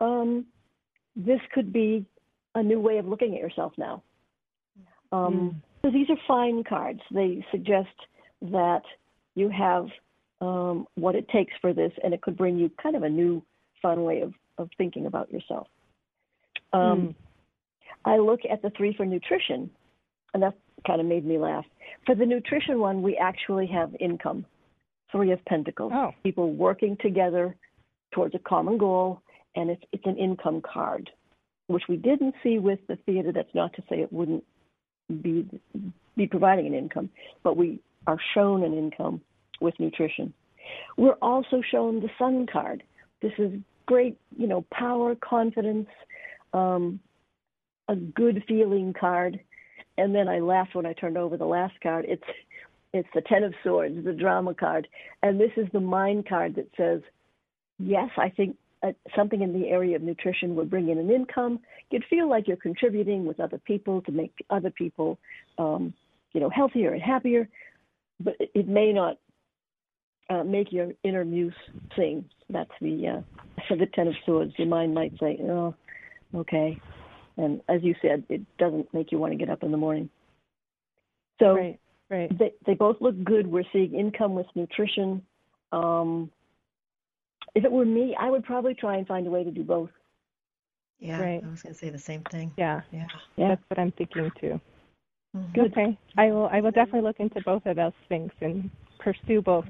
um, 0.00 0.46
this 1.14 1.40
could 1.54 1.72
be 1.72 2.04
a 2.54 2.62
new 2.62 2.80
way 2.80 2.98
of 2.98 3.06
looking 3.06 3.34
at 3.34 3.40
yourself 3.40 3.72
now. 3.78 4.02
Um, 5.12 5.62
So 5.82 5.90
these 5.92 6.10
are 6.10 6.16
fine 6.26 6.64
cards. 6.64 7.00
They 7.12 7.46
suggest 7.52 7.94
that 8.42 8.82
you 9.36 9.48
have 9.50 9.86
um, 10.40 10.86
what 10.96 11.14
it 11.14 11.28
takes 11.28 11.54
for 11.60 11.72
this, 11.72 11.92
and 12.02 12.12
it 12.12 12.22
could 12.22 12.36
bring 12.36 12.58
you 12.58 12.70
kind 12.82 12.96
of 12.96 13.04
a 13.04 13.08
new, 13.08 13.42
fun 13.80 14.02
way 14.02 14.20
of, 14.20 14.34
of 14.58 14.68
thinking 14.76 15.06
about 15.06 15.30
yourself. 15.30 15.68
Um, 16.72 17.14
I 18.04 18.18
look 18.18 18.40
at 18.50 18.62
the 18.62 18.70
three 18.76 18.94
for 18.96 19.06
nutrition, 19.06 19.70
and 20.34 20.42
that 20.42 20.54
kind 20.86 21.00
of 21.00 21.06
made 21.06 21.24
me 21.24 21.38
laugh. 21.38 21.64
For 22.04 22.14
the 22.14 22.26
nutrition 22.26 22.80
one, 22.80 23.02
we 23.02 23.16
actually 23.16 23.66
have 23.68 23.94
income, 24.00 24.44
three 25.12 25.32
of 25.32 25.44
pentacles, 25.44 25.92
Oh. 25.94 26.12
people 26.22 26.52
working 26.52 26.96
together 26.98 27.56
towards 28.12 28.34
a 28.34 28.38
common 28.38 28.78
goal, 28.78 29.20
and 29.54 29.70
it's 29.70 29.82
it's 29.92 30.06
an 30.06 30.16
income 30.16 30.60
card, 30.60 31.10
which 31.68 31.84
we 31.88 31.96
didn't 31.96 32.34
see 32.42 32.58
with 32.58 32.80
the 32.86 32.96
theater. 32.96 33.32
That's 33.32 33.54
not 33.54 33.72
to 33.74 33.82
say 33.88 34.00
it 34.00 34.12
wouldn't 34.12 34.44
be 35.22 35.46
be 36.16 36.26
providing 36.26 36.66
an 36.66 36.74
income, 36.74 37.10
but 37.42 37.56
we 37.56 37.80
are 38.06 38.18
shown 38.34 38.62
an 38.62 38.76
income 38.76 39.20
with 39.60 39.78
nutrition. 39.78 40.32
We're 40.96 41.18
also 41.22 41.62
shown 41.62 42.00
the 42.00 42.10
sun 42.18 42.46
card. 42.46 42.82
This 43.22 43.32
is 43.38 43.52
great, 43.86 44.18
you 44.36 44.46
know, 44.46 44.64
power, 44.72 45.14
confidence, 45.14 45.88
um, 46.52 47.00
a 47.88 47.96
good 47.96 48.42
feeling 48.48 48.92
card. 48.92 49.40
And 49.98 50.14
then 50.14 50.28
I 50.28 50.40
laughed 50.40 50.74
when 50.74 50.86
I 50.86 50.92
turned 50.92 51.16
over 51.16 51.36
the 51.36 51.46
last 51.46 51.74
card. 51.82 52.04
It's 52.06 52.22
it's 52.96 53.08
the 53.14 53.22
Ten 53.22 53.44
of 53.44 53.54
Swords, 53.62 54.04
the 54.04 54.12
drama 54.12 54.54
card, 54.54 54.88
and 55.22 55.40
this 55.40 55.50
is 55.56 55.66
the 55.72 55.80
mind 55.80 56.28
card 56.28 56.56
that 56.56 56.68
says, 56.76 57.00
yes, 57.78 58.10
I 58.16 58.28
think 58.30 58.56
uh, 58.82 58.92
something 59.14 59.42
in 59.42 59.58
the 59.58 59.68
area 59.68 59.96
of 59.96 60.02
nutrition 60.02 60.54
would 60.54 60.70
bring 60.70 60.88
in 60.88 60.98
an 60.98 61.10
income. 61.10 61.60
You'd 61.90 62.04
feel 62.08 62.28
like 62.28 62.46
you're 62.46 62.56
contributing 62.56 63.24
with 63.24 63.40
other 63.40 63.58
people 63.58 64.02
to 64.02 64.12
make 64.12 64.32
other 64.50 64.70
people, 64.70 65.18
um, 65.58 65.94
you 66.32 66.40
know, 66.40 66.50
healthier 66.50 66.92
and 66.92 67.02
happier. 67.02 67.48
But 68.20 68.34
it, 68.38 68.50
it 68.54 68.68
may 68.68 68.92
not 68.92 69.18
uh, 70.28 70.44
make 70.44 70.72
your 70.72 70.92
inner 71.02 71.24
muse 71.24 71.54
sing. 71.96 72.24
That's 72.50 72.70
the 72.80 73.08
uh, 73.08 73.62
for 73.68 73.76
the 73.76 73.86
Ten 73.86 74.08
of 74.08 74.14
Swords. 74.24 74.52
Your 74.58 74.68
mind 74.68 74.94
might 74.94 75.12
say, 75.18 75.38
"Oh, 75.42 75.74
okay," 76.34 76.80
and 77.36 77.60
as 77.68 77.82
you 77.82 77.94
said, 78.02 78.24
it 78.28 78.42
doesn't 78.58 78.92
make 78.92 79.12
you 79.12 79.18
want 79.18 79.32
to 79.32 79.38
get 79.38 79.50
up 79.50 79.62
in 79.62 79.70
the 79.70 79.76
morning. 79.76 80.10
So 81.40 81.54
right 81.54 81.78
right 82.10 82.36
they 82.38 82.52
they 82.66 82.74
both 82.74 82.96
look 83.00 83.22
good. 83.24 83.46
We're 83.46 83.64
seeing 83.72 83.94
income 83.94 84.34
with 84.34 84.46
nutrition. 84.54 85.22
Um, 85.72 86.30
if 87.54 87.64
it 87.64 87.72
were 87.72 87.84
me, 87.86 88.14
I 88.18 88.30
would 88.30 88.44
probably 88.44 88.74
try 88.74 88.96
and 88.96 89.06
find 89.06 89.26
a 89.26 89.30
way 89.30 89.42
to 89.44 89.50
do 89.50 89.62
both. 89.64 89.90
Yeah, 90.98 91.20
Right. 91.20 91.42
I 91.44 91.48
was 91.50 91.62
going 91.62 91.74
to 91.74 91.78
say 91.78 91.90
the 91.90 91.98
same 91.98 92.22
thing. 92.30 92.52
yeah 92.56 92.80
Yeah. 92.90 93.06
Yeah. 93.36 93.48
that's 93.48 93.62
what 93.68 93.78
i'm 93.78 93.92
thinking 93.92 94.30
too 94.40 94.58
Mhm. 95.36 95.58
okay 95.70 95.98
i 96.16 96.30
will 96.30 96.46
i 96.50 96.60
will 96.62 96.70
definitely 96.70 97.02
look 97.02 97.20
into 97.20 97.38
both 97.42 97.66
of 97.66 97.76
those 97.76 97.92
things 98.08 98.32
and 98.40 98.70
pursue 98.98 99.42
both 99.42 99.66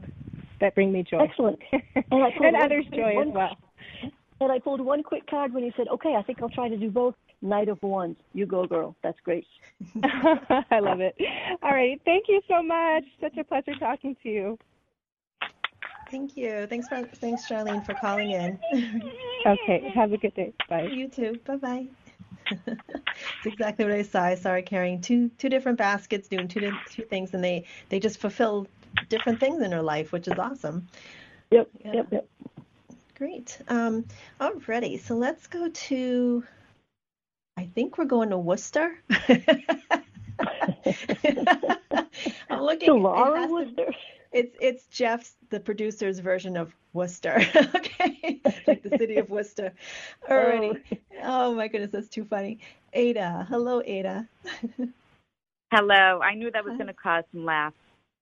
that 0.60 0.74
bring 0.76 0.92
me 0.92 1.02
joy 1.02 1.18
Excellent. 1.18 1.58
And 1.72 2.22
I 2.22 2.30
pulled 2.30 2.46
and 2.46 2.54
one- 2.54 2.62
others 2.62 2.86
joy 2.94 3.14
one- 3.16 3.28
as 3.30 3.34
well 3.34 3.56
And 4.40 4.52
I 4.52 4.58
pulled 4.60 4.80
one 4.80 5.02
quick 5.02 5.26
card 5.28 5.52
when 5.54 5.64
you 5.64 5.72
said, 5.76 5.88
"Okay, 5.88 6.14
I 6.14 6.22
think 6.22 6.40
I'll 6.42 6.50
try 6.50 6.68
to 6.68 6.76
do 6.76 6.90
both." 6.90 7.14
Knight 7.42 7.68
of 7.68 7.82
Wands. 7.82 8.18
You 8.32 8.46
go, 8.46 8.66
girl. 8.66 8.96
That's 9.02 9.18
great. 9.20 9.46
I 10.02 10.80
love 10.80 11.00
it. 11.00 11.16
All 11.62 11.70
right. 11.70 12.00
Thank 12.04 12.26
you 12.28 12.40
so 12.48 12.62
much. 12.62 13.04
Such 13.20 13.36
a 13.36 13.44
pleasure 13.44 13.74
talking 13.78 14.16
to 14.22 14.28
you. 14.28 14.58
Thank 16.10 16.36
you. 16.36 16.66
Thanks 16.66 16.88
for 16.88 17.02
thanks, 17.02 17.48
Charlene, 17.48 17.84
for 17.84 17.94
calling 17.94 18.30
in. 18.30 18.58
Okay. 19.46 19.92
Have 19.94 20.12
a 20.12 20.16
good 20.16 20.34
day. 20.34 20.52
Bye. 20.68 20.88
You 20.90 21.06
too. 21.06 21.38
Bye 21.46 21.56
bye. 21.56 21.86
It's 22.50 23.46
exactly 23.46 23.84
what 23.84 23.94
I 23.94 24.02
saw. 24.02 24.24
I 24.24 24.34
saw 24.34 24.50
her 24.50 24.62
carrying 24.62 25.00
two 25.00 25.30
two 25.38 25.48
different 25.48 25.78
baskets, 25.78 26.26
doing 26.26 26.48
two 26.48 26.72
two 26.90 27.04
things, 27.04 27.32
and 27.32 27.44
they 27.44 27.64
they 27.88 28.00
just 28.00 28.18
fulfill 28.18 28.66
different 29.08 29.38
things 29.38 29.62
in 29.62 29.70
her 29.70 29.82
life, 29.82 30.10
which 30.10 30.26
is 30.26 30.36
awesome. 30.36 30.88
Yep. 31.52 31.68
Yeah. 31.84 31.92
Yep. 31.94 32.06
Yep. 32.10 32.28
Great. 33.16 33.58
Um, 33.68 34.04
alrighty, 34.40 35.00
so 35.00 35.14
let's 35.14 35.46
go 35.46 35.68
to. 35.68 36.44
I 37.56 37.66
think 37.74 37.98
we're 37.98 38.04
going 38.04 38.30
to 38.30 38.38
Worcester. 38.38 38.98
I'm 42.50 42.60
looking. 42.60 42.88
To 42.88 42.94
Laura 42.94 43.40
has 43.40 43.50
Worcester. 43.50 43.92
It's 44.32 44.56
it's 44.60 44.86
Jeff's 44.86 45.36
the 45.48 45.60
producer's 45.60 46.18
version 46.18 46.56
of 46.56 46.74
Worcester. 46.92 47.36
okay, 47.56 48.40
like 48.66 48.82
the 48.82 48.98
city 48.98 49.16
of 49.16 49.30
Worcester. 49.30 49.72
Alrighty. 50.30 50.82
Oh. 51.22 51.50
oh 51.50 51.54
my 51.54 51.68
goodness, 51.68 51.90
that's 51.90 52.08
too 52.08 52.24
funny. 52.24 52.58
Ada, 52.92 53.46
hello 53.48 53.80
Ada. 53.84 54.28
Hello. 55.72 56.20
I 56.22 56.34
knew 56.34 56.50
that 56.50 56.64
was 56.64 56.72
Hi. 56.72 56.76
going 56.76 56.88
to 56.88 56.94
cause 56.94 57.24
some 57.32 57.44
laughs. 57.44 57.76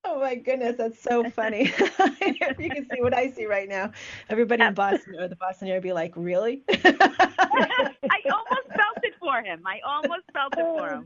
Oh 0.07 0.21
my 0.21 0.35
goodness, 0.35 0.77
that's 0.77 1.03
so 1.03 1.29
funny. 1.31 1.73
if 1.79 2.61
you 2.61 2.69
can 2.71 2.87
see 2.91 3.01
what 3.01 3.15
I 3.15 3.31
see 3.31 3.47
right 3.47 3.69
now, 3.69 3.91
everybody 4.29 4.63
in 4.63 4.75
Boston 4.75 5.17
or 5.19 5.29
the 5.29 5.37
Boston 5.37 5.69
area 5.69 5.81
be 5.81 5.93
like, 5.95 6.13
"Really?" 6.15 6.63
I 6.69 8.21
almost 8.31 8.69
felt 8.69 8.94
it 8.94 8.94
for 9.25 9.43
him. 9.43 9.63
I 9.67 9.81
almost 9.87 10.23
felt 10.33 10.55
it 10.57 10.79
for 10.79 10.91
him. 10.91 11.05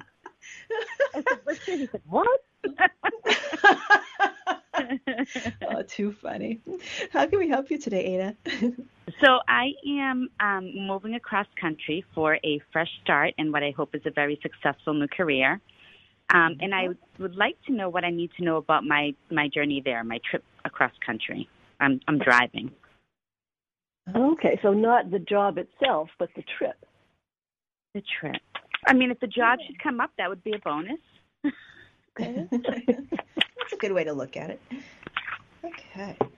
I 1.14 1.22
said, 1.22 1.40
"Let's 1.46 1.64
see." 1.64 1.78
He 1.78 1.86
said, 1.86 2.02
"What?" 2.08 2.40
oh, 5.68 5.82
too 5.86 6.12
funny. 6.12 6.60
How 7.12 7.26
can 7.26 7.38
we 7.38 7.48
help 7.48 7.70
you 7.70 7.78
today, 7.78 8.04
Ada? 8.14 8.36
so 9.20 9.38
I 9.48 9.72
am 9.86 10.28
um, 10.40 10.74
moving 10.74 11.14
across 11.14 11.46
country 11.60 12.04
for 12.14 12.38
a 12.44 12.60
fresh 12.72 12.90
start 13.02 13.34
and 13.38 13.52
what 13.52 13.62
I 13.62 13.72
hope 13.76 13.94
is 13.94 14.02
a 14.06 14.10
very 14.10 14.38
successful 14.42 14.94
new 14.94 15.08
career. 15.08 15.60
Um, 16.34 16.56
and 16.60 16.74
I 16.74 16.88
would 17.18 17.36
like 17.36 17.56
to 17.66 17.72
know 17.72 17.88
what 17.88 18.04
I 18.04 18.10
need 18.10 18.30
to 18.36 18.44
know 18.44 18.56
about 18.56 18.84
my, 18.84 19.14
my 19.30 19.48
journey 19.48 19.80
there, 19.82 20.04
my 20.04 20.20
trip 20.30 20.44
across 20.64 20.92
country. 21.04 21.48
I'm, 21.80 22.00
I'm 22.06 22.18
driving. 22.18 22.70
Okay, 24.14 24.58
so 24.62 24.72
not 24.72 25.10
the 25.10 25.18
job 25.18 25.58
itself, 25.58 26.08
but 26.18 26.28
the 26.36 26.44
trip. 26.58 26.76
The 27.98 28.04
trip. 28.20 28.40
I 28.86 28.92
mean, 28.92 29.10
if 29.10 29.18
the 29.18 29.26
job 29.26 29.58
should 29.66 29.82
come 29.82 30.00
up, 30.00 30.12
that 30.18 30.28
would 30.28 30.44
be 30.44 30.52
a 30.52 30.58
bonus. 30.60 31.00
That's 32.16 33.72
a 33.72 33.76
good 33.76 33.90
way 33.90 34.04
to 34.04 34.12
look 34.12 34.36
at 34.36 34.50
it. 34.50 34.62
Okay. 35.64 36.16
All 36.20 36.32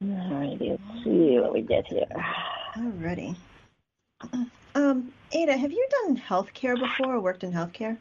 right, 0.00 0.56
let's 0.60 0.80
see 1.02 1.40
what 1.40 1.52
we 1.52 1.62
get 1.62 1.88
here. 1.88 2.06
Alrighty. 2.76 3.34
Um, 4.76 5.12
Ada, 5.32 5.56
have 5.56 5.72
you 5.72 5.88
done 6.04 6.16
healthcare 6.16 6.78
before 6.78 7.16
or 7.16 7.20
worked 7.20 7.42
in 7.42 7.50
healthcare? 7.50 7.96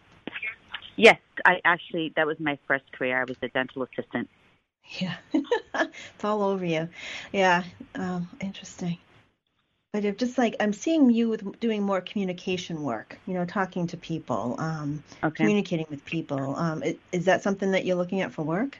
Yes, 0.95 1.17
I 1.43 1.59
actually 1.65 2.13
that 2.17 2.27
was 2.27 2.39
my 2.39 2.59
first 2.67 2.91
career. 2.91 3.19
I 3.19 3.23
was 3.23 3.37
a 3.41 3.47
dental 3.47 3.81
assistant. 3.81 4.29
Yeah, 4.99 5.15
it's 5.33 6.23
all 6.23 6.43
over 6.43 6.63
you. 6.63 6.87
Yeah, 7.31 7.63
um, 7.95 8.29
interesting. 8.41 8.99
But 9.93 10.05
if 10.05 10.17
just 10.17 10.39
like 10.39 10.55
I'm 10.59 10.73
seeing 10.73 11.11
you 11.11 11.29
with 11.29 11.59
doing 11.59 11.83
more 11.83 12.01
communication 12.01 12.81
work, 12.81 13.19
you 13.27 13.35
know, 13.35 13.45
talking 13.45 13.85
to 13.87 13.97
people, 13.97 14.55
um, 14.57 15.03
Okay. 15.23 15.35
communicating 15.35 15.85
with 15.87 16.03
people. 16.03 16.55
Um, 16.55 16.81
i- 16.83 16.97
is 17.11 17.25
that 17.25 17.43
something 17.43 17.71
that 17.71 17.85
you're 17.85 17.95
looking 17.95 18.21
at 18.21 18.31
for 18.31 18.41
work? 18.41 18.79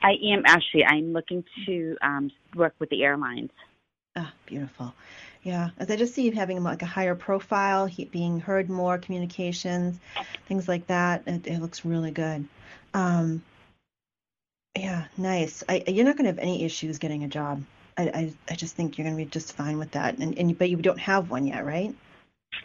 I 0.00 0.12
am 0.22 0.44
actually. 0.46 0.84
I'm 0.84 1.12
looking 1.12 1.44
to 1.66 1.96
um, 2.02 2.30
work 2.54 2.72
with 2.78 2.88
the 2.88 3.02
airlines. 3.02 3.50
Ah, 4.14 4.32
beautiful. 4.46 4.94
Yeah, 5.42 5.70
as 5.76 5.90
I 5.90 5.96
just 5.96 6.14
see 6.14 6.22
you 6.22 6.32
having 6.32 6.62
like 6.62 6.82
a 6.82 6.86
higher 6.86 7.16
profile, 7.16 7.86
he, 7.86 8.04
being 8.04 8.38
heard 8.38 8.70
more, 8.70 8.96
communications, 8.96 9.98
things 10.46 10.68
like 10.68 10.86
that. 10.86 11.24
It, 11.26 11.48
it 11.48 11.60
looks 11.60 11.84
really 11.84 12.12
good. 12.12 12.46
Um, 12.94 13.42
yeah, 14.76 15.06
nice. 15.16 15.64
I, 15.68 15.82
you're 15.88 16.04
not 16.04 16.16
going 16.16 16.26
to 16.26 16.30
have 16.30 16.38
any 16.38 16.62
issues 16.64 16.98
getting 16.98 17.24
a 17.24 17.28
job. 17.28 17.64
I, 17.98 18.02
I, 18.02 18.32
I 18.50 18.54
just 18.54 18.76
think 18.76 18.96
you're 18.96 19.04
going 19.04 19.16
to 19.16 19.24
be 19.24 19.28
just 19.28 19.52
fine 19.54 19.78
with 19.78 19.90
that. 19.90 20.18
And, 20.18 20.38
and 20.38 20.56
but 20.56 20.70
you 20.70 20.76
don't 20.76 21.00
have 21.00 21.30
one 21.30 21.46
yet, 21.46 21.66
right? 21.66 21.94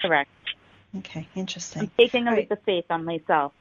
Correct. 0.02 0.30
Okay, 1.00 1.28
interesting. 1.36 1.82
I'm 1.84 1.92
taking 1.98 2.28
a 2.28 2.32
All 2.32 2.38
leap 2.38 2.52
of 2.52 2.62
faith 2.66 2.86
on 2.90 3.04
myself. 3.04 3.52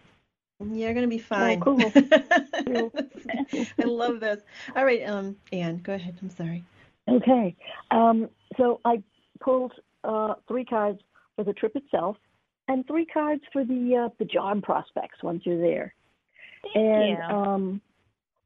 You're 0.60 0.92
going 0.92 1.08
to 1.08 1.08
be 1.08 1.18
fine. 1.18 1.60
cool. 1.60 1.78
I 1.96 3.84
love 3.84 4.20
this. 4.20 4.42
All 4.76 4.84
right, 4.84 5.02
um, 5.08 5.34
Ann, 5.52 5.78
go 5.78 5.94
ahead. 5.94 6.16
I'm 6.22 6.30
sorry. 6.30 6.62
Okay. 7.08 7.56
Um, 7.90 8.28
so 8.56 8.80
I 8.84 9.02
pulled 9.40 9.72
uh, 10.04 10.34
three 10.46 10.64
cards 10.64 11.00
for 11.34 11.44
the 11.44 11.52
trip 11.54 11.74
itself 11.74 12.16
and 12.68 12.86
three 12.86 13.06
cards 13.06 13.42
for 13.52 13.64
the 13.64 14.04
uh, 14.04 14.14
the 14.18 14.24
job 14.24 14.62
prospects 14.62 15.22
once 15.22 15.42
you're 15.44 15.60
there. 15.60 15.94
and 16.74 17.18
you. 17.18 17.36
um, 17.36 17.80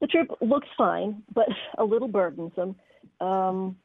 the 0.01 0.07
trip 0.07 0.29
looks 0.41 0.69
fine, 0.77 1.23
but 1.35 1.49
a 1.79 1.85
little 1.85 2.09
burdensome. 2.09 2.77
Um, 3.21 3.77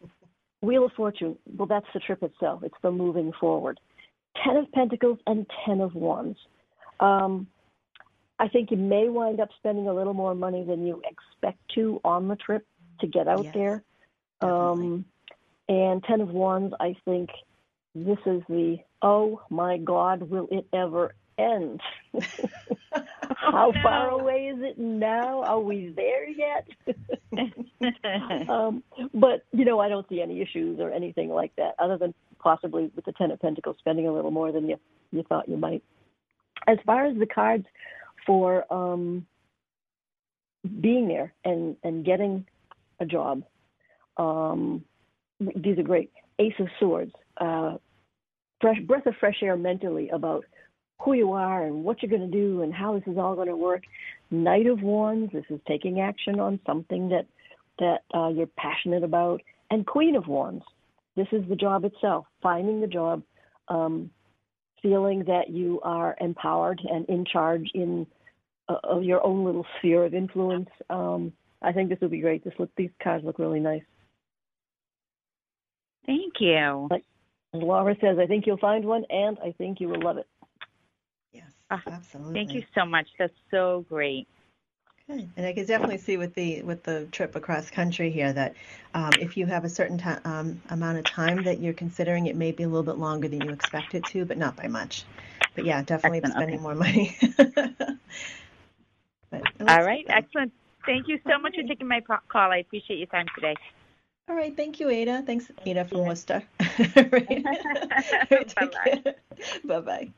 Wheel 0.62 0.86
of 0.86 0.92
Fortune. 0.94 1.38
Well, 1.58 1.68
that's 1.68 1.88
the 1.94 2.00
trip 2.00 2.24
itself. 2.24 2.64
It's 2.64 2.76
the 2.82 2.92
moving 2.92 3.32
forward. 3.40 3.80
Ten 4.44 4.58
of 4.58 4.72
Pentacles 4.72 5.20
and 5.28 5.46
Ten 5.66 5.82
of 5.82 5.96
Wands. 5.96 6.38
Um, 7.00 7.48
I 8.40 8.48
think 8.48 8.72
you 8.72 8.78
may 8.78 9.10
wind 9.10 9.40
up 9.40 9.50
spending 9.58 9.88
a 9.88 9.94
little 9.94 10.14
more 10.14 10.36
money 10.36 10.64
than 10.64 10.86
you 10.86 11.02
expect 11.06 11.60
to 11.76 12.00
on 12.04 12.28
the 12.28 12.36
trip 12.36 12.66
to 13.00 13.08
get 13.08 13.28
out 13.28 13.46
Yes, 13.46 13.54
there. 13.54 13.84
Um, 14.42 15.06
and 15.68 16.04
Ten 16.04 16.22
of 16.22 16.30
Wands, 16.30 16.74
I 16.80 16.96
think 17.06 17.30
this 17.94 18.18
is 18.26 18.42
the 18.48 18.78
oh 19.02 19.42
my 19.50 19.78
God, 19.78 20.30
will 20.30 20.48
it 20.52 20.66
ever 20.74 21.16
end? 21.38 21.82
How 23.36 23.72
far 23.82 24.10
away 24.10 24.52
is 24.54 24.62
it 24.62 24.78
now? 24.78 25.44
Are 25.44 25.60
we 25.60 25.94
there 25.96 26.30
yet? 26.30 26.68
um, 28.50 28.84
but 29.14 29.46
you 29.52 29.66
know, 29.66 29.80
I 29.80 29.90
don't 29.90 30.08
see 30.10 30.22
any 30.22 30.42
issues 30.42 30.80
or 30.80 30.92
anything 30.92 31.30
like 31.30 31.56
that, 31.56 31.76
other 31.80 31.98
than 31.98 32.14
possibly 32.40 32.92
with 32.96 33.06
the 33.06 33.14
Ten 33.14 33.32
of 33.32 33.40
Pentacles 33.40 33.78
spending 33.80 34.08
a 34.08 34.14
little 34.14 34.32
more 34.32 34.52
than 34.52 34.68
you 34.68 34.80
you 35.12 35.24
thought 35.24 35.50
you 35.50 35.58
might. 35.58 35.84
As 36.68 36.78
far 36.86 37.06
as 37.06 37.18
the 37.18 37.26
cards 37.26 37.66
for 38.26 38.72
um, 38.72 39.26
being 40.80 41.08
there 41.08 41.34
and 41.46 41.76
and 41.84 42.06
getting 42.06 42.46
a 43.00 43.06
job, 43.06 43.44
um, 44.18 44.84
these 45.40 45.78
are 45.78 45.84
great. 45.84 46.12
Ace 46.40 46.54
of 46.60 46.68
Swords, 46.80 47.14
uh, 47.38 47.78
fresh 48.60 48.80
breath 48.82 49.06
of 49.06 49.16
fresh 49.20 49.38
air 49.42 49.56
mentally 49.56 50.10
about 50.10 50.46
who 51.04 51.14
you 51.14 51.32
are 51.34 51.66
and 51.66 51.84
what 51.84 52.02
you're 52.02 52.10
going 52.10 52.30
to 52.30 52.38
do 52.38 52.62
and 52.62 52.74
how 52.74 52.94
this 52.94 53.08
is 53.08 53.18
all 53.18 53.36
going 53.36 53.48
to 53.48 53.56
work. 53.56 53.84
Knight 54.30 54.68
of 54.68 54.82
Wands, 54.82 55.32
this 55.34 55.46
is 55.50 55.60
taking 55.68 56.00
action 56.00 56.40
on 56.40 56.60
something 56.66 57.10
that 57.10 57.26
that 57.80 58.04
uh, 58.14 58.28
you're 58.28 58.50
passionate 58.58 59.04
about. 59.04 59.42
And 59.72 59.86
Queen 59.86 60.16
of 60.16 60.28
Wands, 60.28 60.64
this 61.16 61.28
is 61.32 61.48
the 61.50 61.56
job 61.56 61.84
itself, 61.86 62.26
finding 62.42 62.80
the 62.82 62.88
job, 62.88 63.24
um, 63.68 64.12
feeling 64.82 65.24
that 65.26 65.50
you 65.50 65.80
are 65.82 66.16
empowered 66.22 66.80
and 66.84 67.06
in 67.08 67.26
charge 67.26 67.70
in 67.74 68.06
uh, 68.70 68.76
of 68.84 69.04
your 69.04 69.26
own 69.26 69.44
little 69.44 69.66
sphere 69.78 70.06
of 70.06 70.14
influence. 70.14 70.70
Um, 70.90 71.34
I 71.62 71.72
think 71.72 71.90
this 71.90 72.00
will 72.02 72.10
be 72.10 72.22
great. 72.22 72.44
This 72.44 72.54
look, 72.60 72.70
these 72.76 72.92
cards 73.02 73.26
look 73.26 73.40
really 73.40 73.60
nice. 73.60 73.84
Thank 76.06 76.34
you. 76.40 76.88
As 76.92 77.02
Laura 77.62 77.96
says, 78.02 78.18
I 78.20 78.28
think 78.28 78.48
you'll 78.48 78.58
find 78.58 78.86
one, 78.86 79.04
and 79.10 79.38
I 79.44 79.54
think 79.58 79.80
you 79.80 79.90
will 79.90 80.02
love 80.02 80.18
it. 80.18 80.28
Absolutely. 81.72 82.34
Thank 82.34 82.54
you 82.54 82.64
so 82.76 82.86
much. 82.86 83.08
That's 83.18 83.34
so 83.50 83.86
great. 83.90 84.28
Good. 85.08 85.30
And 85.36 85.46
I 85.46 85.54
can 85.54 85.66
definitely 85.66 85.98
see 85.98 86.18
with 86.18 86.34
the 86.36 86.62
with 86.62 86.84
the 86.84 87.08
trip 87.12 87.36
across 87.36 87.70
country 87.70 88.12
here 88.12 88.32
that 88.34 88.56
um, 88.94 89.12
if 89.20 89.36
you 89.38 89.46
have 89.46 89.66
a 89.66 89.70
certain 89.70 89.98
ti 89.98 90.10
um, 90.26 90.62
amount 90.70 90.98
of 91.00 91.06
time 91.06 91.44
that 91.44 91.60
you're 91.60 91.74
considering, 91.74 92.28
it 92.28 92.36
may 92.36 92.52
be 92.52 92.64
a 92.64 92.68
little 92.68 92.84
bit 92.84 92.98
longer 92.98 93.28
than 93.28 93.46
you 93.46 93.52
expect 93.52 93.96
it 93.96 94.06
to, 94.08 94.26
but 94.26 94.38
not 94.38 94.56
by 94.56 94.68
much. 94.68 95.06
But 95.56 95.66
yeah, 95.66 95.82
definitely 95.82 96.20
Excellent, 96.20 96.36
spending 96.36 96.56
okay. 96.56 96.64
more 96.64 96.76
money. 96.76 97.18
All 99.68 99.84
right. 99.84 100.06
Excellent. 100.10 100.52
Thank 100.86 101.08
you 101.08 101.20
so 101.28 101.38
much 101.40 101.56
for 101.56 101.64
taking 101.64 101.88
my 101.88 102.02
call. 102.02 102.52
I 102.52 102.58
appreciate 102.58 102.98
your 102.98 103.08
time 103.08 103.28
today. 103.36 103.56
All 104.30 104.36
right. 104.36 104.56
Thank 104.56 104.80
you, 104.80 104.90
Ada. 104.90 105.24
Thanks, 105.26 105.52
Ada 105.66 105.86
from. 105.86 106.06
Worcester. 106.06 106.44
Right. 106.96 107.46
Take 108.30 108.56
Bye-bye. 109.66 110.14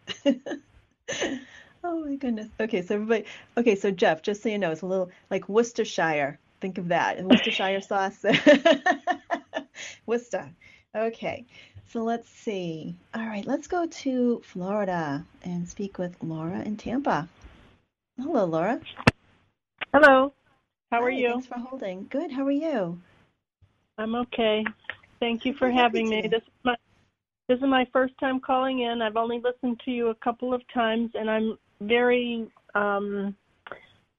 Care. 1.08 1.30
Bye-bye. 1.30 1.40
oh 1.84 2.06
my 2.06 2.16
goodness. 2.16 2.50
Okay, 2.60 2.82
so 2.82 2.96
everybody. 2.96 3.26
Okay, 3.58 3.76
so 3.76 3.92
Jeff, 3.92 4.22
just 4.22 4.44
so 4.44 4.50
you 4.50 4.58
know, 4.58 4.72
it's 4.72 4.82
a 4.82 4.86
little 4.86 5.12
like 5.30 5.50
Worcestershire. 5.50 6.40
Think 6.62 6.78
of 6.78 6.88
that, 6.90 7.18
and 7.18 7.30
Worcestershire 7.30 7.82
sauce. 7.90 8.24
Worcester. 10.06 10.50
Okay, 10.96 11.46
so 11.90 12.04
let's 12.04 12.30
see. 12.30 12.96
All 13.14 13.26
right, 13.26 13.46
let's 13.46 13.68
go 13.68 13.86
to 13.88 14.42
Florida 14.46 15.26
and 15.44 15.68
speak 15.68 15.98
with 15.98 16.16
Laura 16.22 16.62
in 16.62 16.78
Tampa. 16.78 17.28
Hello, 18.18 18.46
Laura. 18.46 18.80
Hello. 19.94 20.34
How 20.92 21.02
are 21.02 21.10
you? 21.10 21.30
Thanks 21.32 21.48
for 21.48 21.58
holding. 21.58 22.06
Good. 22.10 22.32
How 22.32 22.46
are 22.46 22.52
you? 22.52 23.00
I'm 23.98 24.16
okay. 24.16 24.64
Thank 25.20 25.46
you 25.46 25.54
for 25.54 25.70
Happy 25.70 26.00
having 26.00 26.10
me. 26.10 26.22
to. 26.24 26.30
This 26.30 26.44
is 26.44 26.54
my 26.64 26.76
this 27.54 27.62
is 27.62 27.70
my 27.70 27.86
first 27.94 28.16
time 28.20 28.40
calling 28.40 28.80
in. 28.80 29.00
I've 29.04 29.16
only 29.16 29.40
listened 29.40 29.80
to 29.86 29.92
you 29.92 30.08
a 30.08 30.16
couple 30.16 30.56
of 30.56 30.62
times, 30.74 31.12
and 31.14 31.30
I'm 31.30 31.56
very 31.82 32.48
um, 32.74 33.36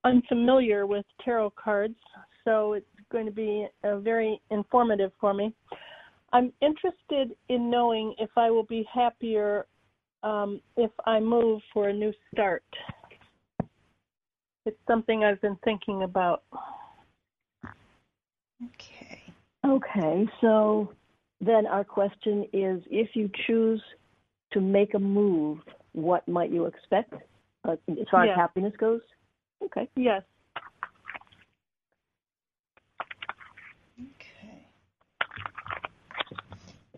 unfamiliar 0.04 0.86
with 0.86 1.04
tarot 1.24 1.52
cards, 1.56 1.96
so 2.44 2.74
it's 2.74 2.86
going 3.10 3.26
to 3.26 3.32
be 3.32 3.66
uh, 3.82 3.98
very 3.98 4.40
informative 4.52 5.10
for 5.20 5.34
me. 5.34 5.52
I'm 6.32 6.52
interested 6.62 7.36
in 7.48 7.68
knowing 7.68 8.14
if 8.18 8.30
I 8.36 8.52
will 8.52 8.66
be 8.66 8.86
happier 8.92 9.66
um, 10.22 10.60
if 10.76 10.92
I 11.04 11.18
move 11.18 11.60
for 11.72 11.88
a 11.88 11.92
new 11.92 12.12
start. 12.32 12.62
It's 14.64 14.78
something 14.86 15.24
I've 15.24 15.40
been 15.40 15.58
thinking 15.64 16.04
about. 16.04 16.44
Okay. 18.62 19.22
Okay, 19.66 20.28
so 20.40 20.94
then 21.40 21.66
our 21.66 21.84
question 21.84 22.46
is 22.52 22.82
if 22.90 23.14
you 23.14 23.30
choose 23.46 23.82
to 24.52 24.60
make 24.60 24.94
a 24.94 24.98
move, 24.98 25.58
what 25.92 26.26
might 26.28 26.50
you 26.50 26.66
expect 26.66 27.12
uh, 27.64 27.76
as 27.88 28.08
far 28.10 28.26
Yeah. 28.26 28.32
as 28.32 28.36
happiness 28.36 28.74
goes? 28.76 29.00
Okay. 29.62 29.88
Yes. 29.96 30.22
Okay. 33.98 34.66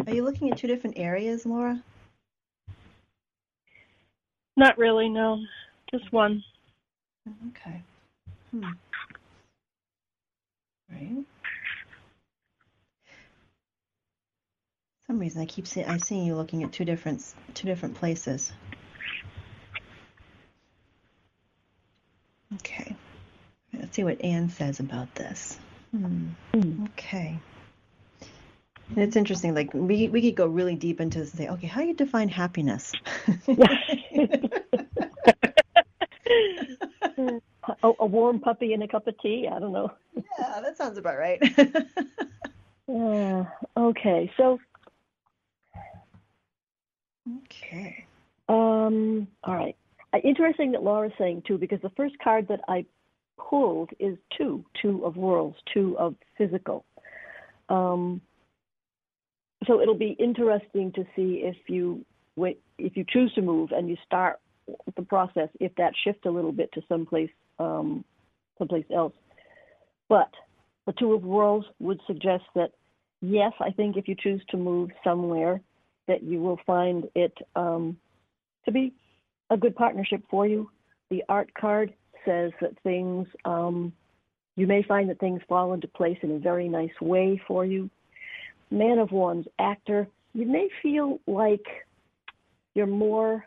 Are 0.07 0.13
you 0.15 0.25
looking 0.25 0.51
at 0.51 0.59
two 0.59 0.67
different 0.67 0.99
areas, 0.99 1.47
Laura? 1.47 1.83
Not 4.57 4.79
really, 4.79 5.09
no. 5.09 5.45
Just 5.91 6.11
one. 6.13 6.43
Okay. 7.49 7.83
Hmm. 8.51 8.73
Right. 10.91 11.25
Some 15.07 15.19
reason 15.21 15.41
I 15.41 15.47
keep 15.47 15.67
seeing 15.67 15.87
I 15.87 15.99
seeing 15.99 16.27
you 16.27 16.35
looking 16.35 16.65
at 16.65 16.73
two 16.73 16.85
different 16.85 17.25
two 17.55 17.67
different 17.67 17.95
places. 17.95 18.53
Okay. 22.55 22.97
Let's 23.73 23.95
see 23.95 24.05
what 24.05 24.23
Ann 24.23 24.49
says 24.49 24.81
about 24.81 25.15
this. 25.15 25.59
Hmm. 25.93 26.29
Okay. 26.85 27.39
And 28.91 28.99
it's 28.99 29.17
interesting. 29.17 29.55
Like 29.55 29.73
we 29.75 30.09
we 30.09 30.23
could 30.23 30.35
go 30.37 30.47
really 30.47 30.75
deep 30.75 31.01
into 31.01 31.19
this 31.21 31.31
and 31.31 31.39
say, 31.39 31.49
okay, 31.49 31.67
how 31.67 31.81
do 31.81 31.87
you 31.89 31.95
define 31.95 32.29
happiness? 32.29 32.93
a, 37.83 37.93
a 37.99 38.07
warm 38.07 38.41
puppy 38.41 38.73
and 38.73 38.83
a 38.83 38.89
cup 38.89 39.07
of 39.07 39.19
tea. 39.21 39.49
I 39.51 39.59
don't 39.59 39.73
know. 39.73 39.93
Yeah, 40.15 40.61
that 40.61 40.77
sounds 40.77 40.99
about 40.99 41.19
right. 41.19 41.41
yeah. 42.89 43.45
Okay. 43.77 44.33
So. 44.37 44.59
Okay. 47.29 48.05
Um. 48.49 49.27
All 49.45 49.55
right. 49.55 49.77
Uh, 50.13 50.19
interesting 50.19 50.73
that 50.73 50.83
Laura's 50.83 51.13
saying 51.19 51.43
two 51.47 51.59
because 51.59 51.81
the 51.83 51.91
first 51.91 52.15
card 52.23 52.47
that 52.49 52.61
I 52.69 52.85
pulled 53.39 53.91
is 53.99 54.17
two, 54.37 54.65
two 54.81 55.05
of 55.05 55.17
worlds, 55.17 55.57
two 55.73 55.97
of 55.99 56.15
physical. 56.39 56.85
Um. 57.69 58.21
So 59.67 59.81
it'll 59.81 59.95
be 59.99 60.17
interesting 60.19 60.93
to 60.93 61.05
see 61.17 61.43
if 61.45 61.57
you 61.69 62.05
if 62.79 62.97
you 62.97 63.05
choose 63.09 63.33
to 63.35 63.43
move 63.43 63.71
and 63.73 63.89
you 63.89 63.97
start 64.05 64.39
the 64.97 65.03
process, 65.03 65.49
if 65.61 65.75
that 65.77 65.93
shifts 66.05 66.27
a 66.27 66.31
little 66.31 66.53
bit 66.53 66.71
to 66.73 66.83
someplace 66.89 67.31
um, 67.59 68.05
someplace 68.59 68.85
else. 68.95 69.15
But 70.09 70.31
the 70.87 70.93
Two 70.93 71.15
of 71.15 71.25
Worlds 71.25 71.67
would 71.79 72.01
suggest 72.07 72.45
that, 72.55 72.73
yes, 73.21 73.53
I 73.61 73.71
think 73.71 73.97
if 73.97 74.09
you 74.09 74.15
choose 74.15 74.43
to 74.51 74.57
move 74.57 74.91
somewhere, 75.03 75.61
that 76.09 76.23
you 76.23 76.41
will 76.41 76.59
find 76.67 77.09
it 77.15 77.37
um, 77.55 77.97
to 78.65 78.73
be 78.73 78.93
a 79.51 79.57
good 79.57 79.75
partnership 79.77 80.23
for 80.31 80.47
you. 80.47 80.71
The 81.11 81.23
art 81.29 81.53
card 81.55 81.95
says 82.25 82.53
that 82.61 82.79
things, 82.83 83.29
um, 83.45 83.93
you 84.57 84.67
may 84.67 84.83
find 84.83 85.09
that 85.11 85.21
things 85.21 85.41
fall 85.49 85.73
into 85.73 85.89
place 85.89 86.19
in 86.23 86.33
a 86.33 86.39
very 86.39 86.69
nice 86.69 87.01
way 87.01 87.41
for 87.47 87.65
you. 87.65 87.91
Man 88.71 88.99
of 88.99 89.13
Wands, 89.13 89.47
actor, 89.59 90.09
you 90.35 90.47
may 90.47 90.69
feel 90.83 91.21
like 91.27 91.65
you're 92.75 92.87
more 92.87 93.45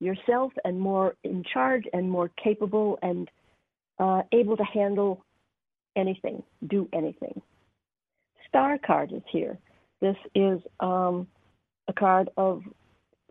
yourself 0.00 0.52
and 0.64 0.78
more 0.78 1.14
in 1.24 1.44
charge 1.44 1.84
and 1.92 2.10
more 2.10 2.28
capable 2.42 2.98
and 3.02 3.30
uh, 3.98 4.22
able 4.32 4.56
to 4.56 4.64
handle 4.64 5.24
anything, 5.96 6.42
do 6.66 6.88
anything. 6.92 7.40
Star 8.48 8.78
card 8.78 9.12
is 9.12 9.22
here. 9.30 9.56
This 10.00 10.16
is 10.34 10.60
um, 10.80 11.26
a 11.92 12.00
card 12.00 12.30
of 12.36 12.62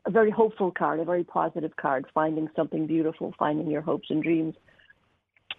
a 0.05 0.12
very 0.12 0.32
hopeful 0.32 0.72
card, 0.72 0.99
a 0.99 1.05
very 1.05 1.24
positive 1.24 1.76
card, 1.76 2.05
finding 2.14 2.47
something 2.55 2.88
beautiful, 2.88 3.34
finding 3.38 3.70
your 3.70 3.82
hopes 3.82 4.07
and 4.09 4.24
dreams. 4.24 4.55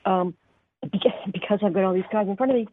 Um, 0.04 0.34
because 0.82 1.60
I've 1.64 1.74
got 1.74 1.84
all 1.84 1.94
these 1.94 2.02
cards 2.10 2.28
in 2.28 2.36
front 2.36 2.50
of 2.50 2.56
me, 2.56 2.66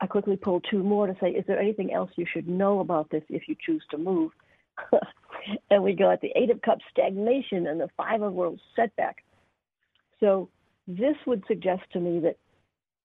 I 0.00 0.06
quickly 0.06 0.36
pulled 0.36 0.64
two 0.70 0.82
more 0.82 1.06
to 1.06 1.14
say, 1.20 1.28
is 1.28 1.44
there 1.46 1.60
anything 1.60 1.92
else 1.92 2.10
you 2.16 2.26
should 2.32 2.48
know 2.48 2.80
about 2.80 3.10
this 3.10 3.22
if 3.28 3.42
you 3.46 3.56
choose 3.64 3.84
to 3.90 3.98
move? 3.98 4.32
and 5.70 5.82
we 5.82 5.94
got 5.94 6.20
the 6.20 6.32
Eight 6.34 6.50
of 6.50 6.62
Cups 6.62 6.84
stagnation 6.90 7.66
and 7.66 7.80
the 7.80 7.88
Five 7.96 8.22
of 8.22 8.32
Worlds 8.32 8.62
setback. 8.74 9.16
So 10.18 10.48
this 10.88 11.16
would 11.26 11.44
suggest 11.46 11.82
to 11.92 12.00
me 12.00 12.20
that 12.20 12.36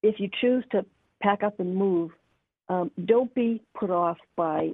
if 0.02 0.20
you 0.20 0.30
choose 0.40 0.64
to 0.72 0.86
pack 1.22 1.44
up 1.44 1.60
and 1.60 1.76
move, 1.76 2.12
um, 2.70 2.92
don't 3.06 3.34
be 3.36 3.62
put 3.78 3.90
off 3.90 4.18
by 4.36 4.72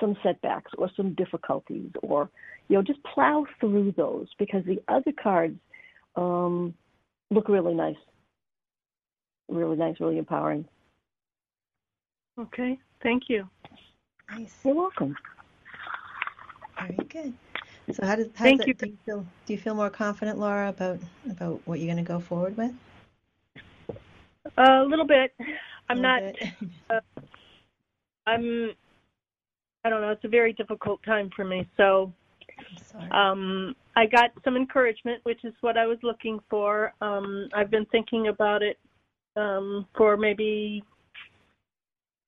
some 0.00 0.16
setbacks 0.22 0.72
or 0.78 0.90
some 0.96 1.14
difficulties, 1.14 1.90
or 2.02 2.28
you 2.68 2.76
know, 2.76 2.82
just 2.82 3.02
plow 3.04 3.46
through 3.60 3.92
those 3.96 4.28
because 4.38 4.64
the 4.64 4.80
other 4.88 5.12
cards 5.22 5.58
um, 6.16 6.74
look 7.30 7.48
really 7.48 7.74
nice, 7.74 7.96
really 9.48 9.76
nice, 9.76 10.00
really 10.00 10.18
empowering. 10.18 10.66
Okay, 12.38 12.78
thank 13.02 13.24
you. 13.28 13.48
Nice. 14.30 14.54
You're 14.64 14.74
welcome. 14.74 15.16
Very 16.78 16.96
good. 17.08 17.34
So 17.92 18.06
how 18.06 18.16
does 18.16 18.28
how 18.34 18.44
Thank 18.44 18.60
does 18.60 18.68
you. 18.68 18.74
Do 18.74 18.86
you 18.86 18.98
feel 19.04 19.26
do 19.46 19.52
you 19.52 19.58
feel 19.58 19.74
more 19.74 19.90
confident, 19.90 20.38
Laura, 20.38 20.70
about 20.70 20.98
about 21.30 21.60
what 21.66 21.78
you're 21.78 21.92
going 21.92 22.04
to 22.04 22.08
go 22.08 22.18
forward 22.18 22.56
with? 22.56 22.72
A 24.56 24.82
little 24.82 25.06
bit. 25.06 25.34
I'm 25.88 25.98
A 25.98 26.02
not. 26.02 26.20
bit. 26.22 26.36
Uh, 26.90 27.00
I'm. 28.26 28.72
I 29.84 29.90
don't 29.90 30.00
know. 30.00 30.10
It's 30.10 30.24
a 30.24 30.28
very 30.28 30.52
difficult 30.52 31.02
time 31.04 31.30
for 31.36 31.44
me. 31.44 31.68
So, 31.76 32.12
Sorry. 32.90 33.10
um, 33.10 33.74
I 33.96 34.06
got 34.06 34.30
some 34.42 34.56
encouragement, 34.56 35.20
which 35.24 35.44
is 35.44 35.52
what 35.60 35.76
I 35.76 35.86
was 35.86 35.98
looking 36.02 36.40
for. 36.48 36.92
Um, 37.00 37.48
I've 37.54 37.70
been 37.70 37.86
thinking 37.86 38.28
about 38.28 38.62
it 38.62 38.78
um, 39.36 39.86
for 39.96 40.16
maybe 40.16 40.82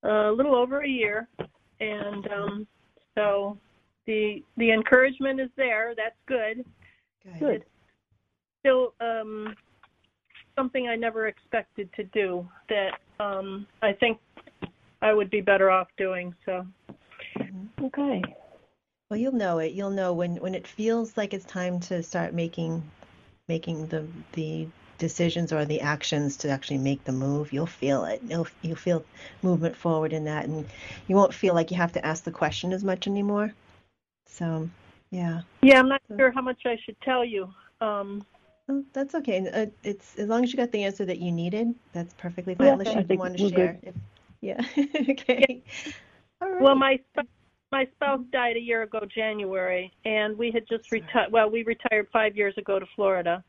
a 0.02 0.30
little 0.30 0.54
over 0.54 0.82
a 0.82 0.88
year, 0.88 1.28
and 1.80 2.28
um, 2.30 2.66
so 3.14 3.56
the 4.06 4.42
the 4.56 4.70
encouragement 4.70 5.40
is 5.40 5.50
there. 5.56 5.94
That's 5.96 6.16
good. 6.26 6.64
Good. 7.40 7.64
Still, 8.60 8.94
um, 9.00 9.54
something 10.56 10.88
I 10.88 10.96
never 10.96 11.26
expected 11.26 11.88
to 11.94 12.04
do 12.04 12.48
that 12.68 12.92
um, 13.18 13.66
I 13.82 13.92
think 13.92 14.18
I 15.02 15.12
would 15.12 15.30
be 15.30 15.40
better 15.40 15.70
off 15.70 15.88
doing. 15.98 16.34
So, 16.44 16.66
Okay. 17.82 18.22
Well, 19.10 19.18
you'll 19.20 19.32
know 19.32 19.58
it. 19.58 19.72
You'll 19.72 19.90
know 19.90 20.12
when 20.12 20.36
when 20.36 20.54
it 20.54 20.66
feels 20.66 21.16
like 21.16 21.32
it's 21.32 21.44
time 21.44 21.80
to 21.80 22.02
start 22.02 22.34
making 22.34 22.82
making 23.48 23.86
the 23.88 24.06
the 24.32 24.66
decisions 24.98 25.52
or 25.52 25.64
the 25.64 25.80
actions 25.80 26.36
to 26.38 26.48
actually 26.48 26.78
make 26.78 27.04
the 27.04 27.12
move. 27.12 27.52
You'll 27.52 27.66
feel 27.66 28.04
it. 28.04 28.22
You'll 28.26 28.48
you'll 28.62 28.76
feel 28.76 29.04
movement 29.42 29.76
forward 29.76 30.12
in 30.12 30.24
that, 30.24 30.46
and 30.46 30.66
you 31.06 31.16
won't 31.16 31.34
feel 31.34 31.54
like 31.54 31.70
you 31.70 31.76
have 31.76 31.92
to 31.92 32.04
ask 32.04 32.24
the 32.24 32.32
question 32.32 32.72
as 32.72 32.82
much 32.82 33.06
anymore. 33.06 33.52
So, 34.28 34.68
yeah. 35.10 35.42
yeah, 35.62 35.78
I'm 35.78 35.88
not 35.88 36.02
sure 36.16 36.32
how 36.32 36.42
much 36.42 36.62
I 36.66 36.76
should 36.84 37.00
tell 37.00 37.24
you. 37.24 37.48
Um, 37.80 38.26
Oh, 38.68 38.84
that's 38.92 39.14
okay. 39.14 39.48
Uh, 39.48 39.66
It's 39.84 40.16
as 40.18 40.28
long 40.28 40.42
as 40.42 40.52
you 40.52 40.56
got 40.56 40.72
the 40.72 40.82
answer 40.82 41.04
that 41.04 41.18
you 41.18 41.30
needed, 41.30 41.74
that's 41.92 42.12
perfectly 42.14 42.54
fine. 42.54 42.66
Yeah, 42.66 42.72
unless 42.72 43.10
you 43.10 43.18
want 43.18 43.38
to 43.38 43.48
share. 43.48 43.78
If, 43.82 43.94
yeah. 44.40 44.60
okay. 45.10 45.62
All 46.40 46.50
right. 46.50 46.60
Well, 46.60 46.74
my 46.74 46.98
my 47.72 47.86
spouse 47.96 48.20
died 48.32 48.56
a 48.56 48.60
year 48.60 48.82
ago, 48.82 49.00
January, 49.12 49.92
and 50.04 50.36
we 50.36 50.50
had 50.50 50.64
just 50.68 50.92
retired. 50.92 51.32
Well, 51.32 51.50
we 51.50 51.64
retired 51.64 52.08
five 52.12 52.36
years 52.36 52.54
ago 52.56 52.78
to 52.78 52.86
Florida, 52.94 53.42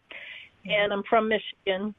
and 0.65 0.91
I'm 0.91 1.03
from 1.03 1.29
Michigan, 1.29 1.93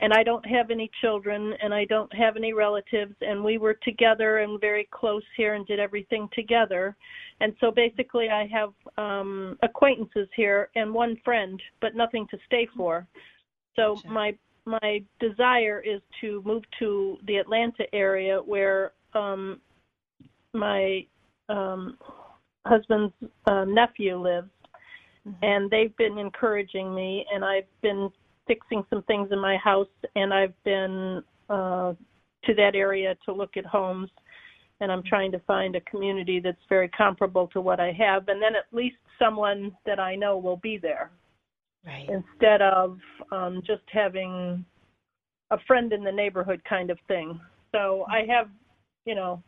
and 0.00 0.12
I 0.12 0.22
don't 0.22 0.44
have 0.46 0.70
any 0.70 0.90
children, 1.00 1.54
and 1.62 1.72
I 1.72 1.86
don't 1.86 2.14
have 2.14 2.36
any 2.36 2.52
relatives, 2.52 3.14
and 3.22 3.42
we 3.42 3.56
were 3.56 3.74
together 3.74 4.38
and 4.38 4.60
very 4.60 4.88
close 4.90 5.22
here 5.36 5.54
and 5.54 5.66
did 5.66 5.80
everything 5.80 6.28
together, 6.34 6.94
and 7.40 7.54
so 7.60 7.70
basically 7.70 8.28
I 8.28 8.46
have 8.46 8.72
um, 8.98 9.58
acquaintances 9.62 10.28
here 10.36 10.68
and 10.76 10.92
one 10.92 11.16
friend, 11.24 11.60
but 11.80 11.94
nothing 11.94 12.26
to 12.30 12.38
stay 12.46 12.68
for. 12.76 13.06
So 13.76 14.00
my 14.08 14.34
my 14.68 15.00
desire 15.20 15.80
is 15.80 16.00
to 16.20 16.42
move 16.44 16.64
to 16.80 17.18
the 17.28 17.36
Atlanta 17.36 17.84
area 17.94 18.38
where 18.38 18.92
um, 19.14 19.60
my 20.52 21.06
um, 21.48 21.98
husband's 22.64 23.14
uh, 23.46 23.64
nephew 23.64 24.16
lives, 24.16 24.50
and 25.42 25.70
they've 25.70 25.96
been 25.96 26.18
encouraging 26.18 26.94
me, 26.94 27.24
and 27.32 27.44
I've 27.44 27.64
been 27.82 28.10
fixing 28.46 28.84
some 28.90 29.02
things 29.04 29.28
in 29.32 29.40
my 29.40 29.56
house, 29.56 29.88
and 30.14 30.32
I've 30.32 30.54
been 30.64 31.22
uh, 31.48 31.94
to 32.44 32.54
that 32.54 32.74
area 32.74 33.16
to 33.24 33.32
look 33.32 33.56
at 33.56 33.66
homes, 33.66 34.10
and 34.80 34.92
I'm 34.92 35.02
trying 35.02 35.32
to 35.32 35.38
find 35.40 35.74
a 35.74 35.80
community 35.82 36.40
that's 36.40 36.56
very 36.68 36.88
comparable 36.88 37.48
to 37.48 37.60
what 37.60 37.80
I 37.80 37.92
have, 37.92 38.28
and 38.28 38.40
then 38.40 38.54
at 38.54 38.66
least 38.72 38.96
someone 39.18 39.72
that 39.84 39.98
I 39.98 40.14
know 40.14 40.38
will 40.38 40.58
be 40.58 40.78
there 40.78 41.10
right. 41.86 42.08
instead 42.08 42.62
of 42.62 42.98
um, 43.32 43.62
just 43.66 43.82
having 43.92 44.64
a 45.50 45.58
friend 45.66 45.92
in 45.92 46.04
the 46.04 46.12
neighborhood 46.12 46.60
kind 46.68 46.90
of 46.90 46.98
thing. 47.08 47.40
So 47.72 48.04
I 48.10 48.22
have, 48.28 48.48
you 49.04 49.14
know, 49.14 49.42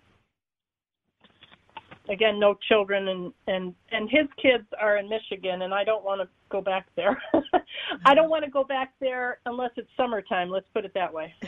again, 2.09 2.39
no 2.39 2.55
children, 2.69 3.09
and 3.09 3.33
and 3.47 3.75
and 3.93 4.09
his 4.11 4.27
kids 4.41 4.65
are 4.81 4.97
in 4.97 5.09
Michigan, 5.09 5.63
and 5.63 5.73
I 5.75 5.85
don't 5.85 6.05
want 6.05 6.21
to 6.21 6.29
go 6.51 6.61
back 6.61 6.87
there. 6.97 7.21
I 8.05 8.15
don't 8.15 8.31
want 8.31 8.45
to 8.45 8.51
go 8.51 8.65
back 8.65 8.93
there 9.01 9.39
unless 9.47 9.71
it's 9.77 9.89
summertime. 9.97 10.51
Let's 10.51 10.67
put 10.75 10.85
it 10.85 10.93
that 10.95 11.13
way. 11.13 11.35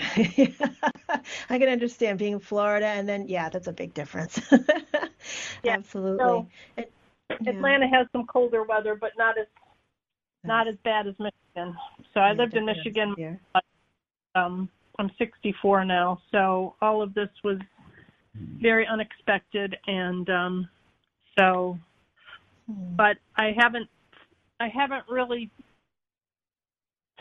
I 1.51 1.59
can 1.59 1.69
understand 1.69 2.19
being 2.19 2.35
in 2.35 2.41
Florida, 2.41 2.87
and 2.87 3.09
then 3.09 3.27
yeah, 3.29 3.49
that's 3.49 3.69
a 3.69 3.73
big 3.73 3.95
difference. 3.95 4.41
yeah, 5.65 5.75
Absolutely. 5.75 6.19
So, 6.19 6.47
It- 6.77 6.93
Atlanta 7.47 7.89
has 7.89 8.07
some 8.13 8.27
colder 8.27 8.65
weather, 8.65 8.95
but 8.95 9.13
not 9.17 9.39
as 9.39 9.47
not 10.45 10.67
as 10.69 10.75
bad 10.85 11.07
as 11.07 11.15
Michigan. 11.19 11.77
So 12.13 12.21
I 12.21 12.33
Yeah, 12.33 12.39
lived 12.39 12.55
in 12.55 12.67
Michigan. 12.67 13.15
Um, 14.35 14.69
I'm 14.99 15.11
64 15.19 15.85
now, 15.85 16.21
so 16.31 16.75
all 16.81 17.03
of 17.03 17.15
this 17.15 17.29
was 17.43 17.59
very 18.35 18.87
unexpected, 18.87 19.77
and 19.87 20.29
um, 20.31 20.69
so. 21.39 21.79
But 22.97 23.17
I 23.37 23.53
haven't, 23.59 23.89
I 24.61 24.69
haven't 24.69 25.05
really 25.09 25.51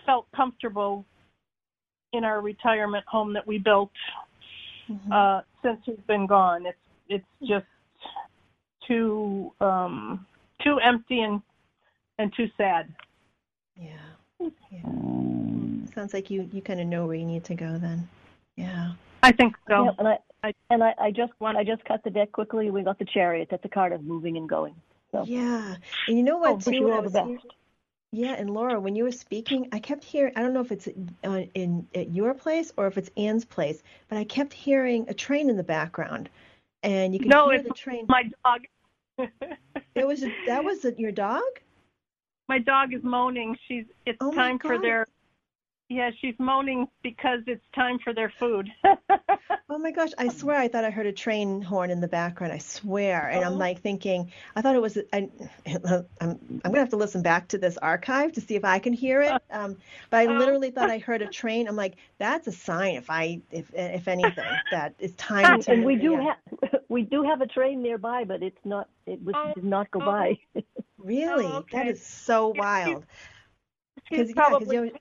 felt 0.05 0.27
comfortable 0.35 1.05
in 2.13 2.23
our 2.23 2.41
retirement 2.41 3.05
home 3.07 3.33
that 3.33 3.45
we 3.47 3.57
built 3.57 3.91
Mhm. 4.89 5.11
uh, 5.11 5.41
since 5.61 5.79
he's 5.85 5.99
been 6.07 6.25
gone. 6.25 6.65
It's 6.65 6.77
it's 7.07 7.25
just 7.47 7.65
too 8.87 9.53
um, 9.61 10.25
too 10.61 10.79
empty 10.79 11.21
and 11.21 11.41
and 12.17 12.33
too 12.33 12.49
sad. 12.57 12.93
Yeah. 13.75 14.49
yeah. 14.71 14.81
Sounds 15.93 16.13
like 16.13 16.29
you 16.29 16.49
you 16.51 16.61
kind 16.61 16.79
of 16.79 16.87
know 16.87 17.05
where 17.05 17.15
you 17.15 17.25
need 17.25 17.45
to 17.45 17.55
go 17.55 17.77
then. 17.77 18.07
Yeah. 18.55 18.93
I 19.23 19.31
think 19.31 19.55
so. 19.67 19.85
Yeah, 19.85 19.91
and 19.99 20.07
I, 20.07 20.17
I- 20.43 20.53
and 20.69 20.83
I, 20.83 20.93
I 20.99 21.11
just 21.11 21.33
I 21.41 21.63
just 21.63 21.83
cut 21.85 22.03
the 22.03 22.09
deck 22.09 22.31
quickly. 22.31 22.69
We 22.71 22.83
got 22.83 22.99
the 22.99 23.05
chariot. 23.05 23.49
That's 23.51 23.65
a 23.65 23.69
card 23.69 23.91
of 23.93 24.03
moving 24.03 24.37
and 24.37 24.47
going. 24.47 24.75
So 25.11 25.23
Yeah. 25.25 25.75
And 26.07 26.17
you 26.17 26.23
know 26.23 26.37
what 26.37 26.51
Oh, 26.51 26.57
too? 26.59 26.75
you 26.75 26.91
all 26.91 27.01
the 27.01 27.09
best. 27.09 27.27
here- 27.27 27.39
Yeah, 28.11 28.33
and 28.33 28.49
Laura, 28.49 28.79
when 28.79 28.95
you 28.95 29.03
were 29.03 29.11
speaking, 29.11 29.69
I 29.71 29.79
kept 29.79 30.03
hearing, 30.03 30.33
I 30.35 30.41
don't 30.41 30.53
know 30.53 30.61
if 30.61 30.71
it's 30.71 30.87
uh, 31.23 31.43
in 31.53 31.87
at 31.93 32.09
your 32.11 32.33
place 32.33 32.71
or 32.77 32.87
if 32.87 32.97
it's 32.97 33.09
Ann's 33.17 33.45
place, 33.45 33.83
but 34.07 34.17
I 34.17 34.23
kept 34.23 34.53
hearing 34.53 35.05
a 35.09 35.13
train 35.13 35.49
in 35.49 35.57
the 35.57 35.63
background. 35.63 36.29
And 36.81 37.13
you 37.13 37.19
could 37.19 37.29
No, 37.29 37.49
hear 37.49 37.61
the 37.61 37.69
train. 37.71 38.05
my 38.07 38.23
dog. 38.45 38.61
It 39.95 40.07
was 40.07 40.21
that 40.47 40.63
was 40.63 40.85
your 40.97 41.11
dog? 41.11 41.43
my 42.47 42.57
dog 42.57 42.93
is 42.93 43.03
moaning. 43.03 43.55
She's 43.67 43.85
it's 44.05 44.17
Oh 44.21 44.33
time 44.33 44.57
for 44.57 44.79
their 44.79 45.05
yeah, 45.89 46.11
she's 46.21 46.35
moaning 46.39 46.87
because 47.03 47.39
it's 47.47 47.65
time 47.75 47.99
for 48.03 48.13
their 48.13 48.31
food. 48.39 48.69
Oh 49.71 49.77
my 49.77 49.91
gosh, 49.91 50.09
I 50.17 50.29
swear 50.29 50.57
I 50.57 50.67
thought 50.67 50.83
I 50.83 50.89
heard 50.89 51.05
a 51.05 51.11
train 51.11 51.61
horn 51.61 51.91
in 51.91 52.01
the 52.01 52.07
background. 52.07 52.51
I 52.53 52.57
swear. 52.57 53.27
And 53.29 53.45
I'm 53.45 53.53
Oh. 53.53 53.59
like 53.59 53.81
thinking, 53.81 54.31
I 54.55 54.61
thought 54.63 54.75
it 54.75 54.81
was 54.81 54.97
I 55.13 55.29
I'm 55.67 56.07
I'm 56.21 56.39
going 56.63 56.73
to 56.73 56.79
have 56.79 56.89
to 56.89 56.97
listen 56.97 57.21
back 57.21 57.49
to 57.49 57.59
this 57.59 57.77
archive 57.77 58.31
to 58.33 58.41
see 58.41 58.55
if 58.55 58.65
I 58.65 58.79
can 58.79 58.93
hear 58.93 59.21
it. 59.21 59.43
Um 59.51 59.77
but 60.09 60.17
I 60.17 60.25
Oh. 60.25 60.37
literally 60.39 60.71
thought 60.71 60.89
I 60.89 60.97
heard 60.97 61.21
a 61.21 61.27
train. 61.41 61.67
I'm 61.67 61.75
like, 61.75 61.97
that's 62.17 62.47
a 62.47 62.51
sign 62.51 62.95
if 62.95 63.09
I 63.11 63.41
if 63.51 63.71
if 63.75 64.07
anything 64.07 64.59
that 64.71 64.95
it's 64.99 65.13
time 65.15 65.59
to 65.61 65.71
and 65.71 65.85
we 65.85 65.95
do 65.95 66.15
yeah. 66.15 66.23
have 66.25 66.81
we 66.89 67.03
do 67.03 67.21
have 67.23 67.41
a 67.41 67.47
train 67.47 67.83
nearby, 67.83 68.23
but 68.23 68.41
it's 68.41 68.65
not 68.65 68.89
it 69.05 69.21
was, 69.23 69.35
Oh, 69.35 69.53
did 69.53 69.63
not 69.65 69.91
go 69.91 69.99
oh. 70.01 70.05
by. 70.05 70.37
Really? 70.97 71.45
Oh, 71.45 71.57
okay. 71.57 71.89
is 71.89 72.05
so 72.05 72.53
Yeah, 72.55 72.59
wild. 72.59 73.05
she's 74.07 74.17
'Cause, 74.17 74.27
yeah, 74.29 74.33
'cause 74.33 74.35
probably 74.35 74.75
you- 74.75 74.91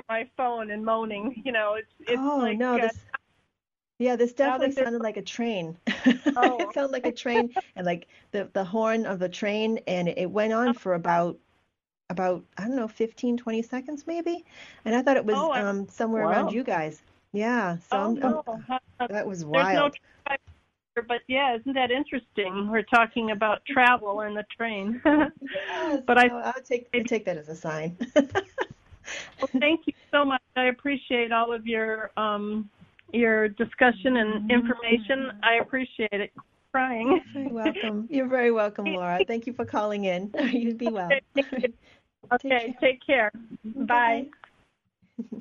for 0.00 0.12
my 0.12 0.28
phone 0.36 0.70
and 0.70 0.84
moaning. 0.84 1.42
You 1.44 1.52
know, 1.52 1.74
it's 1.74 1.92
it's 2.00 2.20
oh 2.20 2.38
like 2.38 2.58
no, 2.58 2.74
uh, 2.74 2.78
this 2.78 2.98
yeah, 3.98 4.16
this 4.16 4.32
definitely 4.32 4.72
sounded 4.72 5.02
like 5.02 5.16
a 5.16 5.22
train. 5.22 5.76
Oh. 6.36 6.58
it 6.60 6.72
sounded 6.74 6.92
like 6.92 7.06
a 7.06 7.12
train, 7.12 7.50
and 7.76 7.84
like 7.86 8.06
the 8.30 8.48
the 8.52 8.64
horn 8.64 9.04
of 9.06 9.18
the 9.18 9.28
train, 9.28 9.80
and 9.86 10.08
it 10.08 10.30
went 10.30 10.52
on 10.52 10.72
for 10.74 10.94
about 10.94 11.38
about 12.08 12.44
I 12.58 12.62
don't 12.66 12.76
know 12.76 12.88
15, 12.88 13.36
20 13.36 13.62
seconds 13.62 14.06
maybe, 14.06 14.44
and 14.84 14.94
I 14.94 15.02
thought 15.02 15.16
it 15.16 15.24
was 15.24 15.36
Oh, 15.36 15.50
I- 15.50 15.60
um 15.60 15.88
somewhere 15.88 16.22
Wow. 16.24 16.30
around 16.30 16.52
you 16.52 16.64
guys. 16.64 17.02
Yeah, 17.32 17.76
so 17.78 17.96
oh 17.96 18.04
I'm, 18.06 18.14
no, 18.14 18.42
I'm- 18.46 18.80
uh, 19.00 19.06
that 19.08 19.26
was 19.26 19.40
there's 19.40 19.72
no 19.72 19.90
wild. 19.90 19.96
but 21.08 21.20
yeah, 21.28 21.56
isn't 21.56 21.72
that 21.74 21.90
interesting? 21.90 22.68
We're 22.70 22.82
talking 22.82 23.30
about 23.30 23.64
travel 23.66 24.20
and 24.20 24.36
the 24.36 24.44
train. 24.56 25.00
Yes, 25.52 26.02
but 26.06 26.18
I 26.18 26.26
no, 26.28 26.36
I'll 26.38 26.62
take 26.62 26.88
I 26.94 27.00
take 27.00 27.24
that 27.26 27.36
as 27.38 27.48
a 27.48 27.54
sign. 27.56 27.96
Well, 29.40 29.50
thank 29.58 29.86
you 29.86 29.92
so 30.10 30.24
much. 30.24 30.42
I 30.56 30.64
appreciate 30.64 31.32
all 31.32 31.52
of 31.52 31.66
your 31.66 32.10
um 32.16 32.68
your 33.12 33.48
discussion 33.48 34.16
and 34.16 34.50
information. 34.50 35.32
I 35.42 35.54
appreciate 35.60 36.12
it. 36.12 36.32
Crying. 36.72 37.20
You're 37.34 37.50
very 37.50 37.52
welcome. 37.52 38.06
You're 38.08 38.28
very 38.28 38.52
welcome, 38.52 38.84
Laura. 38.84 39.18
Thank 39.26 39.46
you 39.48 39.52
for 39.52 39.64
calling 39.64 40.04
in. 40.04 40.32
You 40.52 40.74
be 40.74 40.88
well. 40.88 41.10
Okay, 42.32 42.76
take 42.80 43.04
care. 43.04 43.32
Bye. 43.64 44.26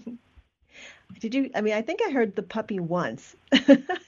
Did 1.20 1.36
you? 1.36 1.51
I 1.53 1.61
mean, 1.61 1.74
I 1.74 1.82
think 1.82 1.99
I 2.07 2.11
heard 2.11 2.36
the 2.36 2.43
puppy 2.43 2.80
once. 2.80 3.36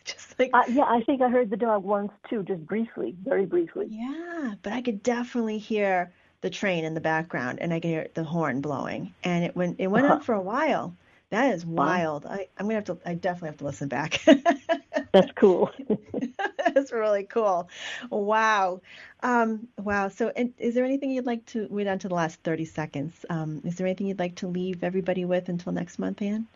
Just 0.05 0.39
like 0.39 0.51
uh, 0.53 0.64
yeah, 0.70 0.84
I 0.84 1.01
think 1.05 1.22
I 1.22 1.30
heard 1.30 1.49
the 1.49 1.57
dog 1.57 1.84
once 1.84 2.12
too, 2.30 2.43
just 2.43 2.66
briefly, 2.66 3.16
very 3.24 3.45
briefly. 3.45 3.88
Yeah, 3.89 4.55
but 4.62 4.74
I 4.74 4.82
could 4.82 5.03
definitely 5.03 5.57
hear 5.57 6.12
the 6.42 6.50
train 6.50 6.84
in 6.86 6.94
the 6.94 7.02
background, 7.02 7.60
and 7.62 7.74
I 7.74 7.80
could 7.80 7.89
hear 7.89 8.08
the 8.14 8.24
horn 8.24 8.62
blowing, 8.62 9.14
and 9.24 9.44
it 9.46 9.56
went 9.56 9.78
it 9.80 9.88
went 9.88 10.08
on 10.08 10.14
Uh-huh. 10.14 10.22
for 10.22 10.34
a 10.36 10.42
while. 10.42 10.96
That 11.30 11.54
is 11.54 11.66
Wow. 11.76 12.06
wild. 12.06 12.26
I 12.26 12.48
I'm 12.58 12.66
gonna 12.68 12.76
have 12.76 12.86
to. 12.86 12.98
I 13.06 13.16
definitely 13.16 13.50
have 13.50 13.58
to 13.60 13.66
listen 13.66 13.88
back. 13.89 14.22
That's 15.14 15.32
cool. 15.36 15.72
That's 16.74 16.92
really 16.92 17.24
cool. 17.24 17.70
Wow. 18.10 18.82
Um, 19.22 19.68
wow. 19.80 20.08
So, 20.10 20.32
and 20.36 20.54
is 20.58 20.76
there 20.76 20.86
anything 20.86 21.12
you'd 21.12 21.26
like 21.26 21.46
to? 21.48 21.68
We're 21.70 21.86
down 21.86 22.00
to 22.00 22.10
the 22.10 22.16
last 22.16 22.42
30 22.44 22.66
seconds. 22.66 23.26
Um, 23.30 23.62
is 23.66 23.76
there 23.78 23.88
anything 23.88 24.08
you'd 24.08 24.20
like 24.20 24.36
to 24.38 24.48
leave 24.48 24.84
everybody 24.84 25.26
with 25.26 25.50
until 25.50 25.72
next 25.74 26.00
month, 26.00 26.22
Ann? 26.22 26.48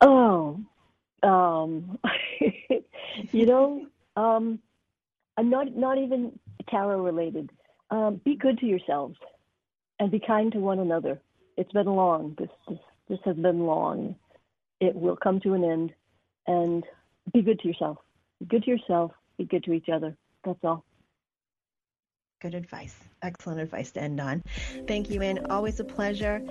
Oh, 0.00 0.60
um, 1.22 1.98
you 3.32 3.46
know, 3.46 3.86
um, 4.16 4.58
I'm 5.36 5.50
not 5.50 5.74
not 5.74 5.98
even 5.98 6.38
tarot 6.62 7.02
related. 7.02 7.50
Um, 7.90 8.20
be 8.24 8.36
good 8.36 8.58
to 8.58 8.66
yourselves, 8.66 9.16
and 9.98 10.10
be 10.10 10.20
kind 10.20 10.52
to 10.52 10.58
one 10.58 10.78
another. 10.78 11.20
It's 11.56 11.72
been 11.72 11.86
long. 11.86 12.34
This 12.38 12.48
this 12.68 12.78
this 13.08 13.18
has 13.24 13.36
been 13.36 13.66
long. 13.66 14.16
It 14.80 14.94
will 14.94 15.16
come 15.16 15.40
to 15.40 15.54
an 15.54 15.64
end, 15.64 15.92
and 16.46 16.84
be 17.32 17.42
good 17.42 17.60
to 17.60 17.68
yourself. 17.68 17.98
Be 18.40 18.46
good 18.46 18.64
to 18.64 18.70
yourself. 18.70 19.12
Be 19.38 19.44
good 19.44 19.64
to 19.64 19.72
each 19.72 19.88
other. 19.92 20.16
That's 20.44 20.58
all. 20.64 20.84
Good 22.42 22.56
advice. 22.56 22.96
Excellent 23.22 23.60
advice 23.60 23.92
to 23.92 24.02
end 24.02 24.20
on. 24.20 24.42
Thank 24.88 25.10
you, 25.10 25.22
Ann. 25.22 25.46
Always 25.48 25.78
a 25.78 25.84
pleasure. 25.84 26.44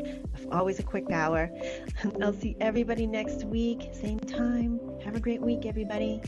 Always 0.50 0.80
a 0.80 0.84
quick 0.84 1.12
hour. 1.12 1.52
I'll 2.22 2.32
see 2.32 2.56
everybody 2.62 3.06
next 3.06 3.44
week, 3.44 3.90
same 3.92 4.18
time. 4.22 4.80
Have 5.04 5.18
a 5.18 5.20
great 5.20 5.42
week, 5.42 5.66
everybody. 5.66 6.22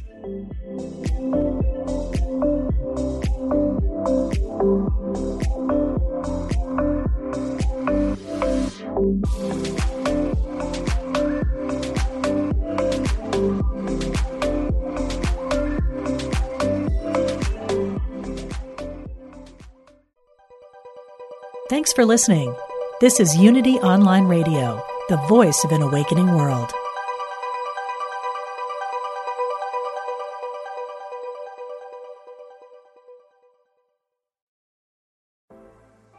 Thanks 21.73 21.91
for 21.91 22.05
listening. 22.05 22.55
This 23.01 23.19
is 23.19 23.35
Unity 23.35 23.79
Online 23.79 24.25
Radio, 24.25 24.79
the 25.09 25.17
voice 25.27 25.63
of 25.63 25.71
an 25.71 25.81
awakening 25.81 26.27
world. 26.35 26.71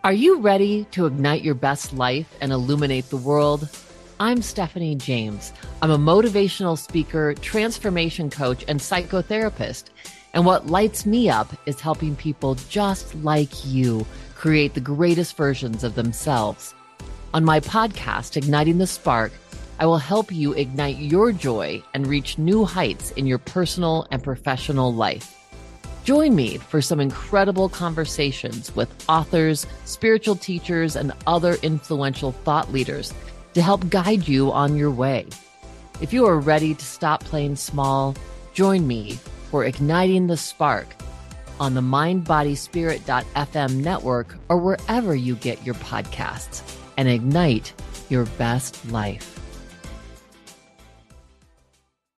Are 0.02 0.12
you 0.12 0.40
ready 0.40 0.86
to 0.90 1.06
ignite 1.06 1.44
your 1.44 1.54
best 1.54 1.92
life 1.92 2.34
and 2.40 2.50
illuminate 2.50 3.08
the 3.10 3.16
world? 3.16 3.68
I'm 4.18 4.42
Stephanie 4.42 4.96
James. 4.96 5.52
I'm 5.80 5.92
a 5.92 5.98
motivational 5.98 6.76
speaker, 6.76 7.32
transformation 7.34 8.28
coach, 8.28 8.64
and 8.66 8.80
psychotherapist. 8.80 9.84
And 10.32 10.44
what 10.44 10.66
lights 10.66 11.06
me 11.06 11.30
up 11.30 11.54
is 11.64 11.80
helping 11.80 12.16
people 12.16 12.56
just 12.68 13.14
like 13.22 13.64
you 13.64 14.04
create 14.44 14.74
the 14.74 14.80
greatest 14.94 15.38
versions 15.38 15.82
of 15.84 15.94
themselves. 15.94 16.74
On 17.32 17.42
my 17.42 17.60
podcast, 17.60 18.36
Igniting 18.36 18.76
the 18.76 18.86
Spark, 18.86 19.32
I 19.80 19.86
will 19.86 19.96
help 19.96 20.30
you 20.30 20.52
ignite 20.52 20.98
your 20.98 21.32
joy 21.32 21.82
and 21.94 22.06
reach 22.06 22.36
new 22.36 22.66
heights 22.66 23.10
in 23.12 23.26
your 23.26 23.38
personal 23.38 24.06
and 24.10 24.22
professional 24.22 24.92
life. 24.92 25.34
Join 26.04 26.34
me 26.34 26.58
for 26.58 26.82
some 26.82 27.00
incredible 27.00 27.70
conversations 27.70 28.76
with 28.76 28.90
authors, 29.08 29.66
spiritual 29.86 30.36
teachers, 30.36 30.94
and 30.94 31.14
other 31.26 31.54
influential 31.62 32.32
thought 32.32 32.70
leaders 32.70 33.14
to 33.54 33.62
help 33.62 33.88
guide 33.88 34.28
you 34.28 34.52
on 34.52 34.76
your 34.76 34.90
way. 34.90 35.26
If 36.02 36.12
you 36.12 36.26
are 36.26 36.38
ready 36.38 36.74
to 36.74 36.84
stop 36.84 37.24
playing 37.24 37.56
small, 37.56 38.14
join 38.52 38.86
me 38.86 39.18
for 39.50 39.64
Igniting 39.64 40.26
the 40.26 40.36
Spark 40.36 40.88
on 41.60 41.74
the 41.74 41.80
mindbodyspirit.fm 41.80 43.74
network 43.76 44.36
or 44.48 44.58
wherever 44.58 45.14
you 45.14 45.36
get 45.36 45.64
your 45.64 45.76
podcasts 45.76 46.62
and 46.96 47.08
ignite 47.08 47.72
your 48.08 48.26
best 48.38 48.84
life. 48.90 49.43